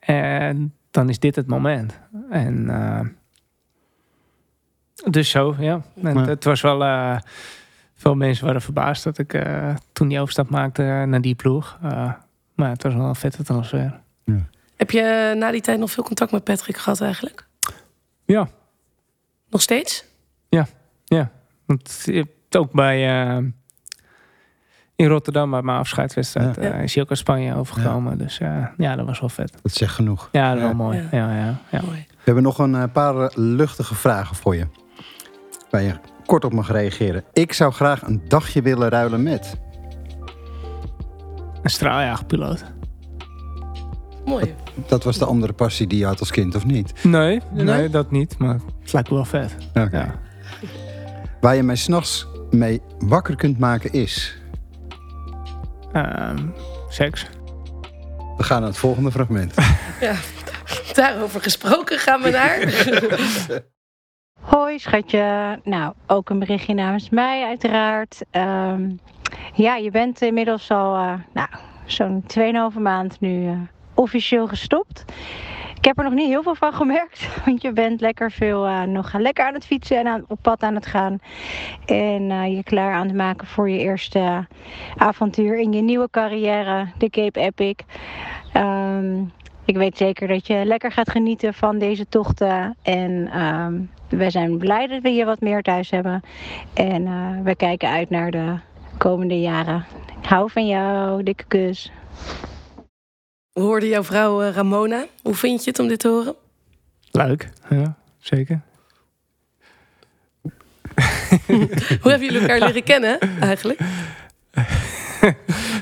en 0.01 0.75
dan 0.91 1.09
is 1.09 1.19
dit 1.19 1.37
het 1.37 1.47
moment. 1.47 2.01
En 2.31 2.71
eh, 2.71 3.01
dus 5.11 5.31
zo, 5.31 5.55
ja. 5.59 5.83
En 6.03 6.17
Het 6.17 6.45
was 6.45 6.61
wel. 6.61 6.83
Eh, 8.05 8.11
veel 8.11 8.15
mensen 8.15 8.47
waren 8.47 8.61
verbaasd 8.63 9.05
dat 9.05 9.19
ik 9.19 9.35
eh, 9.35 9.75
toen 9.93 10.09
die 10.09 10.21
overstap 10.21 10.49
maakte 10.51 10.83
naar 11.07 11.21
die 11.21 11.35
ploeg. 11.35 11.79
Eh, 11.83 12.13
maar 12.55 12.71
het 12.71 12.83
was 12.83 12.95
wel 12.95 13.05
een 13.09 13.15
vette 13.15 13.43
transfer. 13.43 14.01
Heb 14.77 14.91
je 14.91 15.35
na 15.37 15.51
die 15.51 15.61
tijd 15.61 15.79
nog 15.79 15.91
veel 15.91 16.05
contact 16.05 16.33
met 16.33 16.45
Patrick 16.45 16.77
gehad 16.77 17.01
eigenlijk? 17.01 17.47
Ja. 18.25 18.49
Nog 19.51 19.61
steeds? 19.61 20.05
Want 21.67 22.03
je 22.05 22.13
hebt 22.13 22.57
ook 22.57 22.73
bij. 22.73 23.27
eh, 23.37 23.45
in 24.97 25.07
Rotterdam, 25.07 25.51
bij 25.51 25.63
mijn 25.63 25.79
afscheidswedstrijd, 25.79 26.57
Ja. 26.57 26.63
eh, 26.63 26.83
is 26.83 26.95
hij 26.95 27.03
ook 27.03 27.09
uit 27.11 27.19
Spanje 27.19 27.55
overgekomen. 27.55 28.19
Dus 28.19 28.39
eh, 28.41 28.67
ja, 28.77 28.97
dat 28.97 29.07
was 29.07 29.21
wel 29.21 29.29
vet. 29.29 29.59
Dat 29.63 29.73
zegt 29.73 29.95
genoeg. 29.95 30.29
Ja, 30.33 30.49
dat 30.49 30.57
is 30.57 30.61
Ja. 30.63 30.67
wel 30.67 30.77
mooi. 30.77 30.99
Ja. 30.99 31.09
Ja, 31.11 31.37
ja, 31.37 31.57
ja. 31.71 31.81
Mooi. 31.85 32.07
We 32.09 32.23
hebben 32.25 32.43
nog 32.43 32.59
een 32.59 32.75
eh, 32.75 32.83
paar 32.93 33.17
eh, 33.17 33.29
luchtige 33.35 33.95
vragen 33.95 34.37
voor 34.37 34.57
je. 34.57 34.67
Waar 35.71 35.83
je 35.83 35.95
kort 36.27 36.45
op 36.45 36.53
mag 36.53 36.71
reageren. 36.73 37.25
Ik 37.33 37.53
zou 37.53 37.73
graag 37.73 38.03
een 38.03 38.23
dagje 38.29 38.63
willen 38.63 38.89
ruilen 38.89 39.23
met. 39.23 39.57
Een 41.63 41.71
straaljagerpiloot. 41.71 42.65
Mooi. 44.25 44.55
Dat 44.87 45.05
was 45.05 45.19
de 45.19 45.25
andere 45.25 45.53
passie 45.53 45.87
die 45.87 45.99
je 45.99 46.07
had 46.07 46.21
als 46.21 46.31
kind, 46.31 46.55
of 46.55 46.65
niet? 46.65 47.05
Nee, 47.05 47.41
nee, 47.53 47.65
Nee? 47.65 47.89
dat 47.89 48.11
niet. 48.11 48.39
Maar 48.39 48.59
het 48.81 48.93
lijkt 48.93 49.09
me 49.11 49.15
wel 49.15 49.25
vet. 49.25 49.55
Oké. 49.75 49.97
Ja. 49.97 50.21
Waar 51.41 51.55
je 51.57 51.63
mij 51.63 51.77
s'nachts 51.77 52.27
mee 52.51 52.83
wakker 52.99 53.37
kunt 53.37 53.59
maken 53.59 53.93
is... 53.93 54.39
Ehm, 55.93 56.39
seks. 56.89 57.27
We 58.37 58.43
gaan 58.43 58.59
naar 58.61 58.69
het 58.69 58.79
volgende 58.79 59.11
fragment. 59.13 59.55
Daarover 60.95 61.41
gesproken 61.43 61.99
gaan 61.99 62.23
we 62.23 62.31
naar. 62.41 63.63
Hoi 64.55 64.79
schatje. 64.79 65.59
Nou, 65.65 65.93
ook 66.07 66.31
een 66.31 66.39
berichtje 66.39 66.75
namens 66.75 67.11
mij 67.11 67.45
uiteraard. 67.45 68.25
Ehm, 68.31 68.91
ja, 69.55 69.77
je 69.77 69.91
bent 69.91 70.21
inmiddels 70.21 70.71
al 70.71 70.95
eh, 70.95 71.13
nou, 71.33 71.49
zo'n 71.85 72.25
2,5 72.73 72.79
maand 72.79 73.21
nu 73.21 73.47
eh, 73.49 73.59
officieel 73.95 74.47
gestopt. 74.47 75.05
Ik 75.77 75.85
heb 75.85 75.99
er 75.99 76.05
nog 76.05 76.13
niet 76.13 76.29
heel 76.29 76.43
veel 76.43 76.55
van 76.55 76.73
gemerkt, 76.73 77.29
want 77.45 77.63
je 77.63 77.73
bent 77.73 78.01
lekker 78.01 78.31
veel 78.31 78.67
eh, 78.67 78.83
nog 78.83 79.13
lekker 79.13 79.45
aan 79.47 79.55
het 79.55 79.67
fietsen 79.67 79.99
en 79.99 80.07
aan, 80.07 80.25
op 80.29 80.39
pad 80.43 80.63
aan 80.63 80.75
het 80.75 80.87
gaan. 80.87 81.19
En 81.87 82.53
je 82.53 82.63
klaar 82.63 82.95
aan 82.95 83.07
het 83.07 83.17
maken 83.17 83.47
voor 83.47 83.71
je 83.71 83.79
eerste 83.79 84.47
avontuur 84.97 85.59
in 85.59 85.73
je 85.73 85.83
nieuwe 85.83 86.11
carrière, 86.11 86.87
de 86.99 87.11
Cape 87.11 87.41
Epic. 87.41 87.85
Ehm, 88.53 89.23
ik 89.65 89.77
weet 89.77 89.97
zeker 89.97 90.29
dat 90.29 90.47
je 90.47 90.65
lekker 90.65 90.93
gaat 90.93 91.11
genieten 91.11 91.55
van 91.55 91.79
deze 91.79 92.07
tochten. 92.09 92.77
En 92.83 93.29
ehm, 93.33 93.75
wij 94.09 94.31
zijn 94.31 94.59
blij 94.59 94.87
dat 94.87 95.03
we 95.03 95.11
je 95.11 95.25
wat 95.25 95.41
meer 95.41 95.63
thuis 95.63 95.91
hebben. 95.91 96.23
En 96.75 97.07
eh, 97.07 97.31
we 97.43 97.57
kijken 97.57 97.89
uit 97.89 98.11
naar 98.11 98.31
de 98.31 98.55
komende 98.99 99.41
jaren. 99.41 99.85
Ik 100.23 100.29
hou 100.29 100.51
van 100.51 100.67
jou. 100.67 101.23
Dikke 101.23 101.45
kus. 101.49 101.93
We 103.53 103.61
hoorden 103.61 103.89
jouw 103.89 104.05
vrouw 104.05 104.43
eh, 104.43 104.55
Ramona. 104.55 105.05
Hoe 105.23 105.35
vind 105.35 105.65
je 105.65 105.71
het 105.71 105.79
om 105.79 105.89
dit 105.89 105.99
te 105.99 106.09
horen? 106.09 106.35
Leuk. 107.11 107.51
Ja, 107.71 107.97
zeker. 108.19 108.61
Hoe 112.01 112.11
hebben 112.11 112.25
jullie 112.29 112.41
elkaar 112.41 112.59
leren 112.59 112.83
kennen 112.83 113.19
eigenlijk? 113.41 113.81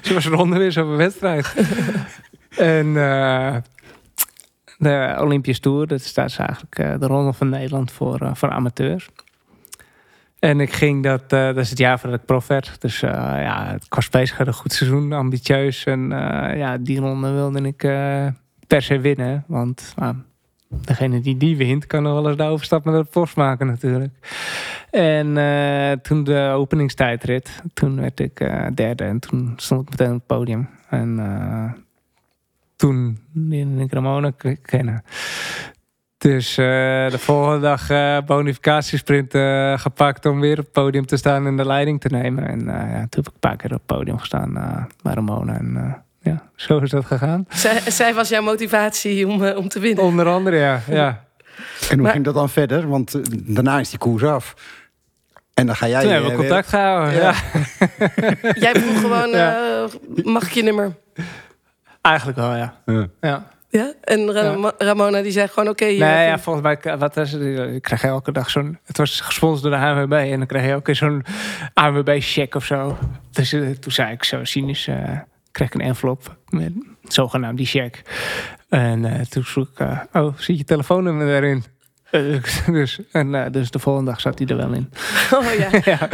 Was 0.15 0.27
ronde 0.27 0.59
weer 0.59 0.73
zo'n 0.73 0.97
wedstrijd. 0.97 1.55
en 2.57 2.97
eh, 2.97 3.57
de 4.79 5.17
Olympisch 5.21 5.61
Tour, 5.61 5.87
dat 5.87 5.99
dus 6.15 6.39
eigenlijk 6.39 6.79
eh, 6.79 6.95
de 6.99 7.07
ronde 7.07 7.33
van 7.33 7.49
Nederland 7.49 7.93
voor, 7.93 8.21
eh, 8.21 8.35
voor 8.35 8.51
amateurs. 8.51 9.09
En 10.39 10.61
ik 10.61 10.73
ging 10.73 11.03
dat, 11.03 11.31
dat 11.31 11.57
is 11.57 11.71
het 11.71 11.79
jaar 11.79 11.99
voordat 11.99 12.21
ik 12.21 12.27
prof 12.27 12.47
werd. 12.47 12.81
Dus 12.81 13.01
ja, 13.01 13.73
ik 13.73 13.95
was 13.95 14.09
bezig 14.09 14.39
een 14.39 14.53
goed 14.53 14.73
seizoen, 14.73 15.13
ambitieus. 15.13 15.85
En 15.85 16.09
ja, 16.57 16.79
die 16.79 17.01
ronde 17.01 17.31
wilde 17.31 17.61
ik 17.61 17.77
per 18.67 18.83
se 18.83 19.01
winnen. 19.01 19.45
Want 19.47 19.95
degene 20.69 21.21
die 21.21 21.37
die 21.37 21.57
wint, 21.57 21.87
kan 21.87 22.03
nog 22.03 22.13
wel 22.13 22.29
eens 22.29 22.37
de 22.37 22.43
overstap 22.43 22.85
naar 22.85 22.95
de 22.95 23.05
post 23.05 23.37
maken 23.37 23.67
natuurlijk. 23.67 24.13
En 24.91 25.35
toen 26.03 26.25
de 26.25 26.53
openingstijdrit, 26.55 27.63
toen 27.75 28.01
werd 28.01 28.21
ik 28.21 28.39
derde. 28.75 29.05
En 29.05 29.19
toen 29.19 29.53
stond 29.57 29.83
ik 29.83 29.91
meteen 29.91 30.15
op 30.15 30.19
het 30.19 30.27
podium. 30.27 30.69
En 30.89 31.19
toen 32.87 33.19
Ramona 33.91 34.31
k- 34.31 34.57
kennen. 34.63 35.05
Dus 36.19 36.51
eh, 36.59 36.65
de 37.11 37.19
volgende 37.19 37.61
dag 37.61 37.91
eh 37.91 38.19
bonificatiesprint 38.27 39.35
eh, 39.35 39.79
gepakt 39.79 40.27
om 40.27 40.41
weer 40.41 40.59
op 40.59 40.65
het 40.65 40.73
podium 40.73 41.07
te 41.07 41.17
staan 41.17 41.47
en 41.47 41.57
de 41.57 41.67
leiding 41.67 42.01
te 42.01 42.09
nemen. 42.09 42.47
En 42.49 42.61
eh, 42.61 42.91
ja, 42.93 42.99
toen 43.09 43.25
heb 43.25 43.27
ik 43.27 43.33
een 43.33 43.39
paar 43.41 43.57
keer 43.57 43.71
op 43.73 43.83
het 43.87 43.97
podium 43.99 44.19
gestaan 44.19 44.57
eh, 44.57 44.85
bij 45.03 45.15
Ramona. 45.15 45.55
En 45.59 45.77
eh, 45.77 46.33
ja, 46.33 46.43
zo 46.57 46.79
is 46.79 46.91
dat 46.91 47.05
gegaan. 47.05 47.47
Zij, 47.49 47.81
zij 47.91 48.15
was 48.15 48.29
jouw 48.29 48.43
motivatie 48.43 49.29
om, 49.29 49.45
om 49.47 49.69
te 49.69 49.81
winnen. 49.81 50.05
Onder 50.05 50.27
andere, 50.27 50.57
ja. 50.57 50.81
ja. 50.89 51.25
En 51.89 51.95
hoe 51.95 52.03
Maar- 52.03 52.13
ging 52.13 52.25
dat 52.25 52.35
dan 52.35 52.49
verder? 52.49 52.89
Want 52.89 53.21
daarna 53.55 53.79
is 53.79 53.91
die 53.91 53.99
koers 53.99 54.23
af. 54.25 54.55
En 55.55 55.67
dan 55.67 55.77
ga 55.77 55.89
jij... 55.89 56.01
Toen 56.03 56.11
hebben 56.11 56.31
we 56.31 56.37
weer- 56.37 56.47
contact 56.47 56.69
gehouden. 56.69 57.15
Ja. 57.15 57.35
Ja. 58.21 58.53
Jij 58.55 58.75
vroeg 58.75 59.01
gewoon, 59.01 59.29
Ja. 59.29 59.57
eh, 60.17 60.25
mag 60.25 60.43
ik 60.47 60.53
je 60.53 60.63
nummer? 60.63 60.93
Eigenlijk 62.03 62.39
wel, 62.39 62.55
ja. 62.55 62.75
Ja. 62.87 63.07
ja. 63.21 63.51
Ja? 63.69 63.93
En 64.01 64.33
Ra- 64.33 64.73
Ramona 64.79 65.23
die 65.23 65.33
zei 65.33 65.49
gewoon, 65.49 65.69
oké. 65.69 65.85
je 65.85 65.99
Nee, 65.99 66.27
ja, 66.27 66.33
een- 66.33 66.39
volgens 66.39 66.65
mij, 66.65 66.97
wat 66.99 67.15
was 67.15 67.31
het? 67.31 67.43
Ik 67.75 67.83
kreeg 67.83 68.05
elke 68.05 68.33
dag 68.33 68.51
zo'n. 68.51 68.79
Het 68.85 68.97
was 68.99 69.21
gesponsord 69.21 69.63
door 69.63 69.81
de 69.81 69.87
ANWB 69.87 70.13
en 70.13 70.39
dan 70.39 70.47
kreeg 70.47 70.63
je 70.65 70.71
elke 70.71 70.83
keer 70.83 70.95
zo'n 70.95 71.25
ANWB-check 71.75 72.55
of 72.55 72.65
zo. 72.65 72.99
Dus 73.31 73.53
eh, 73.53 73.71
toen 73.71 73.93
zei 73.93 74.13
ik 74.13 74.25
zo 74.25 74.45
cynisch, 74.45 74.87
eh 74.87 74.97
kreeg 75.53 75.69
ik 75.69 75.75
een 75.75 75.81
envelop 75.81 76.37
met 76.49 76.73
zogenaamd 77.03 77.57
die 77.57 77.67
check. 77.67 78.03
En 78.69 79.05
eh, 79.05 79.21
toen 79.21 79.45
vroeg 79.45 79.69
ik, 79.69 79.79
eh, 79.79 79.99
oh, 80.13 80.35
zit 80.39 80.59
je 80.59 80.65
telefoonnummer 80.65 81.27
daarin? 81.27 81.65
Eh, 82.11 82.23
dus, 82.67 83.01
en, 83.13 83.35
eh, 83.35 83.51
dus 83.53 83.71
de 83.71 83.79
volgende 83.79 84.11
dag 84.11 84.21
zat 84.21 84.39
hij 84.39 84.49
er 84.49 84.57
wel 84.57 84.73
in. 84.73 84.93
Oh 85.35 85.45
ja, 85.59 85.69
ja. 85.99 86.09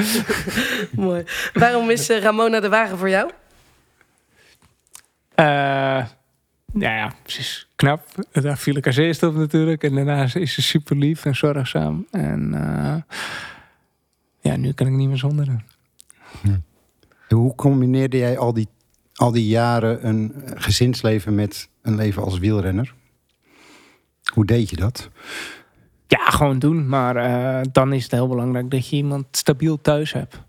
mooi. 1.05 1.25
Waarom 1.53 1.91
is 1.91 2.09
eh, 2.11 2.23
Ramona 2.23 2.61
de 2.61 2.69
wagen 2.69 2.99
voor 2.99 3.09
jou? 3.11 3.31
Eh, 5.39 6.05
nou 6.73 6.95
ja, 6.95 7.13
ze 7.27 7.39
is 7.39 7.69
knap. 7.77 8.05
Daar 8.33 8.59
viel 8.59 8.77
ik 8.77 8.87
als 8.87 8.97
eerste 8.97 9.27
op 9.27 9.35
natuurlijk. 9.35 9.83
En 9.83 9.95
daarna 9.95 10.35
is 10.35 10.55
ze 10.55 10.63
super 10.63 10.97
lief 10.97 11.25
en 11.25 11.37
zorgzaam. 11.37 12.07
En 12.11 12.55
eh, 12.55 13.17
ja, 14.41 14.57
nu 14.57 14.73
kan 14.73 14.87
ik 14.87 14.93
niet 14.93 15.09
meer 15.09 15.17
zonder 15.17 15.49
haar. 15.49 15.65
Hoe 17.29 17.55
combineerde 17.55 18.17
jij 18.17 18.39
al 18.39 18.53
die, 18.53 18.69
al 19.15 19.31
die 19.31 19.47
jaren 19.47 20.07
een 20.07 20.33
gezinsleven 20.55 21.35
met 21.35 21.69
een 21.83 21.97
leven 21.97 22.23
als 22.23 22.39
wielrenner? 22.39 22.95
Hoe 24.33 24.47
deed 24.47 24.71
je 24.71 24.77
dat? 24.77 25.11
Ja, 26.07 26.25
gewoon 26.25 26.59
doen. 26.59 26.89
Maar 26.89 27.17
eh, 27.17 27.67
dan 27.73 27.93
is 27.93 28.03
het 28.03 28.13
heel 28.13 28.29
belangrijk 28.29 28.71
dat 28.71 28.89
je 28.89 28.97
iemand 28.97 29.27
stabiel 29.31 29.81
thuis 29.81 30.13
hebt. 30.13 30.41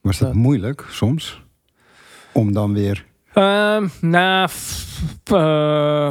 Was 0.00 0.18
dat 0.18 0.34
moeilijk 0.34 0.86
soms? 0.88 1.42
Om 2.32 2.52
dan 2.52 2.72
weer... 2.72 3.10
Ehm 3.32 3.88
nou, 4.00 4.48
f- 4.48 5.02
eh, 5.24 6.08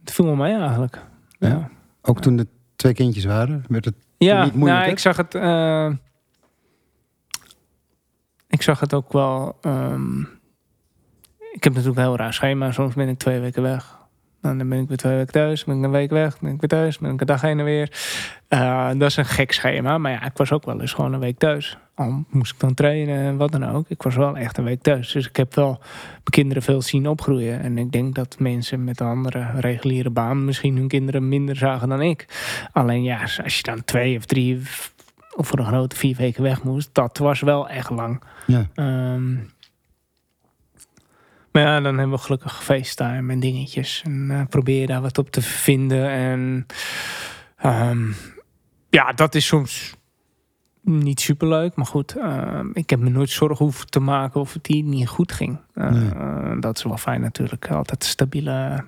het 0.00 0.12
viel 0.12 0.24
me 0.24 0.36
mee 0.36 0.56
eigenlijk. 0.58 1.00
Ja, 1.38 1.48
Ja? 1.48 1.70
Ook 2.02 2.20
toen 2.20 2.38
er 2.38 2.46
twee 2.76 2.92
kindjes 2.94 3.24
waren, 3.24 3.64
werd 3.68 3.84
het... 3.84 3.94
ja 4.18 4.44
niet 4.44 4.54
moeilijk, 4.54 4.80
nou, 4.80 4.90
ik 4.92 4.98
zag 4.98 5.16
het... 5.16 5.34
eh, 5.34 5.90
ik 8.48 8.62
zag 8.62 8.80
het 8.80 8.94
ook 8.94 9.12
wel... 9.12 9.58
ehm, 9.60 10.20
ik 11.52 11.64
heb 11.64 11.72
natuurlijk 11.72 11.96
een 11.96 12.04
heel 12.04 12.16
raar 12.16 12.34
schema. 12.34 12.72
Soms 12.72 12.94
ben 12.94 13.08
ik 13.08 13.18
twee 13.18 13.40
weken 13.40 13.62
weg. 13.62 13.95
Nou, 14.46 14.58
dan 14.58 14.68
ben 14.68 14.80
ik 14.80 14.88
weer 14.88 14.96
twee 14.96 15.16
weken 15.16 15.32
thuis. 15.32 15.64
Ben 15.64 15.78
ik 15.78 15.84
een 15.84 15.90
week 15.90 16.10
weg. 16.10 16.40
Ben 16.40 16.52
ik 16.52 16.60
weer 16.60 16.68
thuis. 16.68 16.98
Ben 16.98 17.12
ik 17.12 17.20
een 17.20 17.26
dag 17.26 17.40
heen 17.40 17.58
en 17.58 17.64
weer. 17.64 17.90
Eh, 18.48 18.88
dat 18.88 19.08
is 19.08 19.16
een 19.16 19.24
gek 19.24 19.52
schema. 19.52 19.98
Maar 19.98 20.12
ja, 20.12 20.24
ik 20.24 20.36
was 20.36 20.52
ook 20.52 20.64
wel 20.64 20.80
eens 20.80 20.92
gewoon 20.92 21.12
een 21.12 21.20
week 21.20 21.38
thuis. 21.38 21.78
Al 21.94 22.24
moest 22.30 22.52
ik 22.52 22.60
dan 22.60 22.74
trainen 22.74 23.18
en 23.18 23.36
wat 23.36 23.52
dan 23.52 23.68
ook. 23.68 23.88
Ik 23.88 24.02
was 24.02 24.16
wel 24.16 24.36
echt 24.36 24.58
een 24.58 24.64
week 24.64 24.82
thuis. 24.82 25.12
Dus 25.12 25.28
ik 25.28 25.36
heb 25.36 25.54
wel 25.54 25.78
mijn 25.78 26.24
kinderen 26.30 26.62
veel 26.62 26.82
zien 26.82 27.08
opgroeien. 27.08 27.60
En 27.60 27.78
ik 27.78 27.92
denk 27.92 28.14
dat 28.14 28.36
mensen 28.38 28.84
met 28.84 29.00
een 29.00 29.06
andere 29.06 29.50
reguliere 29.54 30.10
baan... 30.10 30.44
misschien 30.44 30.76
hun 30.76 30.88
kinderen 30.88 31.28
minder 31.28 31.56
zagen 31.56 31.88
dan 31.88 32.02
ik. 32.02 32.26
Alleen 32.72 33.02
ja, 33.02 33.20
als 33.42 33.56
je 33.56 33.62
dan 33.62 33.84
twee 33.84 34.16
of 34.16 34.24
drie... 34.24 34.62
of 35.36 35.46
voor 35.46 35.58
een 35.58 35.66
grote 35.66 35.96
vier 35.96 36.16
weken 36.16 36.42
weg 36.42 36.62
moest... 36.62 36.88
dat 36.92 37.18
was 37.18 37.40
wel 37.40 37.68
echt 37.68 37.90
lang. 37.90 38.22
Ja. 38.46 38.66
Ehm, 38.74 39.34
maar 41.56 41.64
ja, 41.64 41.80
dan 41.80 41.98
hebben 41.98 42.16
we 42.16 42.22
gelukkig 42.24 42.64
FaceTime 42.64 43.32
en 43.32 43.40
dingetjes. 43.40 44.02
En 44.04 44.30
eh, 44.30 44.40
probeer 44.48 44.86
daar 44.86 45.00
wat 45.00 45.18
op 45.18 45.30
te 45.30 45.42
vinden. 45.42 46.10
En 46.10 46.66
ehm, 47.56 48.12
ja, 48.90 49.12
dat 49.12 49.34
is 49.34 49.46
soms 49.46 49.96
niet 50.80 51.20
superleuk. 51.20 51.76
Maar 51.76 51.86
goed, 51.86 52.16
uh, 52.16 52.60
ik 52.72 52.90
heb 52.90 53.00
me 53.00 53.10
nooit 53.10 53.30
zorgen 53.30 53.64
hoeven 53.64 53.86
te 53.86 54.00
maken 54.00 54.40
of 54.40 54.52
het 54.52 54.66
hier 54.66 54.82
niet 54.82 55.08
goed 55.08 55.32
ging. 55.32 55.58
Uh, 55.74 55.90
Nee. 55.90 56.10
uh, 56.14 56.60
dat 56.60 56.76
is 56.76 56.82
wel 56.82 56.96
fijn 56.96 57.20
natuurlijk. 57.20 57.70
Altijd 57.70 58.04
stabiele 58.04 58.84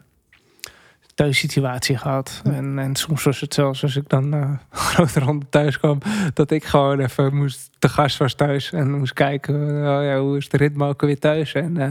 thuissituatie 1.18 1.96
gehad. 1.96 2.40
En, 2.44 2.78
en 2.78 2.96
soms 2.96 3.22
was 3.22 3.40
het 3.40 3.54
zelfs 3.54 3.82
als 3.82 3.96
ik 3.96 4.08
dan 4.08 4.34
uh, 4.34 4.50
groter 4.70 5.22
handen 5.22 5.48
thuis 5.48 5.78
kwam... 5.78 5.98
dat 6.34 6.50
ik 6.50 6.64
gewoon 6.64 7.00
even 7.00 7.36
moest 7.36 7.70
te 7.78 7.88
gast 7.88 8.16
was 8.16 8.34
thuis. 8.34 8.72
En 8.72 8.98
moest 8.98 9.12
kijken, 9.12 9.54
oh 9.54 10.04
ja, 10.04 10.20
hoe 10.20 10.36
is 10.36 10.44
het 10.44 10.54
ritme 10.54 10.86
ook 10.86 11.00
weer 11.00 11.18
thuis. 11.18 11.52
En, 11.52 11.78
uh, 11.78 11.90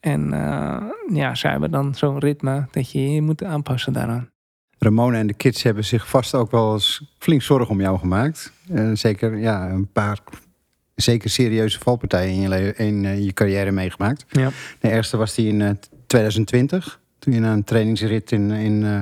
en 0.00 0.32
uh, 0.32 0.82
ja, 1.12 1.34
zij 1.34 1.50
hebben 1.50 1.70
dan 1.70 1.94
zo'n 1.94 2.18
ritme 2.18 2.66
dat 2.70 2.90
je 2.90 3.12
je 3.12 3.22
moet 3.22 3.44
aanpassen 3.44 3.92
daaraan. 3.92 4.30
Ramona 4.78 5.18
en 5.18 5.26
de 5.26 5.34
kids 5.34 5.62
hebben 5.62 5.84
zich 5.84 6.08
vast 6.08 6.34
ook 6.34 6.50
wel 6.50 6.72
eens 6.72 7.14
flink 7.18 7.42
zorgen 7.42 7.70
om 7.70 7.80
jou 7.80 7.98
gemaakt. 7.98 8.52
Zeker 8.92 9.36
ja, 9.36 9.70
een 9.70 9.92
paar 9.92 10.18
zeker 10.94 11.30
serieuze 11.30 11.78
valpartijen 11.78 12.34
in 12.34 12.50
je, 12.50 12.74
in, 12.76 13.24
je 13.24 13.32
carrière 13.32 13.70
meegemaakt. 13.70 14.24
Ja. 14.28 14.50
De 14.80 14.90
eerste 14.90 15.16
was 15.16 15.34
die 15.34 15.48
in 15.48 15.60
uh, 15.60 15.70
2020. 16.06 17.00
Toen 17.18 17.32
je 17.32 17.40
na 17.40 17.52
een 17.52 17.64
trainingsrit 17.64 18.32
in, 18.32 18.50
in, 18.50 18.82
uh, 18.82 19.00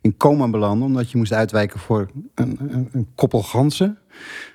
in 0.00 0.16
Coma 0.16 0.48
belandde. 0.48 0.84
Omdat 0.84 1.10
je 1.10 1.18
moest 1.18 1.32
uitwijken 1.32 1.80
voor 1.80 2.10
een, 2.34 2.58
een, 2.60 2.88
een 2.92 3.08
koppel 3.14 3.42
ganzen. 3.42 3.98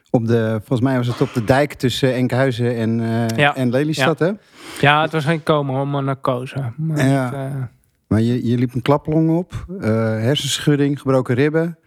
Op 0.09 0.27
de, 0.27 0.57
volgens 0.57 0.81
mij 0.81 0.97
was 0.97 1.07
het 1.07 1.21
op 1.21 1.33
de 1.33 1.43
dijk 1.43 1.73
tussen 1.73 2.13
Enkhuizen 2.13 2.75
en, 2.75 2.99
uh, 2.99 3.27
ja. 3.27 3.55
en 3.55 3.69
Lelystad, 3.69 4.19
ja. 4.19 4.25
hè? 4.25 4.31
Ja, 4.79 5.01
het 5.01 5.11
was 5.11 5.25
geen 5.25 5.43
coma, 5.43 5.83
maar 5.83 6.03
narcose. 6.03 6.71
Maar 6.77 7.07
ja. 7.07 7.33
uh... 7.33 7.63
Maar 8.07 8.21
je, 8.21 8.47
je 8.47 8.57
liep 8.57 8.73
een 8.73 8.81
klaplong 8.81 9.37
op, 9.37 9.65
hersenschudding, 9.79 10.99
gebroken 10.99 11.35
ribben. 11.35 11.77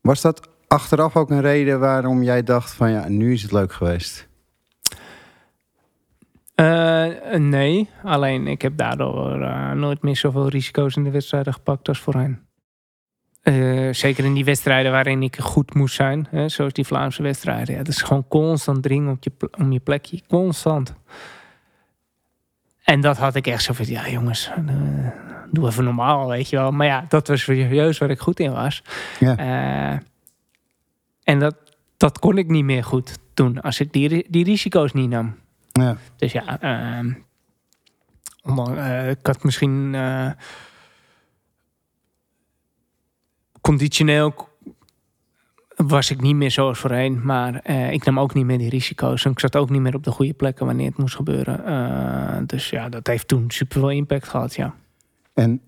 Was 0.00 0.20
dat 0.20 0.48
achteraf 0.66 1.16
ook 1.16 1.30
een 1.30 1.40
reden 1.40 1.80
waarom 1.80 2.22
jij 2.22 2.42
dacht 2.42 2.72
van 2.72 2.90
ja, 2.90 3.08
nu 3.08 3.32
is 3.32 3.42
het 3.42 3.52
leuk 3.52 3.72
geweest? 3.72 4.27
Uh, 6.60 7.06
nee, 7.36 7.88
alleen 8.02 8.46
ik 8.46 8.62
heb 8.62 8.76
daardoor 8.76 9.40
uh, 9.40 9.72
nooit 9.72 10.02
meer 10.02 10.16
zoveel 10.16 10.48
risico's 10.48 10.96
in 10.96 11.04
de 11.04 11.10
wedstrijden 11.10 11.52
gepakt 11.52 11.88
als 11.88 11.98
voorheen. 11.98 12.38
Uh, 13.42 13.92
zeker 13.92 14.24
in 14.24 14.34
die 14.34 14.44
wedstrijden 14.44 14.92
waarin 14.92 15.22
ik 15.22 15.36
goed 15.36 15.74
moest 15.74 15.94
zijn, 15.94 16.26
hè, 16.30 16.48
zoals 16.48 16.72
die 16.72 16.86
Vlaamse 16.86 17.22
wedstrijden. 17.22 17.74
Ja, 17.74 17.82
dat 17.82 17.88
is 17.88 18.02
gewoon 18.02 18.28
constant 18.28 18.82
dringen 18.82 19.12
op 19.12 19.24
je, 19.24 19.32
om 19.58 19.72
je 19.72 19.80
plekje, 19.80 20.22
constant. 20.28 20.94
En 22.84 23.00
dat 23.00 23.16
had 23.16 23.34
ik 23.34 23.46
echt 23.46 23.62
zo 23.62 23.72
van, 23.72 23.86
ja 23.86 24.08
jongens, 24.08 24.50
doe 25.50 25.66
even 25.66 25.84
normaal, 25.84 26.28
weet 26.28 26.48
je 26.48 26.56
wel. 26.56 26.70
Maar 26.70 26.86
ja, 26.86 27.04
dat 27.08 27.28
was 27.28 27.42
serieus 27.42 27.98
waar 27.98 28.10
ik 28.10 28.20
goed 28.20 28.40
in 28.40 28.52
was. 28.52 28.82
Ja. 29.20 29.36
En 31.22 31.38
dat, 31.38 31.56
dat 31.96 32.18
kon 32.18 32.38
ik 32.38 32.48
niet 32.48 32.64
meer 32.64 32.84
goed 32.84 33.18
doen 33.34 33.60
als 33.60 33.80
ik 33.80 33.92
die, 33.92 34.26
die 34.28 34.44
risico's 34.44 34.92
niet 34.92 35.08
nam. 35.08 35.36
Ja. 35.80 35.96
Dus 36.16 36.32
ja, 36.32 36.62
uh, 36.62 37.14
uh, 38.68 39.10
ik 39.10 39.26
had 39.26 39.44
misschien 39.44 39.92
uh, 39.94 40.30
conditioneel 43.60 44.48
was 45.76 46.10
ik 46.10 46.20
niet 46.20 46.34
meer 46.34 46.50
zoals 46.50 46.78
voorheen, 46.78 47.24
maar 47.24 47.60
uh, 47.70 47.92
ik 47.92 48.04
nam 48.04 48.20
ook 48.20 48.34
niet 48.34 48.44
meer 48.44 48.58
die 48.58 48.68
risico's 48.68 49.24
en 49.24 49.30
ik 49.30 49.40
zat 49.40 49.56
ook 49.56 49.70
niet 49.70 49.80
meer 49.80 49.94
op 49.94 50.04
de 50.04 50.10
goede 50.10 50.32
plekken 50.32 50.66
wanneer 50.66 50.88
het 50.88 50.98
moest 50.98 51.14
gebeuren. 51.14 51.60
Uh, 51.66 52.38
dus 52.46 52.70
ja, 52.70 52.88
dat 52.88 53.06
heeft 53.06 53.28
toen 53.28 53.50
super 53.50 53.80
veel 53.80 53.90
impact 53.90 54.28
gehad, 54.28 54.54
ja. 54.54 54.74
En 55.34 55.60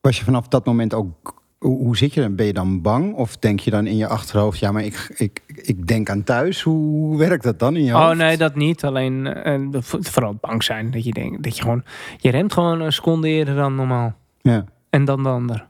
was 0.00 0.18
je 0.18 0.24
vanaf 0.24 0.48
dat 0.48 0.66
moment 0.66 0.94
ook 0.94 1.37
hoe 1.58 1.96
zit 1.96 2.14
je 2.14 2.20
dan? 2.20 2.34
Ben 2.34 2.46
je 2.46 2.52
dan 2.52 2.82
bang? 2.82 3.14
Of 3.14 3.36
denk 3.36 3.60
je 3.60 3.70
dan 3.70 3.86
in 3.86 3.96
je 3.96 4.06
achterhoofd, 4.06 4.58
ja, 4.58 4.72
maar 4.72 4.84
ik, 4.84 5.14
ik, 5.16 5.42
ik 5.46 5.86
denk 5.86 6.10
aan 6.10 6.24
thuis. 6.24 6.62
Hoe 6.62 7.18
werkt 7.18 7.42
dat 7.42 7.58
dan 7.58 7.76
in 7.76 7.84
je 7.84 7.92
hoofd? 7.92 8.10
Oh 8.10 8.16
nee, 8.16 8.36
dat 8.36 8.54
niet. 8.54 8.84
Alleen 8.84 9.26
uh, 9.46 9.82
vooral 9.82 10.38
bang 10.40 10.62
zijn. 10.62 10.90
Dat 10.90 11.04
je 11.04 11.12
denkt, 11.12 11.42
dat 11.42 11.56
je 11.56 11.62
gewoon, 11.62 11.84
je 12.16 12.30
remt 12.30 12.52
gewoon 12.52 12.80
een 12.80 12.92
seconde 12.92 13.28
eerder 13.28 13.54
dan 13.54 13.74
normaal. 13.74 14.14
Ja. 14.40 14.64
En 14.90 15.04
dan 15.04 15.22
de 15.22 15.28
ander. 15.28 15.66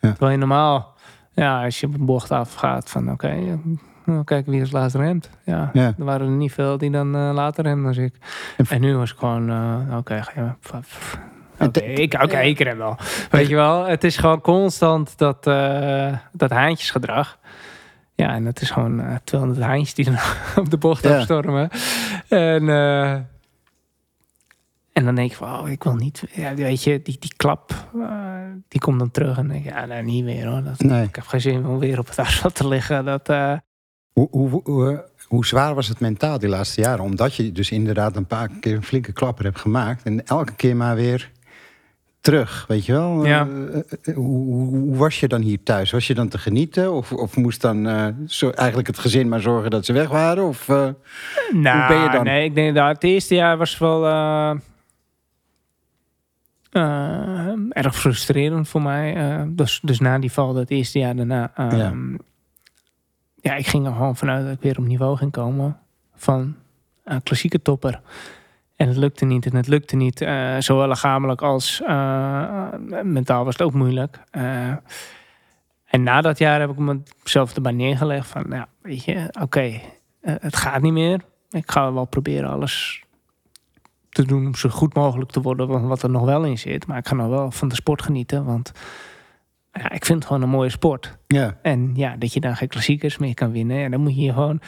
Ja. 0.00 0.10
Terwijl 0.10 0.32
je 0.32 0.38
normaal, 0.38 0.94
ja, 1.32 1.64
als 1.64 1.80
je 1.80 1.86
op 1.86 1.94
een 1.94 2.04
bocht 2.04 2.30
afgaat 2.30 2.90
van 2.90 3.02
oké, 3.02 3.12
okay, 3.12 3.58
nou, 4.04 4.24
kijk 4.24 4.46
wie 4.46 4.60
als 4.60 4.70
laatste 4.70 4.98
remt. 4.98 5.30
Ja, 5.44 5.70
ja. 5.72 5.94
er 5.98 6.04
waren 6.04 6.26
er 6.26 6.32
niet 6.32 6.52
veel 6.52 6.78
die 6.78 6.90
dan 6.90 7.16
uh, 7.16 7.30
later 7.34 7.64
remden 7.64 7.86
als 7.86 7.96
ik. 7.96 8.14
En, 8.56 8.66
en 8.68 8.80
nu 8.80 8.96
was 8.96 9.12
ik 9.12 9.18
gewoon, 9.18 9.50
uh, 9.50 9.96
oké, 9.96 9.96
okay, 9.96 10.54
je... 11.62 11.68
Oké, 11.68 11.78
okay, 11.78 11.94
ik, 11.94 12.22
okay, 12.22 12.48
ik 12.48 12.58
rem 12.58 12.78
wel. 12.78 12.96
Weet 13.30 13.48
je 13.48 13.54
wel, 13.54 13.84
het 13.84 14.04
is 14.04 14.16
gewoon 14.16 14.40
constant 14.40 15.18
dat, 15.18 15.46
uh, 15.46 16.16
dat 16.32 16.50
haantjesgedrag. 16.50 17.38
Ja, 18.14 18.34
en 18.34 18.44
het 18.44 18.60
is 18.60 18.70
gewoon 18.70 19.00
uh, 19.00 19.14
200 19.24 19.62
haantjes 19.62 19.94
die 19.94 20.04
dan 20.04 20.18
op 20.64 20.70
de 20.70 20.76
bocht 20.76 21.02
ja. 21.02 21.16
afstormen. 21.16 21.70
En, 22.28 22.62
uh, 22.62 23.12
en 24.92 25.04
dan 25.04 25.14
denk 25.14 25.30
je 25.30 25.36
van, 25.36 25.58
oh, 25.60 25.68
ik 25.68 25.82
wil 25.82 25.94
niet... 25.94 26.24
Ja, 26.32 26.54
weet 26.54 26.82
je, 26.82 27.02
die, 27.02 27.16
die 27.20 27.34
klap, 27.36 27.88
uh, 27.94 28.06
die 28.68 28.80
komt 28.80 28.98
dan 28.98 29.10
terug. 29.10 29.38
En 29.38 29.48
denk 29.48 29.64
je, 29.64 29.70
ja, 29.70 29.84
nee, 29.84 30.02
niet 30.02 30.24
meer 30.24 30.46
hoor. 30.46 30.62
Dat, 30.62 30.78
nee. 30.78 31.04
Ik 31.04 31.14
heb 31.14 31.26
geen 31.26 31.40
zin 31.40 31.66
om 31.66 31.78
weer 31.78 31.98
op 31.98 32.08
het 32.08 32.18
asfalt 32.18 32.54
te 32.54 32.68
liggen. 32.68 33.04
Dat, 33.04 33.28
uh, 33.30 33.54
hoe, 34.12 34.28
hoe, 34.30 34.60
hoe, 34.64 35.04
hoe, 35.26 35.46
zwaar 35.46 35.74
was 35.74 35.88
het 35.88 36.00
mentaal 36.00 36.38
die 36.38 36.48
laatste 36.48 36.80
jaren? 36.80 37.04
Omdat 37.04 37.34
je 37.34 37.52
dus 37.52 37.70
inderdaad 37.70 38.16
een 38.16 38.26
paar 38.26 38.48
keer 38.60 38.74
een 38.74 38.82
flinke 38.82 39.12
klapper 39.12 39.44
hebt 39.44 39.60
gemaakt. 39.60 40.02
En 40.02 40.26
elke 40.26 40.54
keer 40.54 40.76
maar 40.76 40.94
weer 40.94 41.30
terug, 42.22 42.64
weet 42.68 42.86
je 42.86 42.92
wel? 42.92 43.26
Ja. 43.26 43.46
Uh, 43.46 44.14
hoe, 44.14 44.46
hoe, 44.68 44.96
was 44.96 45.20
je 45.20 45.28
dan 45.28 45.40
hier 45.40 45.62
thuis? 45.62 45.90
Was 45.90 46.06
je 46.06 46.14
dan 46.14 46.28
te 46.28 46.38
genieten? 46.38 46.92
Of, 46.92 47.12
of 47.12 47.36
moest 47.36 47.60
dan 47.60 47.86
uh, 47.86 48.06
zo, 48.26 48.50
eigenlijk 48.50 48.88
het 48.88 48.98
gezin 48.98 49.28
maar 49.28 49.40
zorgen 49.40 49.70
dat 49.70 49.84
ze 49.84 49.92
weg 49.92 50.08
waren? 50.08 50.44
Of 50.44 50.68
uh, 50.68 50.76
nou, 51.52 51.78
hoe 51.78 51.86
ben 51.88 52.02
je 52.02 52.10
dan? 52.10 52.24
Nee, 52.24 52.44
ik 52.44 52.54
denk 52.54 52.74
dat 52.74 52.88
het 52.88 53.04
eerste 53.04 53.34
jaar 53.34 53.56
was 53.56 53.78
wel 53.78 54.06
eh, 54.06 54.56
erg 57.68 57.96
frustrerend 57.96 58.68
voor 58.68 58.82
mij. 58.82 59.16
dus, 59.48 59.80
dus 59.82 60.00
na 60.00 60.18
die 60.18 60.32
val, 60.32 60.52
dat 60.52 60.70
eerste 60.70 60.98
jaar 60.98 61.16
daarna... 61.16 61.52
Um, 61.58 62.10
ja. 62.10 62.18
ja, 63.40 63.54
ik 63.54 63.66
ging 63.66 63.86
er 63.86 63.92
gewoon 63.92 64.16
vanuit 64.16 64.44
dat 64.44 64.54
ik 64.54 64.62
weer 64.62 64.78
op 64.78 64.86
niveau 64.86 65.16
ging 65.16 65.32
komen 65.32 65.78
van 66.14 66.54
een 67.04 67.22
klassieke 67.22 67.62
topper. 67.62 68.00
En 68.82 68.88
het 68.88 68.96
lukte 68.96 69.24
niet. 69.24 69.46
En 69.46 69.56
het 69.56 69.66
lukte 69.66 69.96
niet. 69.96 70.20
Uh, 70.20 70.56
zowel 70.58 70.88
lichamelijk 70.88 71.42
als 71.42 71.80
uh, 71.80 72.68
mentaal 73.02 73.44
was 73.44 73.52
het 73.52 73.62
ook 73.62 73.72
moeilijk. 73.72 74.18
Uh, 74.32 74.68
en 75.84 76.02
na 76.02 76.20
dat 76.20 76.38
jaar 76.38 76.60
heb 76.60 76.70
ik 76.70 77.02
mezelf 77.22 77.54
erbij 77.54 77.72
neergelegd 77.72 78.28
van, 78.28 78.44
ja, 78.48 78.68
weet 78.80 79.04
je, 79.04 79.28
oké, 79.28 79.42
okay, 79.42 79.82
het 80.20 80.56
gaat 80.56 80.82
niet 80.82 80.92
meer. 80.92 81.20
Ik 81.50 81.70
ga 81.70 81.92
wel 81.92 82.04
proberen 82.04 82.50
alles 82.50 83.04
te 84.08 84.24
doen 84.24 84.46
om 84.46 84.54
zo 84.54 84.68
goed 84.68 84.94
mogelijk 84.94 85.30
te 85.30 85.40
worden, 85.40 85.88
wat 85.88 86.02
er 86.02 86.10
nog 86.10 86.24
wel 86.24 86.44
in 86.44 86.58
zit. 86.58 86.86
Maar 86.86 86.98
ik 86.98 87.08
ga 87.08 87.14
nog 87.14 87.28
wel 87.28 87.50
van 87.50 87.68
de 87.68 87.74
sport 87.74 88.02
genieten, 88.02 88.44
want 88.44 88.72
ja, 89.72 89.90
ik 89.90 90.04
vind 90.04 90.18
het 90.18 90.26
gewoon 90.26 90.42
een 90.42 90.48
mooie 90.48 90.70
sport. 90.70 91.18
Ja. 91.26 91.58
En 91.62 91.90
ja, 91.94 92.16
dat 92.16 92.32
je 92.32 92.40
dan 92.40 92.56
geen 92.56 92.68
klassiekers 92.68 93.18
meer 93.18 93.34
kan 93.34 93.52
winnen, 93.52 93.76
ja, 93.76 93.88
dan 93.88 94.00
moet 94.00 94.16
je 94.16 94.32
gewoon 94.32 94.60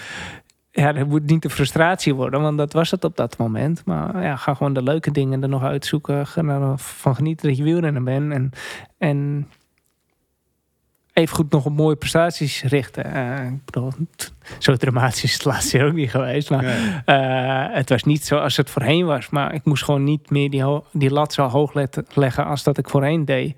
ja, 0.77 0.93
dat 0.93 1.07
moet 1.07 1.27
niet 1.27 1.43
de 1.43 1.51
frustratie 1.51 2.14
worden, 2.14 2.41
want 2.41 2.59
dat 2.59 2.72
was 2.72 2.91
het 2.91 3.05
op 3.05 3.16
dat 3.16 3.39
moment. 3.39 3.85
Maar 3.85 4.22
ja, 4.22 4.37
ga 4.37 4.55
gewoon 4.55 4.72
de 4.72 4.83
leuke 4.83 5.11
dingen 5.11 5.43
er 5.43 5.49
nog 5.49 5.62
uitzoeken. 5.62 6.27
Ga 6.27 6.43
er 6.43 6.79
van 6.79 7.14
genieten 7.14 7.49
dat 7.49 7.57
je 7.57 7.62
wielrenner 7.62 8.03
bent. 8.03 8.33
En, 8.33 8.51
en 8.99 9.49
even 11.12 11.37
goed 11.37 11.51
nog 11.51 11.66
op 11.66 11.72
mooie 11.72 11.97
prestaties 11.97 12.62
richten. 12.62 13.07
Uh, 13.16 13.47
ik 13.47 13.64
bedoel, 13.64 13.93
zo 14.59 14.77
dramatisch 14.77 15.25
is 15.25 15.33
het 15.33 15.45
laatste 15.45 15.77
jaar 15.77 15.87
ook 15.87 15.95
niet 15.95 16.11
geweest. 16.11 16.51
Maar 16.51 16.64
uh, 17.07 17.77
het 17.77 17.89
was 17.89 18.03
niet 18.03 18.25
zoals 18.25 18.57
het 18.57 18.70
voorheen 18.70 19.07
was. 19.07 19.31
Maar 19.31 19.55
ik 19.55 19.64
moest 19.64 19.85
gewoon 19.85 20.05
niet 20.05 20.31
meer 20.31 20.51
die, 20.51 20.64
die 20.93 21.11
lat 21.11 21.33
zo 21.33 21.49
hoog 21.49 21.72
leggen 22.14 22.45
als 22.45 22.62
dat 22.62 22.79
ik 22.79 22.89
voorheen 22.89 23.25
deed. 23.25 23.57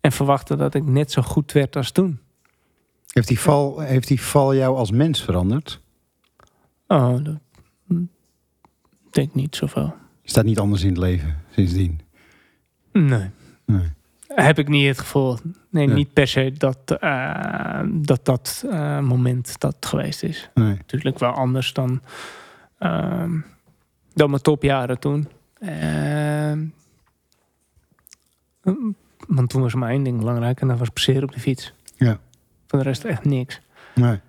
En 0.00 0.12
verwachten 0.12 0.58
dat 0.58 0.74
ik 0.74 0.84
net 0.84 1.12
zo 1.12 1.22
goed 1.22 1.52
werd 1.52 1.76
als 1.76 1.90
toen. 1.90 2.20
Heeft 3.12 3.28
die 3.28 3.40
val, 3.40 3.80
heeft 3.80 4.08
die 4.08 4.22
val 4.22 4.54
jou 4.54 4.76
als 4.76 4.90
mens 4.90 5.22
veranderd? 5.22 5.80
Oh, 6.92 7.24
dat 7.24 7.38
denk 9.10 9.34
niet 9.34 9.56
zoveel. 9.56 9.94
Staat 10.22 10.44
niet 10.44 10.58
anders 10.58 10.82
in 10.82 10.88
het 10.88 10.98
leven 10.98 11.36
sindsdien? 11.50 12.00
Nee. 12.92 13.30
nee. 13.64 13.92
Heb 14.26 14.58
ik 14.58 14.68
niet 14.68 14.86
het 14.86 14.98
gevoel. 14.98 15.38
Nee, 15.70 15.88
ja. 15.88 15.94
niet 15.94 16.12
per 16.12 16.26
se 16.26 16.52
dat 16.52 16.98
uh, 17.00 17.80
dat, 17.86 18.24
dat 18.24 18.64
uh, 18.66 19.00
moment 19.00 19.60
dat 19.60 19.76
geweest 19.80 20.22
is. 20.22 20.50
Nee. 20.54 20.76
Natuurlijk 20.76 21.18
wel 21.18 21.30
anders 21.30 21.72
dan, 21.72 22.00
uh, 22.80 23.32
dan 24.14 24.30
mijn 24.30 24.42
topjaren 24.42 24.98
toen. 24.98 25.28
want 29.26 29.48
toen 29.48 29.62
was 29.62 29.74
maar 29.74 29.90
één 29.90 30.02
ding 30.02 30.18
belangrijk 30.18 30.60
en 30.60 30.68
dat 30.68 30.78
was 30.78 30.88
passeren 30.88 31.22
op 31.22 31.32
de 31.32 31.40
fiets. 31.40 31.72
Ja. 31.96 32.18
Voor 32.66 32.78
de 32.78 32.84
rest 32.84 33.04
echt 33.04 33.24
niks. 33.24 33.60
Nee. 33.94 34.20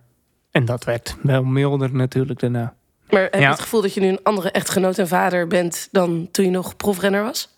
En 0.53 0.65
dat 0.65 0.83
werd 0.83 1.15
wel 1.21 1.43
milder 1.43 1.95
natuurlijk 1.95 2.39
daarna. 2.39 2.75
Maar 3.09 3.21
heb 3.21 3.33
je 3.33 3.39
ja. 3.39 3.49
het 3.49 3.59
gevoel 3.59 3.81
dat 3.81 3.93
je 3.93 4.01
nu 4.01 4.07
een 4.07 4.23
andere 4.23 4.51
echtgenoot 4.51 4.97
en 4.97 5.07
vader 5.07 5.47
bent 5.47 5.87
dan 5.91 6.27
toen 6.31 6.45
je 6.45 6.51
nog 6.51 6.75
profrenner 6.75 7.23
was? 7.23 7.57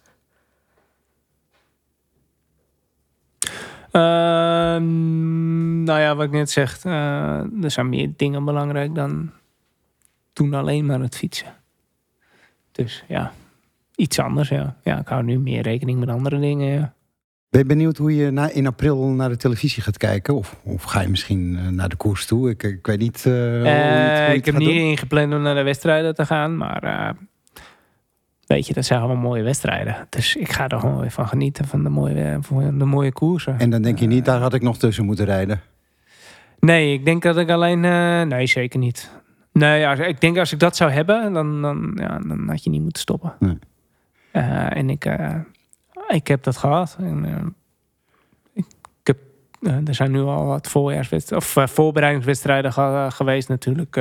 Uh, 3.91 4.01
nou 4.81 5.99
ja, 5.99 6.15
wat 6.15 6.25
ik 6.25 6.31
net 6.31 6.51
zeg, 6.51 6.85
eh, 6.85 7.63
er 7.63 7.71
zijn 7.71 7.89
meer 7.89 8.13
dingen 8.15 8.45
belangrijk 8.45 8.95
dan 8.95 9.31
toen 10.33 10.53
alleen 10.53 10.85
maar 10.85 10.99
het 10.99 11.15
fietsen. 11.15 11.53
Dus 12.71 13.03
ja, 13.07 13.33
iets 13.95 14.19
anders, 14.19 14.49
ja. 14.49 14.75
Ja, 14.83 14.99
ik 14.99 15.07
hou 15.07 15.23
nu 15.23 15.39
meer 15.39 15.61
rekening 15.61 15.99
met 15.99 16.09
andere 16.09 16.39
dingen, 16.39 16.67
ja. 16.67 16.93
Ben 17.55 17.63
je 17.63 17.69
benieuwd 17.69 17.97
hoe 17.97 18.15
je 18.15 18.31
na, 18.31 18.49
in 18.49 18.67
april 18.67 19.05
naar 19.05 19.29
de 19.29 19.37
televisie 19.37 19.83
gaat 19.83 19.97
kijken? 19.97 20.35
Of, 20.35 20.59
of 20.63 20.83
ga 20.83 21.01
je 21.01 21.07
misschien 21.07 21.57
eh, 21.57 21.67
naar 21.67 21.89
de 21.89 21.95
koers 21.95 22.25
toe? 22.25 22.49
Ik, 22.49 22.63
ik 22.63 22.85
weet 22.85 22.99
niet. 22.99 23.23
hoe 23.23 23.33
je 23.33 23.39
het- 23.39 23.61
hoe 23.61 23.69
je 23.71 24.27
het 24.27 24.35
ik 24.37 24.45
heb 24.45 24.57
niet 24.57 24.67
doen. 24.67 24.77
ingepland 24.77 25.33
om 25.33 25.41
naar 25.41 25.55
de 25.55 25.63
wedstrijden 25.63 26.15
te 26.15 26.25
gaan, 26.25 26.57
maar 26.57 27.15
weet 28.47 28.67
je, 28.67 28.73
dat 28.73 28.85
zijn 28.85 28.99
allemaal 28.99 29.21
mooie 29.23 29.43
wedstrijden. 29.43 29.95
Dus 30.09 30.35
ik 30.35 30.51
ga 30.51 30.67
er 30.67 30.79
gewoon 30.79 30.99
weer 30.99 31.11
van 31.11 31.27
genieten 31.27 31.65
van 31.65 31.83
de 31.83 31.89
mooie, 31.89 32.37
van 32.41 32.77
de 32.77 32.85
mooie 32.85 33.11
koersen. 33.11 33.59
En 33.59 33.69
dan 33.69 33.81
denk 33.81 33.99
je 33.99 34.07
niet, 34.07 34.25
daar 34.25 34.39
had 34.39 34.53
ik 34.53 34.61
nog 34.61 34.77
tussen 34.77 35.05
moeten 35.05 35.25
rijden. 35.25 35.61
Nee, 36.59 36.93
ik 36.93 37.05
denk 37.05 37.21
dat 37.23 37.37
ik 37.37 37.49
alleen. 37.49 37.79
nee, 38.27 38.47
zeker 38.47 38.79
niet. 38.79 39.11
Nee, 39.51 39.95
ik 40.07 40.21
denk 40.21 40.37
als 40.37 40.51
ik 40.53 40.59
dat 40.59 40.75
zou 40.75 40.91
hebben, 40.91 41.33
dan, 41.33 41.61
dan, 41.61 41.91
ja, 41.95 42.19
dan 42.19 42.47
had 42.49 42.63
je 42.63 42.69
niet 42.69 42.81
moeten 42.81 43.01
stoppen. 43.01 43.33
Nee. 43.39 43.57
En 44.69 44.89
ik, 44.89 45.05
ik 46.07 46.27
heb 46.27 46.43
dat 46.43 46.57
gehad. 46.57 46.95
En, 46.99 47.25
eh, 47.25 47.45
ik, 48.53 48.65
heb, 49.03 49.17
eh, 49.61 49.87
er 49.87 49.95
zijn 49.95 50.11
nu 50.11 50.21
al 50.21 50.45
wat 50.45 50.67
voorjaarswedstrijden 50.69 51.47
of 51.47 51.55
eh, 51.57 51.67
voorbereidingswedstrijden 51.67 52.73
ge- 52.73 53.07
geweest 53.09 53.49
natuurlijk 53.49 53.97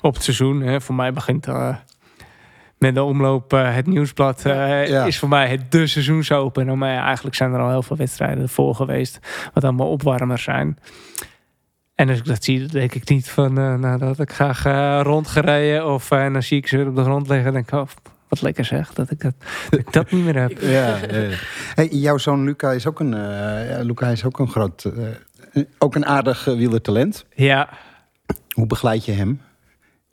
op 0.00 0.14
het 0.14 0.22
seizoen. 0.22 0.60
Hè. 0.60 0.80
Voor 0.80 0.94
mij 0.94 1.12
begint 1.12 1.46
met 2.78 2.94
de 2.94 3.02
omloop 3.02 3.50
het 3.50 3.86
nieuwsblad 3.86 4.42
Ja. 4.44 5.04
is 5.04 5.18
voor 5.18 5.28
mij 5.28 5.48
het 5.48 5.72
de 5.72 5.86
seizoensopen. 5.86 6.78
Maar 6.78 6.92
ja, 6.92 7.04
eigenlijk 7.04 7.36
zijn 7.36 7.52
er 7.52 7.60
al 7.60 7.70
heel 7.70 7.82
veel 7.82 7.96
wedstrijden 7.96 8.48
voor 8.48 8.74
geweest, 8.74 9.18
wat 9.54 9.64
allemaal 9.64 9.90
opwarmers 9.90 10.42
zijn. 10.42 10.78
En 11.94 12.08
als 12.08 12.18
ik 12.18 12.24
dat 12.24 12.44
zie, 12.44 12.58
dan 12.58 12.68
denk 12.68 12.94
ik 12.94 13.08
niet 13.08 13.30
van, 13.30 13.58
eh, 13.58 13.74
nou, 13.74 13.98
dat 13.98 14.08
had 14.08 14.18
ik 14.18 14.32
graag 14.32 14.64
eh, 14.64 15.00
rondgereden. 15.02 15.86
Of 15.86 16.10
eh, 16.10 16.32
dan 16.32 16.42
zie 16.42 16.58
ik 16.58 16.66
ze 16.68 16.76
weer 16.76 16.88
op 16.88 16.96
de 16.96 17.02
grond 17.02 17.28
liggen 17.28 17.46
en 17.46 17.52
denk 17.52 17.66
ik, 17.66 17.74
oh, 17.78 17.86
wat 18.30 18.40
lekker 18.40 18.64
zeg, 18.64 18.92
dat 18.92 19.10
ik 19.10 19.20
dat, 19.20 19.34
dat, 19.70 19.80
ik 19.80 19.92
dat 19.92 20.10
niet 20.10 20.24
meer 20.24 20.36
heb. 20.36 20.60
Ja, 20.76 20.98
hey, 21.74 21.86
jouw 21.88 22.18
zoon 22.18 22.44
Luca 22.44 22.70
is 22.72 22.86
ook 22.86 23.00
een, 23.00 23.14
eh, 23.14 23.80
Luca 23.82 24.06
is 24.08 24.24
ook 24.24 24.38
een 24.38 24.48
groot, 24.48 24.84
eh, 24.84 25.62
ook 25.78 25.94
een 25.94 26.06
aardig 26.06 26.46
uh, 26.46 26.54
wielertalent. 26.56 27.26
Ja, 27.34 27.68
Hoe 28.54 28.66
begeleid 28.66 29.04
je 29.04 29.12
hem? 29.12 29.40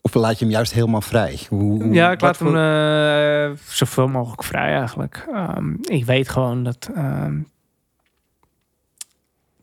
Of 0.01 0.13
laat 0.13 0.39
je 0.39 0.45
hem 0.45 0.53
juist 0.53 0.74
helemaal 0.74 1.01
vrij? 1.01 1.39
Hoe, 1.49 1.84
hoe- 1.84 1.93
ja 1.93 2.11
ik 2.11 2.22
laat 2.22 2.39
hem 2.39 2.55
eh, 2.57 3.57
zoveel 3.68 4.07
mogelijk 4.07 4.43
vrij 4.43 4.76
eigenlijk. 4.78 5.26
Ehm, 5.34 5.74
ik 5.82 6.05
weet 6.05 6.30
gewoon 6.30 6.63
dat, 6.63 6.89
ehm, 6.95 7.39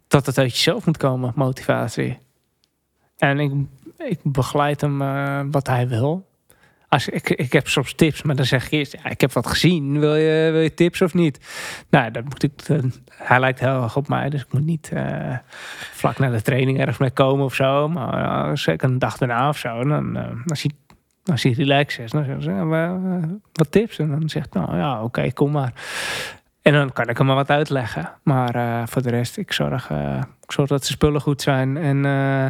dat 0.09 0.27
het 0.27 0.39
uit 0.39 0.53
jezelf 0.53 0.87
moet 0.87 0.97
komen, 0.97 1.33
motivatie. 1.35 2.19
En 3.19 3.39
ik, 3.41 3.53
ik 3.97 4.19
begeleid 4.23 4.81
hem 4.81 5.03
eh, 5.03 5.41
wat 5.51 5.67
hij 5.67 5.89
wil. 5.89 6.27
Als, 6.95 7.09
ik, 7.09 7.31
ik 7.31 7.53
heb 7.53 7.69
soms 7.69 7.95
tips, 7.95 8.23
maar 8.23 8.37
dan 8.37 8.45
zeg 8.45 8.65
ik 8.67 8.71
eerst, 8.71 8.97
ik 9.05 9.21
heb 9.21 9.33
wat 9.33 9.47
gezien. 9.47 10.01
Wil 10.01 10.15
je, 10.15 10.49
wil 10.53 10.61
je 10.61 10.75
tips 10.75 11.03
of 11.03 11.15
niet? 11.15 11.39
Nou, 11.91 12.11
dan 12.11 12.25
moet 12.25 12.43
ik, 12.43 12.67
dan- 12.67 12.93
hij 13.11 13.41
lijkt 13.41 13.61
heel 13.61 13.83
erg 13.83 13.97
op 13.97 14.09
mij, 14.09 14.29
dus 14.31 14.41
ik 14.41 14.53
moet 14.53 14.65
niet 14.65 14.91
eh, 14.93 15.37
vlak 15.93 16.19
na 16.19 16.31
de 16.31 16.43
training 16.43 16.79
ergens 16.79 16.99
mee 16.99 17.11
komen 17.11 17.45
of 17.45 17.55
zo. 17.55 17.89
Maar 17.89 18.49
uh, 18.49 18.55
zeker 18.57 18.89
een 18.89 18.99
dag 18.99 19.17
daarna 19.19 19.49
of 19.49 19.59
zo, 19.59 19.85
dan, 19.85 20.17
eh, 20.17 20.31
als 20.47 20.63
hij 20.63 20.71
als 21.25 21.43
hij 21.43 21.53
relaxed 21.53 22.05
is, 22.05 22.11
dan 22.11 22.25
zeggen 22.25 22.43
ze, 22.43 22.51
eh, 22.51 23.23
wat 23.53 23.71
tips? 23.71 23.99
En 23.99 24.11
dan 24.11 24.29
zegt 24.29 24.53
nou 24.55 24.77
ja, 24.77 25.03
oké, 25.03 25.33
kom 25.33 25.51
maar. 25.51 25.73
En 26.63 26.73
dan 26.73 26.93
kan 26.93 27.09
ik 27.09 27.19
hem 27.19 27.27
maar 27.27 27.37
wat 27.37 27.51
uitleggen. 27.51 28.11
Maar 28.23 28.55
eh, 28.55 28.83
voor 28.87 29.03
de 29.03 29.11
rest, 29.11 29.37
ik 29.37 29.53
zorg, 29.53 29.91
eh, 29.91 30.23
ik 30.43 30.53
zorg 30.53 30.69
dat 30.69 30.85
zijn 30.85 30.93
spullen 30.99 31.21
goed 31.21 31.43
zijn. 31.43 31.77
En, 31.77 32.05
eh, 32.05 32.45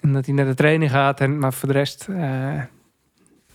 en 0.00 0.12
dat 0.12 0.26
hij 0.26 0.34
naar 0.34 0.46
de 0.46 0.54
training 0.54 0.90
gaat. 0.90 1.20
En, 1.20 1.38
maar 1.38 1.52
voor 1.52 1.68
de 1.68 1.74
rest, 1.74 2.08
eh, 2.08 2.60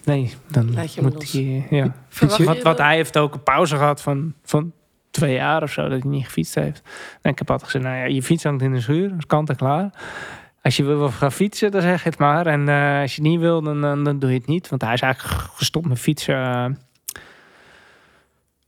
nee, 0.08 0.34
dan 0.48 0.74
Laat 0.74 0.94
je 0.94 1.02
hem 1.02 1.10
moet 1.14 1.32
hij... 1.32 1.68
Ja. 1.70 1.94
Je 2.10 2.44
Wat, 2.46 2.62
wat 2.62 2.78
hij 2.78 2.96
heeft 2.96 3.18
ook 3.18 3.34
een 3.34 3.44
pauze 3.44 3.76
gehad 3.76 4.02
van, 4.02 4.34
van 4.44 4.72
twee 5.12 5.34
jaar 5.34 5.64
of 5.64 5.72
zo, 5.72 5.82
dat 5.90 6.02
hij 6.02 6.10
niet 6.12 6.26
gefietst 6.26 6.56
heeft. 6.56 6.82
En 7.22 7.32
ik 7.32 7.38
heb 7.38 7.50
altijd 7.52 7.72
gezegd, 7.72 7.86
nou 7.92 7.98
ja, 7.98 8.06
je 8.16 8.24
fiets 8.24 8.44
hangt 8.44 8.62
in 8.64 8.74
de 8.74 8.82
schuur, 8.82 9.10
dat 9.10 9.18
is 9.18 9.26
kant 9.26 9.50
en 9.50 9.56
klaar. 9.56 9.90
Als 10.62 10.78
je 10.78 10.84
wil 10.84 11.10
gaan 11.10 11.32
fietsen, 11.32 11.72
dan 11.72 11.82
zeg 11.82 12.04
je 12.04 12.10
het 12.10 12.18
maar. 12.20 12.46
En 12.48 12.70
eh, 12.70 13.02
als 13.02 13.16
je 13.16 13.22
niet 13.22 13.40
wil, 13.40 13.62
dan, 13.62 13.82
dan, 13.82 14.04
dan 14.04 14.20
doe 14.20 14.30
je 14.32 14.38
het 14.38 14.48
niet. 14.48 14.70
Want 14.70 14.82
hij 14.82 14.94
is 14.94 15.02
eigenlijk 15.02 15.34
gestopt 15.56 15.88
met 15.88 16.00
fietsen. 16.00 16.36
eh, 16.36 16.66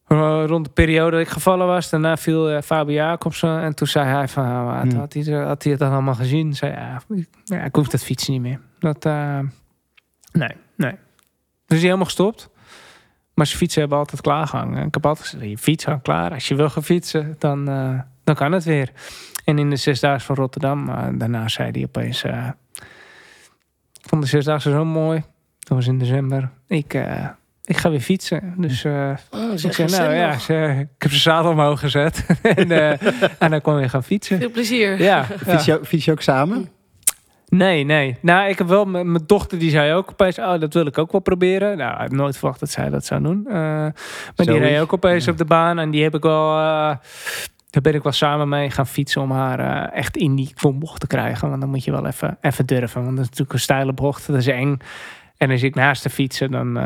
eh, 0.07 0.43
rond 0.47 0.65
de 0.65 0.71
periode 0.71 1.11
dat 1.11 1.19
ik 1.19 1.27
gevallen 1.27 1.67
was. 1.67 1.89
Daarna 1.89 2.17
viel 2.17 2.49
eh, 2.49 2.61
Fabio 2.61 2.93
Jacobsen. 2.95 3.61
En 3.61 3.75
toen 3.75 3.87
zei 3.87 4.05
hij 4.07 4.27
van, 4.27 4.43
nou, 4.43 4.69
had, 4.69 4.81
Hmm. 4.91 4.99
had, 4.99 5.13
hij, 5.13 5.23
had 5.33 5.63
hij 5.63 5.71
het 5.71 5.81
dan 5.81 5.91
allemaal 5.91 6.15
gezien? 6.15 6.53
Zei 6.55 6.71
ja, 6.71 7.01
ik- 7.09 7.29
ja, 7.43 7.63
ik 7.63 7.75
hoef 7.75 7.87
dat 7.87 8.03
fietsen 8.03 8.33
niet 8.33 8.41
meer. 8.41 8.59
Dat, 8.79 9.05
eh, 9.05 9.39
nee, 10.31 10.51
nee. 10.75 10.93
Dus 11.69 11.77
hij 11.77 11.85
helemaal 11.87 12.05
gestopt. 12.05 12.49
Maar 13.33 13.45
zijn 13.47 13.57
fietsen 13.59 13.79
hebben 13.81 13.97
altijd 13.99 14.21
klaargehangen. 14.21 14.85
Ik 14.87 14.93
heb 14.93 15.05
altijd 15.05 15.27
gezegd, 15.27 15.49
je 15.49 15.57
fiets 15.57 15.85
hangt 15.85 16.03
klaar. 16.03 16.31
Als 16.33 16.47
je 16.47 16.55
wil 16.55 16.69
gaan 16.69 16.83
fietsen, 16.83 17.35
dan, 17.39 17.69
eh, 17.69 17.99
dan 18.23 18.35
kan 18.35 18.51
het 18.51 18.63
weer. 18.63 18.91
En 19.45 19.57
in 19.59 19.69
de 19.69 19.75
zesdaagse 19.75 20.25
van 20.25 20.35
Rotterdam, 20.35 20.89
eh, 20.89 21.07
daarna 21.13 21.47
zei 21.47 21.71
hij 21.71 21.83
opeens... 21.83 22.23
eh, 22.23 22.47
ik 24.03 24.09
vond 24.09 24.21
de 24.21 24.27
zesdaagse 24.27 24.69
zo 24.69 24.85
mooi. 24.85 25.23
Dat 25.59 25.77
was 25.77 25.87
in 25.87 25.99
december. 25.99 26.49
Ik, 26.67 26.93
ik 27.63 27.77
ga 27.77 27.89
weer 27.89 27.99
fietsen. 27.99 28.53
Dus 28.57 28.83
eh, 28.83 29.11
Oh, 29.31 29.51
ik 29.53 29.59
zeg 29.59 29.73
zei, 29.73 29.87
nou 29.91 30.13
ja, 30.13 30.37
ze- 30.39 30.75
ik 30.79 31.01
heb 31.01 31.11
zijn 31.11 31.21
zadel 31.21 31.51
omhoog 31.51 31.79
gezet. 31.79 32.25
en, 32.41 32.71
eh, 32.71 33.07
en 33.39 33.49
dan 33.51 33.61
kon 33.61 33.75
weer 33.75 33.89
gaan 33.89 34.03
fietsen. 34.03 34.37
Veel 34.39 34.51
plezier. 34.51 35.01
Ja, 35.01 35.23
Fiets, 35.47 35.65
je, 35.65 35.79
fiets 35.83 36.05
je 36.05 36.11
ook 36.11 36.21
samen? 36.21 36.69
Nee, 37.49 37.83
nee. 37.83 38.17
Nou, 38.21 38.49
ik 38.49 38.57
heb 38.57 38.67
wel... 38.67 38.85
Mijn 38.85 39.19
dochter 39.25 39.59
die 39.59 39.69
zei 39.69 39.93
ook 39.93 40.09
opeens... 40.11 40.39
Oh, 40.39 40.59
dat 40.59 40.73
wil 40.73 40.85
ik 40.85 40.97
ook 40.97 41.11
wel 41.11 41.21
proberen. 41.21 41.77
Nou, 41.77 41.93
ik 41.93 41.99
heb 41.99 42.11
nooit 42.11 42.37
verwacht 42.37 42.59
dat 42.59 42.69
zij 42.69 42.89
dat 42.89 43.05
zou 43.05 43.21
doen. 43.21 43.45
Eh, 43.47 43.53
maar 43.53 43.93
die 44.35 44.57
reed 44.57 44.79
ook 44.79 44.93
opeens 44.93 45.25
Ja. 45.25 45.31
op 45.31 45.37
de 45.37 45.45
baan. 45.45 45.79
En 45.79 45.89
die 45.91 46.03
heb 46.03 46.15
ik 46.15 46.21
wel... 46.23 46.49
eh, 46.57 46.95
daar 47.69 47.81
ben 47.81 47.93
ik 47.93 48.03
wel 48.03 48.11
samen 48.11 48.49
mee 48.49 48.69
gaan 48.69 48.87
fietsen 48.87 49.21
om 49.21 49.31
haar 49.31 49.59
eh, 49.59 49.97
echt 49.97 50.17
in 50.17 50.35
die 50.35 50.51
klombocht 50.55 50.99
te 50.99 51.07
krijgen. 51.07 51.49
Want 51.49 51.61
dan 51.61 51.69
moet 51.69 51.83
je 51.83 51.91
wel 51.91 52.05
even, 52.05 52.37
even 52.41 52.65
durven. 52.65 53.03
Want 53.03 53.15
dat 53.15 53.23
is 53.23 53.29
natuurlijk 53.29 53.53
een 53.53 53.59
steile 53.59 53.93
bocht. 53.93 54.27
Dat 54.27 54.35
is 54.35 54.47
eng. 54.47 54.77
En 55.37 55.51
als 55.51 55.63
ik 55.63 55.75
naast 55.75 56.03
de 56.03 56.09
fietsen, 56.09 56.51
dan, 56.51 56.77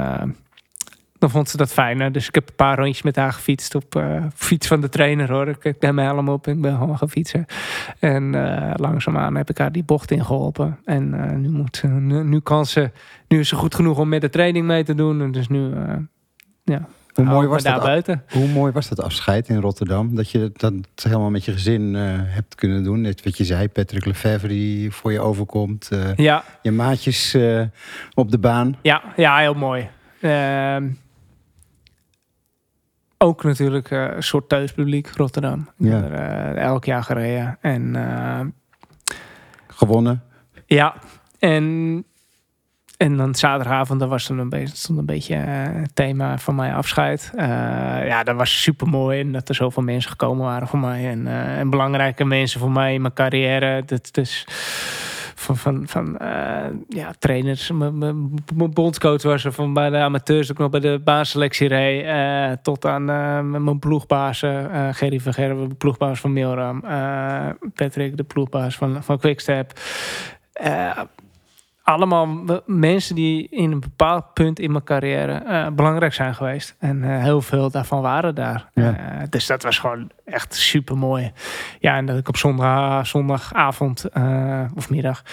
dan 1.24 1.32
vond 1.32 1.50
ze 1.50 1.58
dat 1.58 1.72
fijner. 1.72 2.12
Dus 2.12 2.28
ik 2.28 2.36
heb 2.36 2.48
een 2.48 2.56
paar 2.56 2.78
rondjes 2.78 3.02
met 3.02 3.16
haar 3.16 3.34
gefietst 3.34 3.76
op 3.76 3.96
eh, 3.96 4.26
fiets 4.36 4.68
van 4.68 4.82
de 4.82 4.90
trainer 4.90 5.32
hoor. 5.32 5.48
Ik 5.48 5.64
heb 5.64 5.82
mijn 5.82 6.08
helm 6.08 6.30
op 6.30 6.48
en 6.48 6.54
ik 6.54 6.62
ben 6.62 6.78
gewoon 6.78 6.98
gaan 6.98 7.10
fietsen. 7.10 7.46
En 8.00 8.36
eh, 8.36 8.72
langzaamaan 8.76 9.36
heb 9.36 9.50
ik 9.50 9.58
haar 9.58 9.72
die 9.72 9.84
bocht 9.84 10.12
ingeholpen. 10.12 10.80
En 10.86 11.14
eh, 11.14 11.36
nu, 11.36 11.50
moet, 11.50 11.84
nu, 11.84 12.24
nu 12.24 12.40
kan 12.40 12.66
ze, 12.66 12.92
nu 13.28 13.40
is 13.40 13.48
ze 13.48 13.56
goed 13.56 13.76
genoeg 13.76 14.00
om 14.00 14.10
met 14.10 14.22
de 14.22 14.30
training 14.30 14.66
mee 14.66 14.84
te 14.84 14.96
doen. 14.96 15.22
En 15.22 15.32
dus 15.32 15.48
nu, 15.48 15.74
ja. 16.64 16.88
Hoe 17.14 17.26
mooi, 17.26 17.48
was 17.48 17.64
dat, 17.64 17.82
buiten. 17.82 18.24
hoe 18.30 18.48
mooi 18.48 18.72
was 18.72 18.90
dat 18.90 19.02
afscheid 19.02 19.50
in 19.50 19.60
Rotterdam? 19.60 20.16
Dat 20.16 20.32
je 20.32 20.52
dat 20.54 20.74
helemaal 21.04 21.30
met 21.30 21.46
je 21.46 21.52
gezin 21.52 21.94
hebt 21.94 22.56
kunnen 22.56 22.84
doen. 22.84 23.02
Net 23.02 23.24
wat 23.24 23.38
je 23.38 23.44
zei, 23.44 23.70
Patrick 23.70 24.06
Lefevre 24.06 24.48
die 24.48 24.92
voor 24.92 25.12
je 25.12 25.20
overkomt. 25.20 25.90
Ja, 26.16 26.44
je 26.62 26.72
maatjes 26.72 27.38
op 28.14 28.32
de 28.32 28.38
baan. 28.38 28.76
Ja, 28.82 29.02
ja 29.16 29.38
heel 29.38 29.54
mooi. 29.54 29.90
Ehm, 30.24 30.90
ook 33.24 33.44
natuurlijk 33.44 33.92
eh, 33.92 34.06
een 34.16 34.24
soort 34.24 34.50
thuispubliek, 34.50 35.10
Rotterdam. 35.16 35.70
Ja. 35.78 36.04
er 36.04 36.14
eh, 36.56 36.64
elk 36.64 36.86
jaar 36.86 37.04
gereden. 37.04 37.58
En 37.62 37.96
eh, 37.96 38.40
Gewonnen. 39.68 40.24
ja, 40.66 40.96
en, 41.40 42.06
en 42.98 43.18
dan 43.18 43.36
zaterdagavond, 43.36 44.00
dat 44.00 44.10
was 44.10 44.28
dan 44.28 44.38
een 44.40 44.50
beetje, 44.50 44.76
stond 44.76 45.00
een 45.00 45.06
beetje 45.06 45.36
het 45.36 45.96
thema 45.96 46.38
van 46.38 46.56
mijn 46.56 46.74
afscheid. 46.74 47.32
Ja, 48.06 48.24
dat 48.24 48.36
was 48.36 48.62
super 48.62 48.88
mooi. 48.88 49.20
En 49.20 49.32
dat 49.32 49.50
er 49.50 49.56
zoveel 49.56 49.84
mensen 49.84 50.10
gekomen 50.10 50.46
waren 50.46 50.68
voor 50.68 50.80
mij. 50.80 51.10
En, 51.10 51.28
en 51.28 51.70
belangrijke 51.70 52.26
mensen 52.26 52.60
voor 52.60 52.72
mij 52.72 52.94
in 52.94 53.02
mijn 53.02 53.14
carrière. 53.14 53.84
Dat, 53.86 54.10
dus 54.12 54.48
van, 55.44 55.58
van, 55.58 55.84
van 55.88 56.18
eh, 56.18 56.66
ja, 56.90 57.12
trainers. 57.20 57.72
Mijn- 57.72 58.34
bondscoach 58.74 59.22
was 59.22 59.46
er 59.46 59.52
van 59.52 59.74
bij 59.74 59.90
de 59.90 59.98
amateurs 59.98 60.52
ook 60.52 60.58
nog 60.58 60.70
bij 60.70 60.80
de 60.80 61.02
baanselectie 61.04 61.68
reed. 61.68 62.06
eh, 62.06 62.52
tot 62.62 62.86
aan 62.86 63.10
eh, 63.10 63.40
mijn 63.42 63.80
ploegbazen. 63.80 64.72
eh 64.72 64.88
Gerry 64.92 65.20
van 65.20 65.34
Gerwen, 65.34 65.70
de 65.70 65.76
ploegbaas 65.76 66.20
van 66.20 66.34
Milram. 66.34 66.82
Patrick, 67.76 68.18
de 68.18 68.24
ploegbaas 68.24 68.76
van, 68.76 69.04
van 69.04 69.20
Quickstep. 69.20 69.72
Allemaal 71.84 72.62
mensen 72.66 73.16
die 73.16 73.48
in 73.50 73.72
een 73.72 73.80
bepaald 73.80 74.34
punt 74.34 74.60
in 74.60 74.72
mijn 74.72 74.84
carrière 74.84 75.34
eh, 75.34 75.68
belangrijk 75.68 76.14
zijn 76.14 76.36
geweest. 76.36 76.76
En 76.80 77.04
eh, 77.04 77.22
heel 77.22 77.42
veel 77.42 77.70
daarvan 77.70 78.02
waren 78.02 78.36
daar. 78.36 78.70
Ja. 78.74 78.98
Eh, 78.98 79.28
dus 79.30 79.46
dat 79.46 79.64
was 79.64 79.80
gewoon 79.80 80.12
echt 80.26 80.56
super 80.56 80.98
mooi. 80.98 81.32
Ja, 81.80 81.96
en 81.96 82.06
dat 82.06 82.18
ik 82.18 82.28
op 82.28 82.38
zondag, 82.38 83.08
zondagavond 83.08 84.06
of 84.76 84.90
middag 84.90 85.24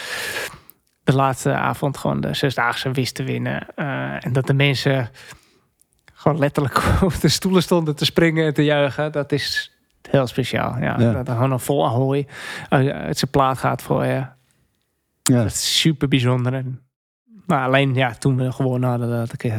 de 1.02 1.14
laatste 1.14 1.52
avond 1.52 1.96
gewoon 1.96 2.20
de 2.20 2.34
zesdaagse 2.34 2.90
wist 2.90 3.14
te 3.14 3.22
winnen. 3.22 3.74
En 4.20 4.32
dat 4.32 4.46
de 4.46 4.54
mensen 4.54 5.10
gewoon 6.12 6.38
letterlijk 6.38 6.82
op 7.02 7.20
de 7.20 7.28
stoelen 7.28 7.62
stonden 7.62 7.96
te 7.96 8.04
springen 8.04 8.46
en 8.46 8.54
te 8.54 8.64
juichen. 8.64 9.12
Dat 9.12 9.32
is, 9.32 9.74
Heel 10.10 10.26
speciaal, 10.26 10.78
ja. 10.78 10.96
Ja. 10.98 11.12
Dat 11.12 11.28
er 11.28 11.34
gewoon 11.34 11.52
een 11.52 11.60
vol 11.60 11.86
ahoy 11.86 12.26
uit 12.68 13.18
zijn 13.18 13.30
plaat 13.30 13.58
gaat 13.58 13.82
voor 13.82 14.04
je. 14.04 14.24
Ja. 15.32 15.42
Dat 15.42 15.52
is 15.52 15.80
super 15.80 16.08
bijzonder. 16.08 16.54
En, 16.54 16.80
maar 17.46 17.66
alleen, 17.66 17.94
ja, 17.94 18.14
toen 18.14 18.36
we 18.36 18.52
gewonnen 18.52 18.88
hadden, 18.88 19.08
dat 19.08 19.42
ik, 19.42 19.52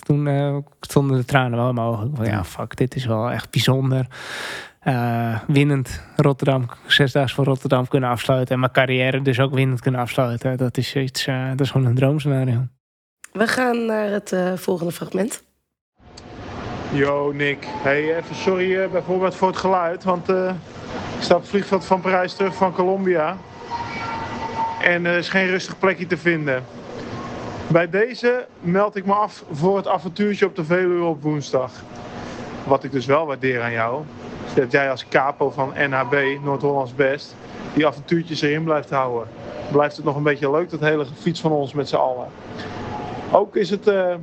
toen 0.00 0.26
eh, 0.26 0.56
stonden 0.80 1.16
de 1.16 1.24
tranen 1.24 1.74
wel 1.74 1.84
ogen. 1.84 2.10
Van, 2.14 2.24
ja, 2.24 2.44
fuck, 2.44 2.76
dit 2.76 2.94
is 2.94 3.04
wel 3.04 3.30
echt 3.30 3.50
bijzonder. 3.50 4.06
Eh, 4.80 5.40
winnend 5.46 6.02
Rotterdam, 6.16 6.68
zesdaags 6.86 7.32
voor 7.32 7.44
Rotterdam 7.44 7.88
kunnen 7.88 8.10
afsluiten. 8.10 8.54
En 8.54 8.60
mijn 8.60 8.72
carrière 8.72 9.22
dus 9.22 9.40
ook 9.40 9.54
winnend 9.54 9.80
kunnen 9.80 10.00
afsluiten. 10.00 10.56
Dat 10.56 10.76
is 10.76 10.94
iets, 10.94 11.26
eh, 11.26 11.48
dat 11.48 11.60
is 11.60 11.70
gewoon 11.70 11.86
een 11.86 11.94
droomscenario. 11.94 12.66
We 13.32 13.46
gaan 13.46 13.84
naar 13.84 14.08
het 14.08 14.34
volgende 14.56 14.92
fragment. 14.92 15.44
Yo 16.92 17.32
Nick, 17.32 17.66
hey, 17.82 18.16
even 18.16 18.34
sorry 18.34 18.76
eh, 18.76 18.90
bijvoorbeeld 18.90 19.34
voor 19.34 19.48
het 19.48 19.56
geluid, 19.56 20.04
want 20.04 20.28
eh, 20.28 20.48
ik 21.16 21.22
sta 21.22 21.34
op 21.34 21.40
het 21.40 21.50
vliegveld 21.50 21.84
van 21.84 22.00
Parijs 22.00 22.34
terug 22.34 22.54
van 22.54 22.72
Colombia. 22.72 23.36
En 24.86 25.06
er 25.06 25.16
is 25.16 25.28
geen 25.28 25.46
rustig 25.46 25.78
plekje 25.78 26.06
te 26.06 26.16
vinden. 26.16 26.64
Bij 27.66 27.90
deze 27.90 28.46
meld 28.60 28.96
ik 28.96 29.06
me 29.06 29.12
af 29.12 29.44
voor 29.50 29.76
het 29.76 29.86
avontuurtje 29.86 30.46
op 30.46 30.56
de 30.56 30.64
Veluwe 30.64 31.04
op 31.04 31.22
woensdag. 31.22 31.70
Wat 32.64 32.84
ik 32.84 32.92
dus 32.92 33.06
wel 33.06 33.26
waardeer 33.26 33.62
aan 33.62 33.72
jou, 33.72 34.02
is 34.46 34.54
dat 34.54 34.72
jij 34.72 34.90
als 34.90 35.08
capo 35.08 35.50
van 35.50 35.72
NHB, 35.76 36.14
Noord-Hollands 36.42 36.94
Best, 36.94 37.36
die 37.74 37.86
avontuurtjes 37.86 38.40
erin 38.40 38.64
blijft 38.64 38.90
houden. 38.90 39.28
Blijft 39.72 39.96
het 39.96 40.04
nog 40.04 40.16
een 40.16 40.22
beetje 40.22 40.50
leuk, 40.50 40.70
dat 40.70 40.80
hele 40.80 41.06
fiets 41.20 41.40
van 41.40 41.50
ons 41.52 41.72
met 41.72 41.88
z'n 41.88 41.96
allen. 41.96 42.28
Ook 43.32 43.56
is 43.56 43.70
het... 43.70 43.88
eh, 43.88 44.14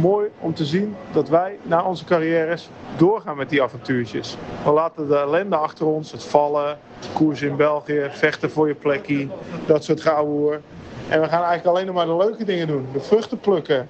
mooi 0.00 0.28
om 0.38 0.54
te 0.54 0.64
zien 0.64 0.96
dat 1.12 1.28
wij 1.28 1.58
na 1.62 1.84
onze 1.84 2.04
carrières 2.04 2.68
doorgaan 2.96 3.36
met 3.36 3.48
die 3.50 3.62
avontuurtjes. 3.62 4.36
We 4.64 4.70
laten 4.70 5.08
de 5.08 5.16
ellende 5.16 5.56
achter 5.56 5.86
ons, 5.86 6.12
het 6.12 6.24
vallen, 6.24 6.78
koers 7.14 7.42
in 7.42 7.56
België, 7.56 8.06
vechten 8.10 8.50
voor 8.50 8.68
je 8.68 8.74
plekje, 8.74 9.28
dat 9.66 9.84
soort 9.84 10.00
geouwehoer. 10.00 10.60
En 11.08 11.20
we 11.20 11.28
gaan 11.28 11.42
eigenlijk 11.42 11.66
alleen 11.66 11.86
nog 11.86 11.94
maar 11.94 12.06
de 12.06 12.16
leuke 12.16 12.44
dingen 12.44 12.66
doen, 12.66 12.86
de 12.92 13.00
vruchten 13.00 13.38
plukken. 13.38 13.88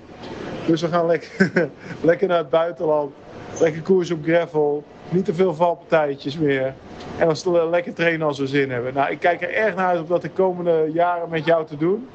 Dus 0.66 0.80
we 0.80 0.88
gaan 0.88 1.06
lekker, 1.06 1.50
lekker 2.00 2.28
naar 2.28 2.38
het 2.38 2.50
buitenland, 2.50 3.12
lekker 3.60 3.82
koers 3.82 4.10
op 4.10 4.22
gravel, 4.22 4.84
niet 5.08 5.24
te 5.24 5.34
veel 5.34 5.54
valpartijtjes 5.54 6.38
meer. 6.38 6.74
En 7.18 7.28
le- 7.44 7.68
lekker 7.70 7.92
trainen 7.94 8.26
als 8.26 8.38
we 8.38 8.46
zin 8.46 8.70
hebben. 8.70 8.94
Nou, 8.94 9.10
ik 9.10 9.18
kijk 9.18 9.42
er 9.42 9.54
erg 9.54 9.74
naar 9.74 9.86
uit 9.86 10.00
om 10.00 10.06
dat 10.08 10.22
de 10.22 10.30
komende 10.30 10.90
jaren 10.92 11.28
met 11.28 11.44
jou 11.44 11.66
te 11.66 11.76
doen. 11.76 12.08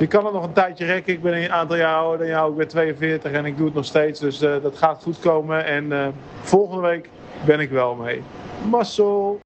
Je 0.00 0.06
kan 0.06 0.24
het 0.24 0.34
nog 0.34 0.44
een 0.44 0.52
tijdje 0.52 0.84
rekken. 0.86 1.12
Ik 1.12 1.22
ben 1.22 1.42
een 1.42 1.50
aantal 1.52 1.76
jaar 1.76 1.94
ouder 1.96 2.18
dan 2.18 2.28
jou. 2.28 2.50
Ik 2.50 2.56
ben 2.56 2.68
42 2.68 3.32
en 3.32 3.44
ik 3.44 3.56
doe 3.56 3.66
het 3.66 3.74
nog 3.74 3.84
steeds. 3.84 4.20
Dus 4.20 4.40
eh, 4.40 4.62
dat 4.62 4.78
gaat 4.78 5.02
goed 5.02 5.18
komen. 5.18 5.64
En 5.64 5.92
eh, 5.92 6.08
volgende 6.42 6.82
week 6.88 7.08
ben 7.46 7.60
ik 7.60 7.70
wel 7.70 7.94
mee. 7.94 8.22
Muscle. 8.70 9.38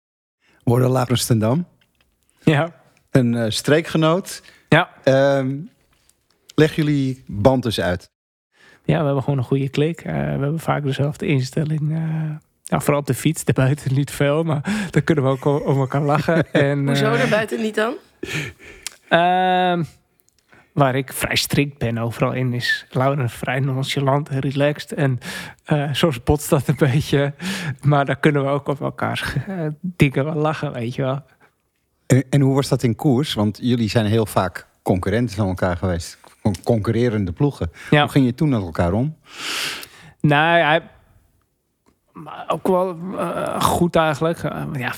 Worden 0.64 0.92
Laurens 0.92 1.26
ten 1.26 1.38
Dam, 1.38 1.66
Ja, 2.42 2.70
een 3.10 3.34
eh, 3.34 3.50
streekgenoot. 3.50 4.42
ja. 4.68 4.88
Ehm, 5.04 5.56
leg 6.54 6.74
jullie 6.76 7.22
band 7.26 7.62
dus 7.62 7.80
uit. 7.80 8.10
Ja, 8.84 8.98
we 8.98 9.04
hebben 9.04 9.22
gewoon 9.22 9.38
een 9.38 9.44
goede 9.44 9.68
klik. 9.68 10.00
Eh, 10.00 10.12
we 10.12 10.18
hebben 10.18 10.58
vaak 10.58 10.82
dezelfde 10.84 11.26
instelling. 11.26 11.92
eh, 11.92 12.30
ja, 12.62 12.80
vooral 12.80 13.00
op 13.00 13.06
de 13.06 13.14
fiets, 13.14 13.44
daarbuiten 13.48 13.94
niet 13.94 14.10
veel, 14.10 14.42
maar 14.42 14.88
daar 14.90 15.02
kunnen 15.02 15.24
we 15.24 15.30
ook 15.30 15.46
o- 15.46 15.64
over 15.64 15.80
elkaar 15.80 16.02
lachen. 16.02 16.52
en, 16.52 16.86
Hoezo 16.86 17.12
eh, 17.12 17.18
daar 17.18 17.28
buiten 17.28 17.60
niet 17.60 17.74
dan? 17.74 17.94
Waar 20.74 20.94
ik 20.94 21.12
vrij 21.12 21.36
strikt 21.36 21.78
ben 21.78 21.98
overal 21.98 22.32
in, 22.32 22.52
is 22.52 22.86
Lauren 22.90 23.30
vrij 23.30 23.60
nonchalant 23.60 24.28
en 24.28 24.38
relaxed. 24.38 24.92
En 24.92 25.18
eh, 25.64 25.88
soms 25.92 26.22
botst 26.22 26.50
dat 26.50 26.68
een 26.68 26.76
beetje, 26.78 27.34
maar 27.82 28.04
daar 28.04 28.16
kunnen 28.16 28.44
we 28.44 28.48
ook 28.48 28.68
op 28.68 28.80
elkaar 28.80 29.44
eh, 29.48 29.66
dingen 29.80 30.24
wel 30.24 30.34
lachen, 30.34 30.72
weet 30.72 30.94
je 30.94 31.02
wel. 31.02 31.22
En, 32.06 32.24
en 32.30 32.40
hoe 32.40 32.54
was 32.54 32.68
dat 32.68 32.82
in 32.82 32.96
koers? 32.96 33.34
Want 33.34 33.58
jullie 33.62 33.88
zijn 33.88 34.06
heel 34.06 34.26
vaak 34.26 34.66
concurrenten 34.82 35.36
van 35.36 35.48
elkaar 35.48 35.76
geweest. 35.76 36.18
Con- 36.42 36.62
Concurrerende 36.62 37.32
ploegen. 37.32 37.70
Ja. 37.90 38.00
Hoe 38.02 38.10
ging 38.10 38.26
je 38.26 38.34
toen 38.34 38.48
met 38.48 38.60
elkaar 38.62 38.92
om? 38.92 39.16
Nou, 40.20 40.58
hij, 40.60 40.82
maar 42.12 42.44
ook 42.48 42.66
wel 42.68 42.96
eh, 43.18 43.60
goed 43.60 43.96
eigenlijk. 43.96 44.42
Ja, 44.72 44.92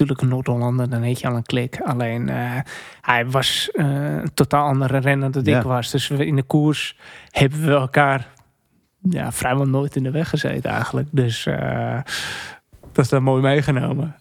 natuurlijk 0.00 0.20
een 0.20 0.28
Noord-Hollander, 0.28 0.90
dan 0.90 1.02
heet 1.02 1.20
je 1.20 1.28
al 1.28 1.36
een 1.36 1.42
klik. 1.42 1.80
Alleen, 1.80 2.28
eh, 2.28 2.58
hij 3.00 3.26
was 3.26 3.70
eh, 3.72 3.86
een 4.16 4.34
totaal 4.34 4.66
andere 4.66 4.98
renner 4.98 5.30
dan 5.30 5.44
Ja. 5.44 5.58
ik 5.58 5.64
was. 5.64 5.90
Dus 5.90 6.08
we, 6.08 6.26
in 6.26 6.36
de 6.36 6.42
koers 6.42 6.96
hebben 7.30 7.64
we 7.64 7.72
elkaar 7.72 8.28
ja, 9.00 9.32
vrijwel 9.32 9.66
nooit 9.66 9.96
in 9.96 10.02
de 10.02 10.10
weg 10.10 10.28
gezeten 10.28 10.70
eigenlijk. 10.70 11.08
Dus 11.10 11.46
eh, 11.46 12.00
dat 12.92 13.04
is 13.04 13.10
dan 13.10 13.22
mooi 13.22 13.42
meegenomen. 13.42 14.16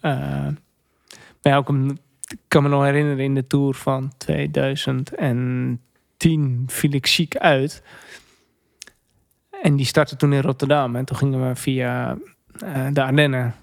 Maar 1.42 1.58
ook 1.58 1.70
om, 1.70 1.90
ik 2.28 2.40
kan 2.48 2.64
me 2.64 2.70
nog 2.70 2.84
herinneren 2.84 3.24
in 3.24 3.36
de 3.36 3.48
Tour 3.48 3.74
van 3.74 4.12
2010 4.18 5.80
viel 6.68 6.94
ik 6.94 7.08
ziek 7.08 7.38
uit. 7.38 7.84
En 9.62 9.76
die 9.76 9.86
startte 9.86 10.16
toen 10.16 10.34
in 10.34 10.42
Rotterdam. 10.42 10.96
En 10.96 11.06
toen 11.06 11.18
gingen 11.18 11.48
we 11.48 11.56
via 11.56 12.18
de 12.92 13.04
Ardennen 13.04 13.56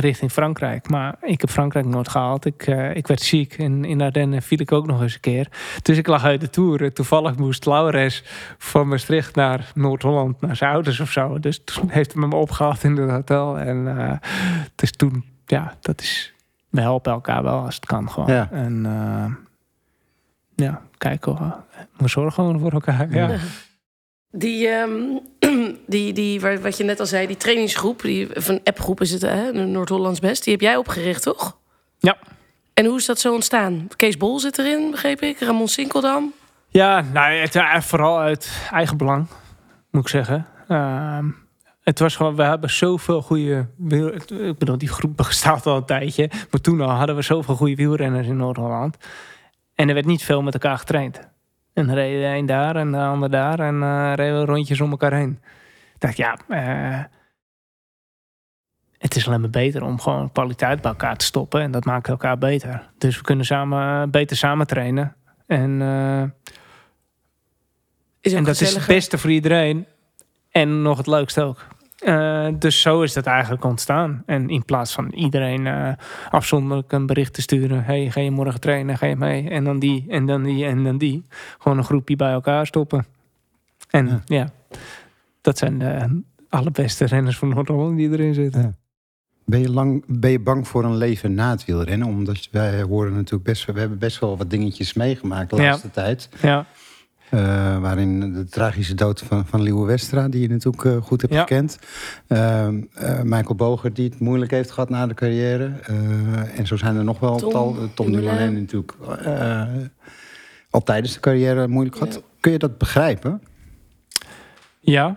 richting 0.00 0.32
Frankrijk. 0.32 0.88
Maar 0.88 1.16
ik 1.20 1.40
heb 1.40 1.50
Frankrijk 1.50 1.86
nooit 1.86 2.08
gehaald. 2.08 2.44
Ik, 2.44 2.66
eh, 2.66 2.96
ik 2.96 3.06
werd 3.06 3.20
ziek. 3.20 3.58
En 3.58 3.84
in 3.84 3.98
de 3.98 4.04
Ardennen 4.04 4.42
viel 4.42 4.60
ik 4.60 4.72
ook 4.72 4.86
nog 4.86 5.02
eens 5.02 5.14
een 5.14 5.20
keer. 5.20 5.48
Dus 5.82 5.96
ik 5.98 6.06
lag 6.06 6.24
uit 6.24 6.40
de 6.40 6.50
Tour. 6.50 6.92
Toevallig 6.92 7.36
moest 7.36 7.64
Laures 7.64 8.22
van 8.58 8.88
Maastricht 8.88 9.34
naar 9.34 9.70
Noord-Holland, 9.74 10.40
naar 10.40 10.56
zijn 10.56 10.72
ouders 10.72 11.00
of 11.00 11.10
zo. 11.10 11.38
Dus 11.38 11.64
toen 11.64 11.88
heeft 11.88 12.12
hij 12.12 12.26
me 12.26 12.36
opgehaald 12.36 12.84
in 12.84 12.96
het 12.96 13.10
hotel. 13.10 13.58
En 13.58 13.98
eh, 13.98 14.30
dus 14.74 14.90
toen, 14.90 15.24
ja, 15.46 15.74
dat 15.80 16.00
is... 16.00 16.34
We 16.68 16.80
helpen 16.80 17.12
elkaar 17.12 17.42
wel 17.42 17.64
als 17.64 17.74
het 17.74 17.86
kan 17.86 18.10
gewoon. 18.10 18.32
Ja. 18.32 18.48
En 18.50 18.86
eh, 18.86 19.32
ja, 20.66 20.80
kijken. 20.98 21.36
hoor. 21.36 21.56
We 21.96 22.08
zorgen 22.08 22.32
gewoon 22.32 22.58
voor 22.58 22.72
elkaar. 22.72 23.10
Ja. 23.10 23.36
Die, 24.36 24.68
ehm, 24.68 25.18
die, 25.86 26.12
die 26.12 26.40
wat 26.40 26.76
je 26.76 26.84
net 26.84 27.00
al 27.00 27.06
zei, 27.06 27.26
die 27.26 27.36
trainingsgroep, 27.36 28.02
die, 28.02 28.28
van 28.32 28.60
appgroep 28.64 29.00
is 29.00 29.10
het, 29.10 29.22
hè? 29.22 29.52
de 29.52 29.64
Noord-Hollands 29.64 30.20
Best, 30.20 30.44
die 30.44 30.52
heb 30.52 30.62
jij 30.62 30.76
opgericht, 30.76 31.22
toch? 31.22 31.58
Ja. 31.98 32.16
En 32.74 32.84
hoe 32.86 32.96
is 32.96 33.06
dat 33.06 33.20
zo 33.20 33.34
ontstaan? 33.34 33.88
Kees 33.96 34.16
Bol 34.16 34.38
zit 34.38 34.58
erin, 34.58 34.90
begreep 34.90 35.20
ik. 35.20 35.40
Ramon 35.40 35.68
Sinkeldam. 35.68 36.32
Ja, 36.68 37.00
nou, 37.12 37.32
het, 37.32 37.56
eh, 37.56 37.80
vooral 37.80 38.18
uit 38.18 38.68
eigen 38.70 38.96
belang, 38.96 39.26
moet 39.90 40.02
ik 40.02 40.08
zeggen. 40.08 40.46
Ehm, 40.68 41.28
het 41.82 41.98
was 41.98 42.16
gewoon, 42.16 42.36
we 42.36 42.42
hebben 42.42 42.70
zoveel 42.70 43.22
goede. 43.22 43.68
Ik 44.28 44.58
bedoel, 44.58 44.78
die 44.78 44.88
groep 44.88 45.16
bestaat 45.26 45.66
al 45.66 45.76
een 45.76 45.84
tijdje. 45.84 46.30
Maar 46.50 46.60
toen 46.60 46.80
al 46.80 46.90
hadden 46.90 47.16
we 47.16 47.22
zoveel 47.22 47.56
goede 47.56 47.74
wielrenners 47.74 48.26
in 48.26 48.36
Noord-Holland. 48.36 48.96
En 49.74 49.88
er 49.88 49.94
werd 49.94 50.06
niet 50.06 50.24
veel 50.24 50.42
met 50.42 50.54
elkaar 50.54 50.78
getraind. 50.78 51.20
En 51.74 51.94
reed 51.94 52.20
de 52.20 52.26
een 52.26 52.46
daar 52.46 52.76
en 52.76 52.92
de 52.92 52.98
ander 52.98 53.30
daar. 53.30 53.60
En 53.60 53.82
eh 53.82 54.12
reden 54.14 54.40
we 54.40 54.44
rondjes 54.44 54.80
om 54.80 54.90
elkaar 54.90 55.12
heen. 55.12 55.40
Ik 55.94 56.00
dacht, 56.00 56.16
ja, 56.16 56.38
eh, 56.48 57.04
het 58.98 59.16
is 59.16 59.26
alleen 59.26 59.40
maar 59.40 59.50
beter 59.50 59.82
om 59.82 60.00
gewoon 60.00 60.32
kwaliteit 60.32 60.80
bij 60.80 60.90
elkaar 60.90 61.16
te 61.16 61.24
stoppen. 61.24 61.60
En 61.60 61.70
dat 61.70 61.84
maakt 61.84 62.08
elkaar 62.08 62.38
beter. 62.38 62.90
Dus 62.98 63.16
we 63.16 63.22
kunnen 63.22 63.44
samen, 63.44 64.10
beter 64.10 64.36
samen 64.36 64.66
trainen. 64.66 65.16
En 65.46 65.82
eh, 65.82 66.22
Is 68.20 68.32
en 68.32 68.44
dat 68.44 68.60
is 68.60 68.74
het 68.74 68.86
beste 68.86 69.18
voor 69.18 69.30
iedereen. 69.30 69.86
En 70.50 70.82
nog 70.82 70.96
het 70.96 71.06
leukste 71.06 71.42
ook. 71.42 71.66
Eh, 72.04 72.48
dus 72.58 72.80
zo 72.80 73.02
is 73.02 73.12
dat 73.12 73.26
eigenlijk 73.26 73.64
ontstaan. 73.64 74.22
En 74.26 74.48
in 74.48 74.64
plaats 74.64 74.92
van 74.92 75.10
iedereen 75.12 75.66
eh, 75.66 75.92
afzonderlijk 76.30 76.92
een 76.92 77.06
bericht 77.06 77.32
te 77.34 77.42
sturen. 77.42 77.84
Hey, 77.84 78.10
ga 78.10 78.20
je 78.20 78.30
morgen 78.30 78.60
trainen? 78.60 78.98
Ga 78.98 79.06
je 79.06 79.16
mee? 79.16 79.48
En 79.50 79.64
dan 79.64 79.78
die, 79.78 80.04
en 80.08 80.26
dan 80.26 80.42
die, 80.42 80.64
en 80.64 80.84
dan 80.84 80.98
die. 80.98 81.24
Gewoon 81.58 81.78
een 81.78 81.84
groepje 81.84 82.16
bij 82.16 82.32
elkaar 82.32 82.66
stoppen. 82.66 83.06
En 83.90 84.06
Ja. 84.06 84.20
ja, 84.24 84.50
dat 85.40 85.58
zijn 85.58 85.78
de 85.78 86.22
allerbeste 86.48 87.04
renners 87.04 87.38
van 87.38 87.48
Noord-Holland 87.48 87.96
die 87.96 88.10
erin 88.10 88.34
zitten. 88.34 88.62
Ja. 88.62 88.74
Ben 89.46 89.60
je, 89.60 89.70
lang, 89.70 90.04
ben 90.06 90.30
je 90.30 90.40
bang 90.40 90.68
voor 90.68 90.84
een 90.84 90.96
leven 90.96 91.34
na 91.34 91.50
het 91.50 91.64
wielrennen? 91.64 92.08
Omdat 92.08 92.48
wij 92.50 92.82
horen 92.82 93.12
natuurlijk 93.12 93.44
best, 93.44 93.64
we 93.64 93.78
hebben 93.80 93.98
best 93.98 94.18
wel 94.18 94.36
wat 94.36 94.50
dingetjes 94.50 94.92
meegemaakt 94.94 95.50
de 95.50 95.56
Ja. 95.56 95.62
laatste 95.62 95.90
tijd. 95.90 96.28
Ja, 96.42 96.66
Eh, 97.30 97.78
waarin 97.80 98.32
de 98.32 98.44
tragische 98.44 98.94
dood 98.94 99.20
van, 99.20 99.46
van 99.46 99.62
Liewe 99.62 99.86
Westra, 99.86 100.28
die 100.28 100.40
je 100.40 100.48
natuurlijk 100.48 100.84
eh, 100.84 100.96
goed 101.02 101.20
hebt 101.20 101.32
Ja. 101.32 101.40
gekend. 101.40 101.78
Ehm, 102.26 102.82
eh, 102.94 103.20
Michael 103.22 103.54
Boger, 103.54 103.92
die 103.94 104.08
het 104.10 104.18
moeilijk 104.20 104.50
heeft 104.50 104.70
gehad 104.70 104.88
na 104.88 105.06
de 105.06 105.14
carrière. 105.14 105.72
Eh, 105.82 106.58
en 106.58 106.66
zo 106.66 106.76
zijn 106.76 106.96
er 106.96 107.04
nog 107.04 107.18
wel 107.20 107.36
Tom 107.36 107.50
tal. 107.50 107.76
Tom 107.94 108.12
Dumoulin. 108.12 108.52
Natuurlijk 108.54 108.92
eh, 109.24 109.62
al 110.70 110.82
tijdens 110.82 111.14
de 111.14 111.20
carrière 111.20 111.68
moeilijk 111.68 111.96
gehad. 111.96 112.14
Ja. 112.14 112.20
Kun 112.40 112.52
je 112.52 112.58
dat 112.58 112.78
begrijpen? 112.78 113.42
Ja, 114.80 115.16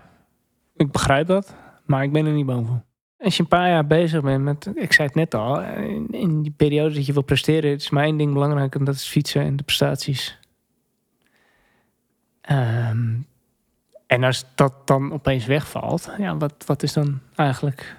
ik 0.76 0.92
begrijp 0.92 1.28
dat, 1.28 1.56
maar 1.86 2.04
ik 2.04 2.12
ben 2.12 2.26
er 2.26 2.34
niet 2.34 2.46
bang 2.46 2.68
voor. 2.68 2.82
Als 3.18 3.36
je 3.38 3.42
een 3.42 3.48
paar 3.50 3.70
jaar 3.70 3.88
bezig 3.88 4.22
bent 4.22 4.44
met, 4.44 4.70
ik 4.76 4.94
zei 4.94 5.08
het 5.08 5.16
net 5.18 5.34
al, 5.36 5.62
in, 5.62 6.08
in 6.12 6.42
die 6.42 6.54
periode 6.58 6.96
dat 6.96 7.06
je 7.06 7.14
wil 7.14 7.22
presteren, 7.22 7.72
is 7.72 7.90
maar 7.90 8.04
één 8.04 8.18
ding 8.18 8.34
belangrijk 8.34 8.76
en 8.76 8.84
dat 8.84 8.96
is 8.96 9.08
fietsen 9.08 9.42
en 9.42 9.56
de 9.56 9.64
prestaties. 9.64 10.40
Ehm, 12.48 13.14
en 14.08 14.24
als 14.24 14.46
dat 14.56 14.74
dan 14.88 15.12
opeens 15.14 15.46
wegvalt, 15.46 16.12
ja, 16.18 16.38
wat, 16.38 16.54
wat 16.66 16.84
is 16.84 16.94
dan 16.94 17.20
eigenlijk 17.36 17.96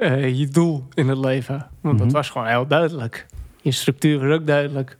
eh, 0.00 0.38
je 0.38 0.48
doel 0.48 0.86
in 0.94 1.08
het 1.08 1.18
leven. 1.18 1.68
Want 1.80 1.98
dat 1.98 2.06
Mhm. 2.06 2.16
was 2.16 2.30
gewoon 2.30 2.46
heel 2.46 2.66
duidelijk. 2.66 3.26
Je 3.62 3.70
structuur 3.70 4.28
was 4.28 4.38
ook 4.40 4.46
duidelijk. 4.46 4.98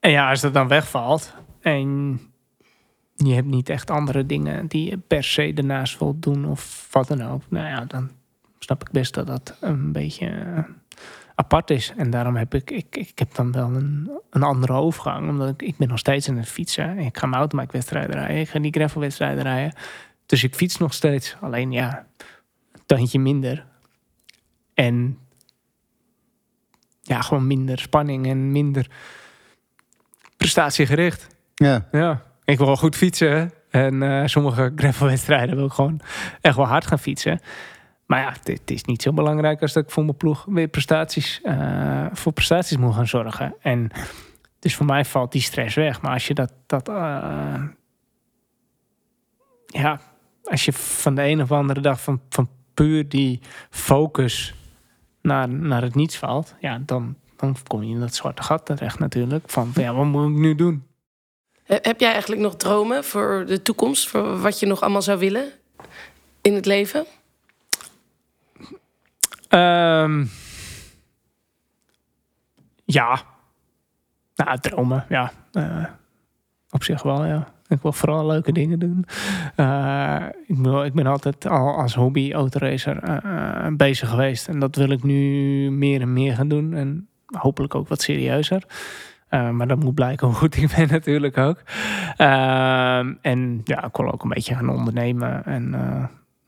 En 0.00 0.10
ja, 0.10 0.30
als 0.30 0.40
dat 0.40 0.54
dan 0.54 0.68
wegvalt 0.68 1.34
en 1.60 2.20
je 3.16 3.34
hebt 3.34 3.46
niet 3.46 3.68
echt 3.68 3.90
andere 3.90 4.26
dingen 4.26 4.66
die 4.66 4.90
je 4.90 4.98
per 4.98 5.24
se 5.24 5.52
daarnaast 5.54 5.98
wilt 5.98 6.22
doen 6.22 6.44
of 6.46 6.88
wat 6.90 7.08
dan 7.08 7.22
ook. 7.22 7.42
Nou 7.48 7.66
ja, 7.66 7.84
dan 7.84 8.10
snap 8.58 8.80
ik 8.80 8.90
best 8.90 9.14
dat 9.14 9.26
dat 9.26 9.56
een 9.60 9.92
beetje 9.92 10.26
eh, 10.26 10.58
apart 11.42 11.70
is. 11.70 11.92
En 11.96 12.10
daarom 12.10 12.36
heb 12.36 12.54
ik, 12.54 12.70
ik, 12.70 12.96
ik 12.96 13.18
heb 13.18 13.34
dan 13.34 13.52
wel 13.52 13.70
een, 13.70 14.10
een 14.30 14.42
andere 14.42 14.72
overgang. 14.72 15.28
Omdat 15.28 15.48
ik, 15.48 15.62
ik 15.62 15.76
ben 15.76 15.88
nog 15.88 15.98
steeds 15.98 16.28
aan 16.28 16.36
het 16.36 16.48
fietsen. 16.48 16.98
Ik 16.98 17.18
ga 17.18 17.26
mountainbike-wedstrijden 17.26 18.14
rijden. 18.14 18.36
Ik 18.36 18.48
ga 18.48 18.58
die 18.58 18.72
gravel-wedstrijden 18.72 19.42
rijden. 19.42 19.72
Dus 20.26 20.44
ik 20.44 20.54
fiets 20.54 20.76
nog 20.78 20.94
steeds. 20.94 21.36
Alleen 21.40 21.72
ja, 21.72 22.06
een 22.72 22.82
tandje 22.86 23.18
minder. 23.18 23.64
En 24.74 25.18
ja, 27.02 27.20
gewoon 27.20 27.46
minder 27.46 27.78
spanning 27.78 28.26
en 28.26 28.52
minder 28.52 28.86
prestatiegericht. 30.36 31.26
Ja. 31.54 31.88
Ja, 31.92 32.22
ik 32.44 32.58
wil 32.58 32.66
wel 32.66 32.76
goed 32.76 32.96
fietsen. 32.96 33.52
En 33.70 34.02
eh, 34.02 34.26
sommige 34.26 34.72
gravelwedstrijden 34.76 35.56
wil 35.56 35.66
ik 35.66 35.72
gewoon 35.72 36.00
echt 36.40 36.56
wel 36.56 36.66
hard 36.66 36.86
gaan 36.86 36.98
fietsen. 36.98 37.40
Maar 38.06 38.20
ja, 38.20 38.34
het, 38.42 38.70
is 38.70 38.84
niet 38.84 39.02
zo 39.02 39.12
belangrijk 39.12 39.62
als 39.62 39.72
dat 39.72 39.84
ik 39.84 39.90
voor 39.90 40.04
mijn 40.04 40.16
ploeg 40.16 40.44
weer 40.48 40.68
prestaties, 40.68 41.40
eh, 41.42 42.06
voor 42.12 42.32
prestaties 42.32 42.76
moet 42.76 42.94
gaan 42.94 43.06
zorgen. 43.06 43.54
En 43.60 43.90
dus 44.58 44.74
voor 44.76 44.86
mij 44.86 45.04
valt 45.04 45.32
die 45.32 45.40
stress 45.40 45.74
weg. 45.74 46.00
Maar 46.00 46.12
als 46.12 46.26
je 46.26 46.34
dat, 46.34 46.52
dat 46.66 46.88
eh, 46.88 47.62
ja, 49.66 50.00
als 50.44 50.64
je 50.64 50.72
van 50.72 51.14
de 51.14 51.22
een 51.22 51.42
of 51.42 51.52
andere 51.52 51.80
dag 51.80 52.00
van, 52.00 52.20
van 52.28 52.48
puur 52.74 53.08
die 53.08 53.40
focus 53.70 54.54
naar, 55.22 55.48
naar 55.48 55.82
het 55.82 55.94
niets 55.94 56.16
valt, 56.16 56.54
ja, 56.60 56.82
dan, 56.86 57.16
dan 57.36 57.56
kom 57.66 57.82
je 57.82 57.94
in 57.94 58.00
dat 58.00 58.14
zwarte 58.14 58.42
gat 58.42 58.66
terecht 58.66 58.98
natuurlijk. 58.98 59.50
Van 59.50 59.70
ja, 59.74 59.94
wat 59.94 60.04
moet 60.04 60.30
ik 60.30 60.36
nu 60.36 60.54
doen? 60.54 60.86
He- 61.62 61.78
Heb 61.82 62.00
jij 62.00 62.10
eigenlijk 62.12 62.42
nog 62.42 62.56
dromen 62.56 63.04
voor 63.04 63.44
de 63.46 63.62
toekomst? 63.62 64.08
Voor 64.08 64.40
wat 64.40 64.60
je 64.60 64.66
nog 64.66 64.80
allemaal 64.80 65.02
zou 65.02 65.18
willen 65.18 65.50
in 66.40 66.54
het 66.54 66.66
leven? 66.66 67.04
Ehm, 69.52 70.24
ja. 72.84 73.20
Nou, 74.34 74.58
dromen, 74.58 75.04
ja. 75.08 75.32
Eh, 75.52 75.84
op 76.70 76.84
zich 76.84 77.02
wel, 77.02 77.24
ja. 77.24 77.48
Ik 77.68 77.82
wil 77.82 77.92
vooral 77.92 78.26
leuke 78.26 78.52
dingen 78.52 78.78
doen. 78.78 79.06
Eh, 79.56 80.24
ik, 80.46 80.84
ik 80.84 80.92
ben 80.92 81.06
altijd 81.06 81.46
al 81.46 81.74
als 81.74 81.94
hobby 81.94 82.32
autoracer 82.32 83.02
eh, 83.02 83.66
bezig 83.76 84.08
geweest. 84.08 84.48
En 84.48 84.58
dat 84.58 84.76
wil 84.76 84.90
ik 84.90 85.02
nu 85.02 85.70
meer 85.70 86.00
en 86.00 86.12
meer 86.12 86.34
gaan 86.34 86.48
doen. 86.48 86.74
En 86.74 87.08
hopelijk 87.26 87.74
ook 87.74 87.88
wat 87.88 88.02
serieuzer. 88.02 88.62
Maar 89.30 89.68
dat 89.68 89.78
moet 89.78 89.94
blijken 89.94 90.26
hoe 90.26 90.36
goed 90.36 90.56
ik 90.56 90.72
ben 90.76 90.88
natuurlijk 90.88 91.38
ook. 91.38 91.62
Ehm, 92.16 93.14
en 93.20 93.60
ja, 93.64 93.84
ik 93.84 93.96
wil 93.96 94.12
ook 94.12 94.22
een 94.22 94.28
beetje 94.28 94.54
gaan 94.54 94.68
ondernemen. 94.68 95.44
En 95.44 95.74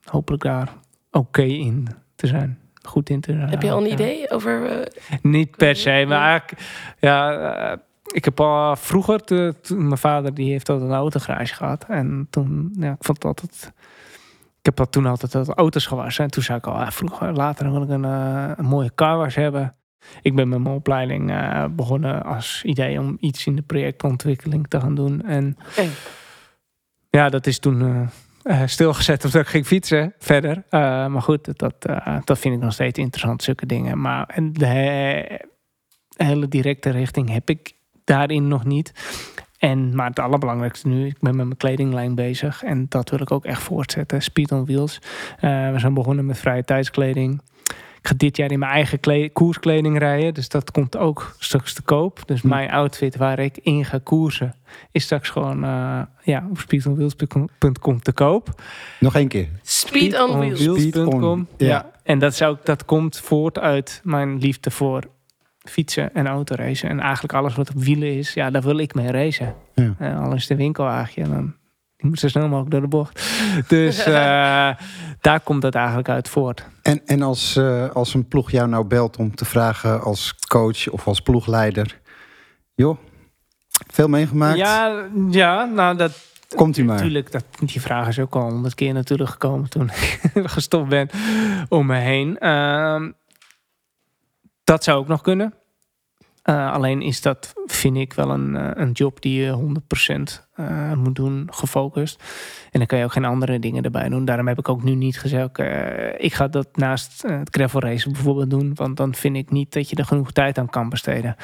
hopelijk 0.03 0.43
daar 0.43 0.73
oké 1.11 1.41
in 1.41 1.87
te 2.15 2.27
zijn. 2.27 2.59
Goed 2.85 3.09
in 3.09 3.21
te 3.21 3.31
zijn. 3.31 3.49
Heb 3.49 3.61
je 3.61 3.71
al 3.71 3.81
een 3.85 3.91
idee 3.91 4.31
over... 4.31 4.65
eh, 4.79 4.85
Niet 5.21 5.55
per 5.57 5.75
se, 5.75 6.05
maar 6.07 6.21
eigenlijk, 6.29 6.61
ja, 6.99 7.33
eh, 7.71 7.77
ik 8.13 8.25
heb 8.25 8.39
al 8.39 8.75
vroeger, 8.75 9.19
te- 9.23 9.55
toen 9.61 9.85
mijn 9.85 9.97
vader 9.97 10.33
die 10.33 10.51
heeft 10.51 10.69
altijd 10.69 10.89
een 10.89 10.95
autogarage 10.95 11.55
gehad. 11.55 11.85
En 11.87 12.27
toen, 12.29 12.73
ja, 12.79 12.91
ik 12.91 13.03
vond 13.03 13.17
het 13.23 13.25
altijd, 13.25 13.73
ik 14.59 14.65
heb 14.65 14.79
al 14.79 14.89
toen 14.89 15.05
altijd 15.05 15.31
dat 15.31 15.49
auto's 15.49 15.85
gewassen. 15.85 16.23
En 16.23 16.31
toen 16.31 16.43
zei 16.43 16.57
ik 16.57 16.67
al, 16.67 16.91
vroeger, 16.91 17.33
later 17.33 17.71
wil 17.71 17.81
ik 17.81 17.89
een, 17.89 18.05
eh, 18.05 18.51
een 18.55 18.65
mooie 18.65 18.91
carwash 18.95 19.35
hebben. 19.35 19.75
Ik 20.21 20.35
ben 20.35 20.49
met 20.49 20.59
mijn 20.59 20.75
opleiding 20.75 21.31
eh, 21.31 21.65
begonnen 21.71 22.23
als 22.23 22.61
idee 22.63 22.99
om 22.99 23.17
iets 23.19 23.45
in 23.45 23.55
de 23.55 23.61
projectontwikkeling 23.61 24.67
te 24.67 24.79
gaan 24.79 24.95
doen. 24.95 25.21
En 25.23 25.57
ja, 27.09 27.29
dat 27.29 27.47
is 27.47 27.59
toen 27.59 27.81
eh, 27.81 27.87
eh, 28.01 28.07
stilgezet 28.65 29.25
omdat 29.25 29.41
ik 29.41 29.47
ging 29.47 29.65
fietsen 29.65 30.13
verder. 30.19 30.63
Eh, 30.69 30.79
maar 31.07 31.21
goed, 31.21 31.57
dat, 31.59 31.85
eh, 31.85 32.17
dat 32.23 32.39
vind 32.39 32.55
ik 32.55 32.61
nog 32.61 32.73
steeds 32.73 32.99
interessant, 32.99 33.43
zulke 33.43 33.65
dingen. 33.65 34.01
Maar 34.01 34.27
en 34.27 34.53
de 34.53 34.65
he- 34.65 35.37
hele 36.17 36.47
directe 36.47 36.89
richting 36.89 37.29
heb 37.29 37.49
ik 37.49 37.71
daarin 38.03 38.47
nog 38.47 38.65
niet. 38.65 38.91
En, 39.57 39.95
maar 39.95 40.09
het 40.09 40.19
allerbelangrijkste 40.19 40.87
nu, 40.87 41.05
ik 41.05 41.19
ben 41.19 41.35
met 41.35 41.45
mijn 41.45 41.57
kledinglijn 41.57 42.15
bezig. 42.15 42.63
En 42.63 42.85
dat 42.89 43.09
wil 43.09 43.21
ik 43.21 43.31
ook 43.31 43.45
echt 43.45 43.61
voortzetten. 43.61 44.21
Speed 44.21 44.51
on 44.51 44.65
Wheels. 44.65 44.99
Eh, 45.39 45.71
we 45.71 45.79
zijn 45.79 45.93
begonnen 45.93 46.25
met 46.25 46.37
vrije 46.39 46.63
tijdskleding. 46.63 47.41
Ik 48.05 48.11
ga 48.11 48.17
dit 48.17 48.37
jaar 48.37 48.51
in 48.51 48.59
mijn 48.59 48.71
eigen 48.71 48.99
kle- 48.99 49.29
koerskleding 49.29 49.97
rijden. 49.99 50.33
Dus 50.33 50.49
dat 50.49 50.71
komt 50.71 50.97
ook 50.97 51.35
straks 51.39 51.73
te 51.73 51.81
koop. 51.81 52.21
Dus 52.25 52.41
Hm. 52.41 52.47
mijn 52.47 52.71
outfit 52.71 53.15
waar 53.15 53.39
ik 53.39 53.57
in 53.57 53.85
ga 53.85 53.99
koersen... 54.03 54.55
is 54.91 55.03
straks 55.03 55.29
gewoon 55.29 55.63
eh, 55.63 56.01
ja, 56.23 56.47
op 56.49 56.57
speedonwheels.com 56.59 58.01
te 58.01 58.11
koop. 58.13 58.61
Nog 58.99 59.15
één 59.15 59.27
keer. 59.27 59.47
Speed 59.61 60.19
on 60.21 60.37
Wheels. 60.37 60.59
Speedonwheels.com. 60.59 61.47
Ja. 61.57 61.67
Ja. 61.67 61.91
En 62.03 62.19
dat, 62.19 62.35
zou, 62.35 62.57
dat 62.63 62.85
komt 62.85 63.19
voort 63.19 63.59
uit 63.59 64.01
mijn 64.03 64.37
liefde 64.37 64.71
voor 64.71 65.03
fietsen 65.59 66.13
en 66.13 66.27
autoracen. 66.27 66.89
En 66.89 66.99
eigenlijk 66.99 67.33
alles 67.33 67.55
wat 67.55 67.69
op 67.69 67.83
wielen 67.83 68.17
is, 68.17 68.33
ja, 68.33 68.49
daar 68.49 68.61
wil 68.61 68.77
ik 68.77 68.93
mee 68.93 69.11
racen. 69.11 69.55
Ja. 69.75 69.95
Eh, 69.99 70.21
al 70.23 70.33
is 70.33 70.41
het 70.41 70.49
een 70.51 70.57
winkelwagentje, 70.57 71.23
dan 71.33 71.53
die 71.97 72.09
moet 72.09 72.19
zo 72.19 72.27
snel 72.27 72.47
mogelijk 72.47 72.71
door 72.71 72.81
de 72.81 72.87
bocht. 72.87 73.21
Dus 73.67 74.03
eh, 74.05 74.69
daar 75.21 75.39
komt 75.43 75.61
dat 75.61 75.75
eigenlijk 75.75 76.09
uit 76.09 76.29
voort. 76.29 76.65
En, 76.81 77.01
en 77.05 77.21
als, 77.21 77.55
eh, 77.55 77.89
als 77.89 78.13
een 78.13 78.27
ploeg 78.27 78.51
jou 78.51 78.67
nou 78.67 78.85
belt 78.85 79.17
om 79.17 79.35
te 79.35 79.45
vragen 79.45 80.01
als 80.01 80.35
coach 80.47 80.89
of 80.89 81.07
als 81.07 81.21
ploegleider. 81.21 81.99
Joh, 82.75 82.97
veel 83.91 84.07
meegemaakt? 84.07 84.57
Ja, 84.57 85.05
ja, 85.29 85.65
nou 85.65 85.97
dat, 85.97 86.11
Komt 86.55 86.77
u 86.77 86.83
maar. 86.83 86.95
Natuurlijk, 86.95 87.31
dat, 87.31 87.45
die 87.59 87.81
vraag 87.81 88.07
is 88.07 88.19
ook 88.19 88.35
al 88.35 88.49
honderd 88.49 88.75
keer 88.75 88.93
natuurlijk 88.93 89.29
gekomen 89.29 89.69
toen 89.69 89.89
ik 89.89 90.29
gestopt 90.55 90.89
ben 90.89 91.09
om 91.69 91.85
me 91.85 91.97
heen. 91.97 92.37
Ehm, 92.37 93.11
dat 94.63 94.83
zou 94.83 94.97
ook 94.97 95.07
nog 95.07 95.21
kunnen. 95.21 95.53
Eh, 96.45 96.71
alleen 96.71 97.01
is 97.01 97.21
dat, 97.21 97.53
vind 97.65 97.97
ik, 97.97 98.13
wel 98.13 98.29
een, 98.29 98.55
eh, 98.55 98.69
een 98.73 98.91
job 98.91 99.21
die 99.21 99.41
je 99.41 99.51
100% 99.51 100.47
eh, 100.53 100.93
moet 100.93 101.15
doen, 101.15 101.47
gefocust. 101.51 102.23
En 102.71 102.79
dan 102.79 102.87
kan 102.87 102.97
je 102.97 103.03
ook 103.03 103.11
geen 103.11 103.25
andere 103.25 103.59
dingen 103.59 103.83
erbij 103.83 104.09
doen. 104.09 104.25
Daarom 104.25 104.47
heb 104.47 104.59
ik 104.59 104.69
ook 104.69 104.83
nu 104.83 104.95
niet 104.95 105.19
gezegd, 105.19 105.59
ik 106.17 106.33
ga 106.33 106.47
dat 106.47 106.77
naast 106.77 107.21
het 107.21 107.49
gravel 107.55 107.79
racen 107.79 108.11
bijvoorbeeld 108.11 108.49
doen. 108.49 108.75
Want 108.75 108.97
dan 108.97 109.15
vind 109.15 109.35
ik 109.35 109.51
niet 109.51 109.73
dat 109.73 109.89
je 109.89 109.95
er 109.95 110.05
genoeg 110.05 110.31
tijd 110.31 110.57
aan 110.57 110.69
kan 110.69 110.89
besteden. 110.89 111.35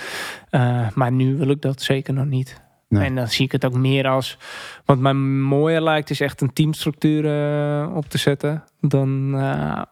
Maar 0.93 1.11
nu 1.11 1.37
wil 1.37 1.49
ik 1.49 1.61
dat 1.61 1.81
zeker 1.81 2.13
nog 2.13 2.25
niet. 2.25 2.61
Nee. 2.87 3.05
En 3.05 3.15
dan 3.15 3.27
zie 3.27 3.45
ik 3.45 3.51
het 3.51 3.65
ook 3.65 3.73
meer 3.73 4.07
als... 4.07 4.37
Wat 4.85 4.97
mij 4.97 5.13
mooier 5.13 5.81
lijkt 5.81 6.09
is 6.09 6.19
echt 6.19 6.41
een 6.41 6.53
teamstructuur 6.53 7.25
op 7.93 8.05
te 8.05 8.17
zetten... 8.17 8.63
dan 8.79 9.33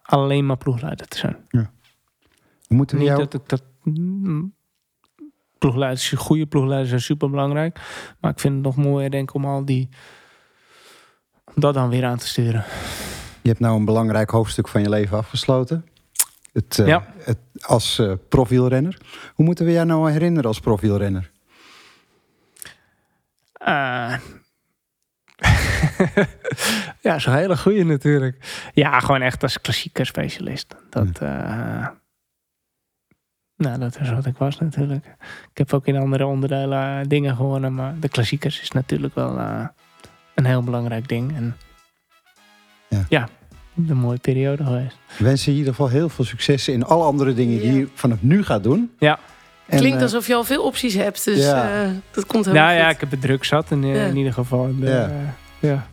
alleen 0.04 0.46
maar 0.46 0.58
ploegleider 0.58 1.08
te 1.08 1.18
zijn. 1.18 1.38
Moeten 2.68 2.98
we 2.98 3.04
Niet 3.04 3.12
jou... 3.12 3.24
dat 3.24 3.34
ik 3.34 3.50
dat... 3.50 3.64
Ploegleiders, 5.60 6.10
goede 6.12 6.46
ploegleiders 6.46 6.90
zijn 6.90 7.02
super 7.02 7.30
belangrijk. 7.30 7.80
Maar 8.20 8.32
ik 8.32 8.40
vind 8.40 8.54
het 8.54 8.64
nog 8.64 8.76
mooier 8.76 9.12
denk 9.12 9.30
ik 9.30 9.36
om 9.36 9.46
al 9.46 9.66
die... 9.66 9.90
om 11.46 11.54
dat 11.56 11.74
dan 11.74 11.90
weer 11.90 12.06
aan 12.06 12.18
te 12.18 12.28
sturen. 12.28 12.64
Je 13.42 13.50
hebt 13.50 13.60
nou 13.60 13.76
een 13.80 13.86
belangrijk 13.86 14.30
hoofdstuk 14.30 14.68
van 14.68 14.82
je 14.82 14.90
leven 14.90 15.18
afgesloten. 15.18 15.86
Het, 16.54 16.80
eh, 16.80 16.88
Ja. 16.88 17.14
het, 17.18 17.38
als 17.62 18.00
eh 18.00 18.12
profielrenner. 18.30 18.98
Hoe 19.34 19.46
moeten 19.46 19.66
we 19.66 19.72
jou 19.72 19.86
nou 19.86 20.12
herinneren 20.12 20.48
als 20.48 20.60
profielrenner? 20.60 21.32
Eh. 23.54 24.14
ja, 27.02 27.20
zo'n 27.20 27.34
hele 27.34 27.58
goeie 27.58 27.86
natuurlijk. 27.86 28.70
Ja, 28.74 29.00
gewoon 29.00 29.22
echt 29.22 29.44
als 29.44 29.62
klassieker 29.62 30.06
specialist. 30.06 30.76
Dat, 30.90 31.22
nou, 33.60 33.80
dat 33.80 33.98
is 34.02 34.10
wat 34.10 34.26
ik 34.26 34.38
was 34.38 34.60
natuurlijk. 34.60 35.06
Ik 35.52 35.58
heb 35.58 35.74
ook 35.74 35.88
in 35.88 35.98
andere 35.98 36.26
onderdelen 36.26 37.00
eh, 37.00 37.06
dingen 37.08 37.36
gewonnen, 37.36 37.74
maar 37.74 37.96
de 38.00 38.10
klassiekers 38.10 38.62
is 38.62 38.72
natuurlijk 38.72 39.16
wel 39.16 39.38
eh, 39.40 39.68
een 40.36 40.46
heel 40.46 40.64
belangrijk 40.64 41.08
ding. 41.08 41.36
En 41.36 41.56
Ja. 42.90 43.06
ja, 43.10 43.28
een 43.88 43.98
mooie 43.98 44.18
periode 44.18 44.64
geweest. 44.64 44.96
We 45.18 45.24
wensen 45.24 45.46
je 45.46 45.52
in 45.52 45.58
ieder 45.58 45.74
geval 45.74 45.90
heel 45.92 46.10
veel 46.10 46.26
successen 46.26 46.74
in 46.74 46.84
alle 46.86 47.04
andere 47.04 47.34
dingen 47.34 47.60
die 47.60 47.72
Ja. 47.72 47.78
je 47.78 47.88
vanaf 47.94 48.18
nu 48.22 48.44
gaat 48.44 48.64
doen. 48.64 48.92
Ja. 49.00 49.20
En, 49.68 49.78
Klinkt 49.80 49.98
eh, 49.98 50.04
alsof 50.04 50.28
je 50.28 50.36
al 50.36 50.44
veel 50.44 50.64
opties 50.64 50.94
hebt, 50.94 51.26
dus 51.26 51.44
Ja. 51.46 51.84
eh, 51.84 51.90
dat 52.12 52.26
komt 52.26 52.46
helemaal 52.46 52.68
Nou 52.68 52.78
ja, 52.78 52.84
goed. 52.86 52.94
ik 52.94 53.00
heb 53.00 53.12
het 53.12 53.22
druk 53.22 53.44
zat 53.44 53.72
in, 53.72 53.86
Ja. 53.86 54.06
in 54.06 54.16
ieder 54.18 54.34
geval. 54.34 54.70
Eh, 54.82 54.88
Ja. 54.88 55.10
ja. 55.60 55.88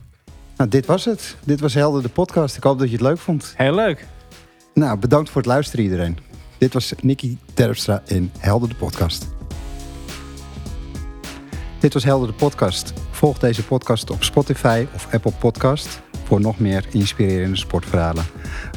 nou, 0.57 0.71
dit 0.71 0.87
was 0.87 1.05
het. 1.05 1.37
Dit 1.45 1.61
was 1.61 1.75
Helder 1.75 2.03
de 2.03 2.09
podcast. 2.09 2.57
Ik 2.57 2.63
hoop 2.63 2.79
dat 2.79 2.87
je 2.87 2.93
het 2.93 3.03
leuk 3.05 3.19
vond. 3.19 3.55
Heel 3.57 3.75
leuk. 3.75 4.07
Nou, 4.75 4.99
bedankt 4.99 5.31
voor 5.31 5.41
het 5.41 5.51
luisteren 5.51 5.85
iedereen. 5.85 6.19
Dit 6.59 6.73
was 6.73 6.93
Nicky 7.03 7.37
Terpstra 7.55 8.03
in 8.07 8.31
Helder 8.39 8.69
de 8.69 8.75
podcast. 8.75 9.27
Dit 11.81 11.93
was 11.93 12.05
Helder 12.05 12.29
de 12.29 12.35
podcast. 12.35 12.93
Volg 13.11 13.39
deze 13.39 13.65
podcast 13.65 14.11
op 14.11 14.23
Spotify 14.23 14.87
of 14.95 15.09
Apple 15.13 15.33
Podcast. 15.33 16.05
voor 16.25 16.41
nog 16.41 16.59
meer 16.59 16.85
inspirerende 16.91 17.57
sportverhalen. 17.57 18.25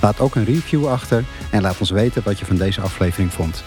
Laat 0.01 0.19
ook 0.19 0.35
een 0.35 0.45
review 0.45 0.87
achter 0.87 1.25
en 1.51 1.61
laat 1.61 1.79
ons 1.79 1.89
weten 1.89 2.23
wat 2.23 2.39
je 2.39 2.45
van 2.45 2.55
deze 2.55 2.81
aflevering 2.81 3.33
vond. 3.33 3.63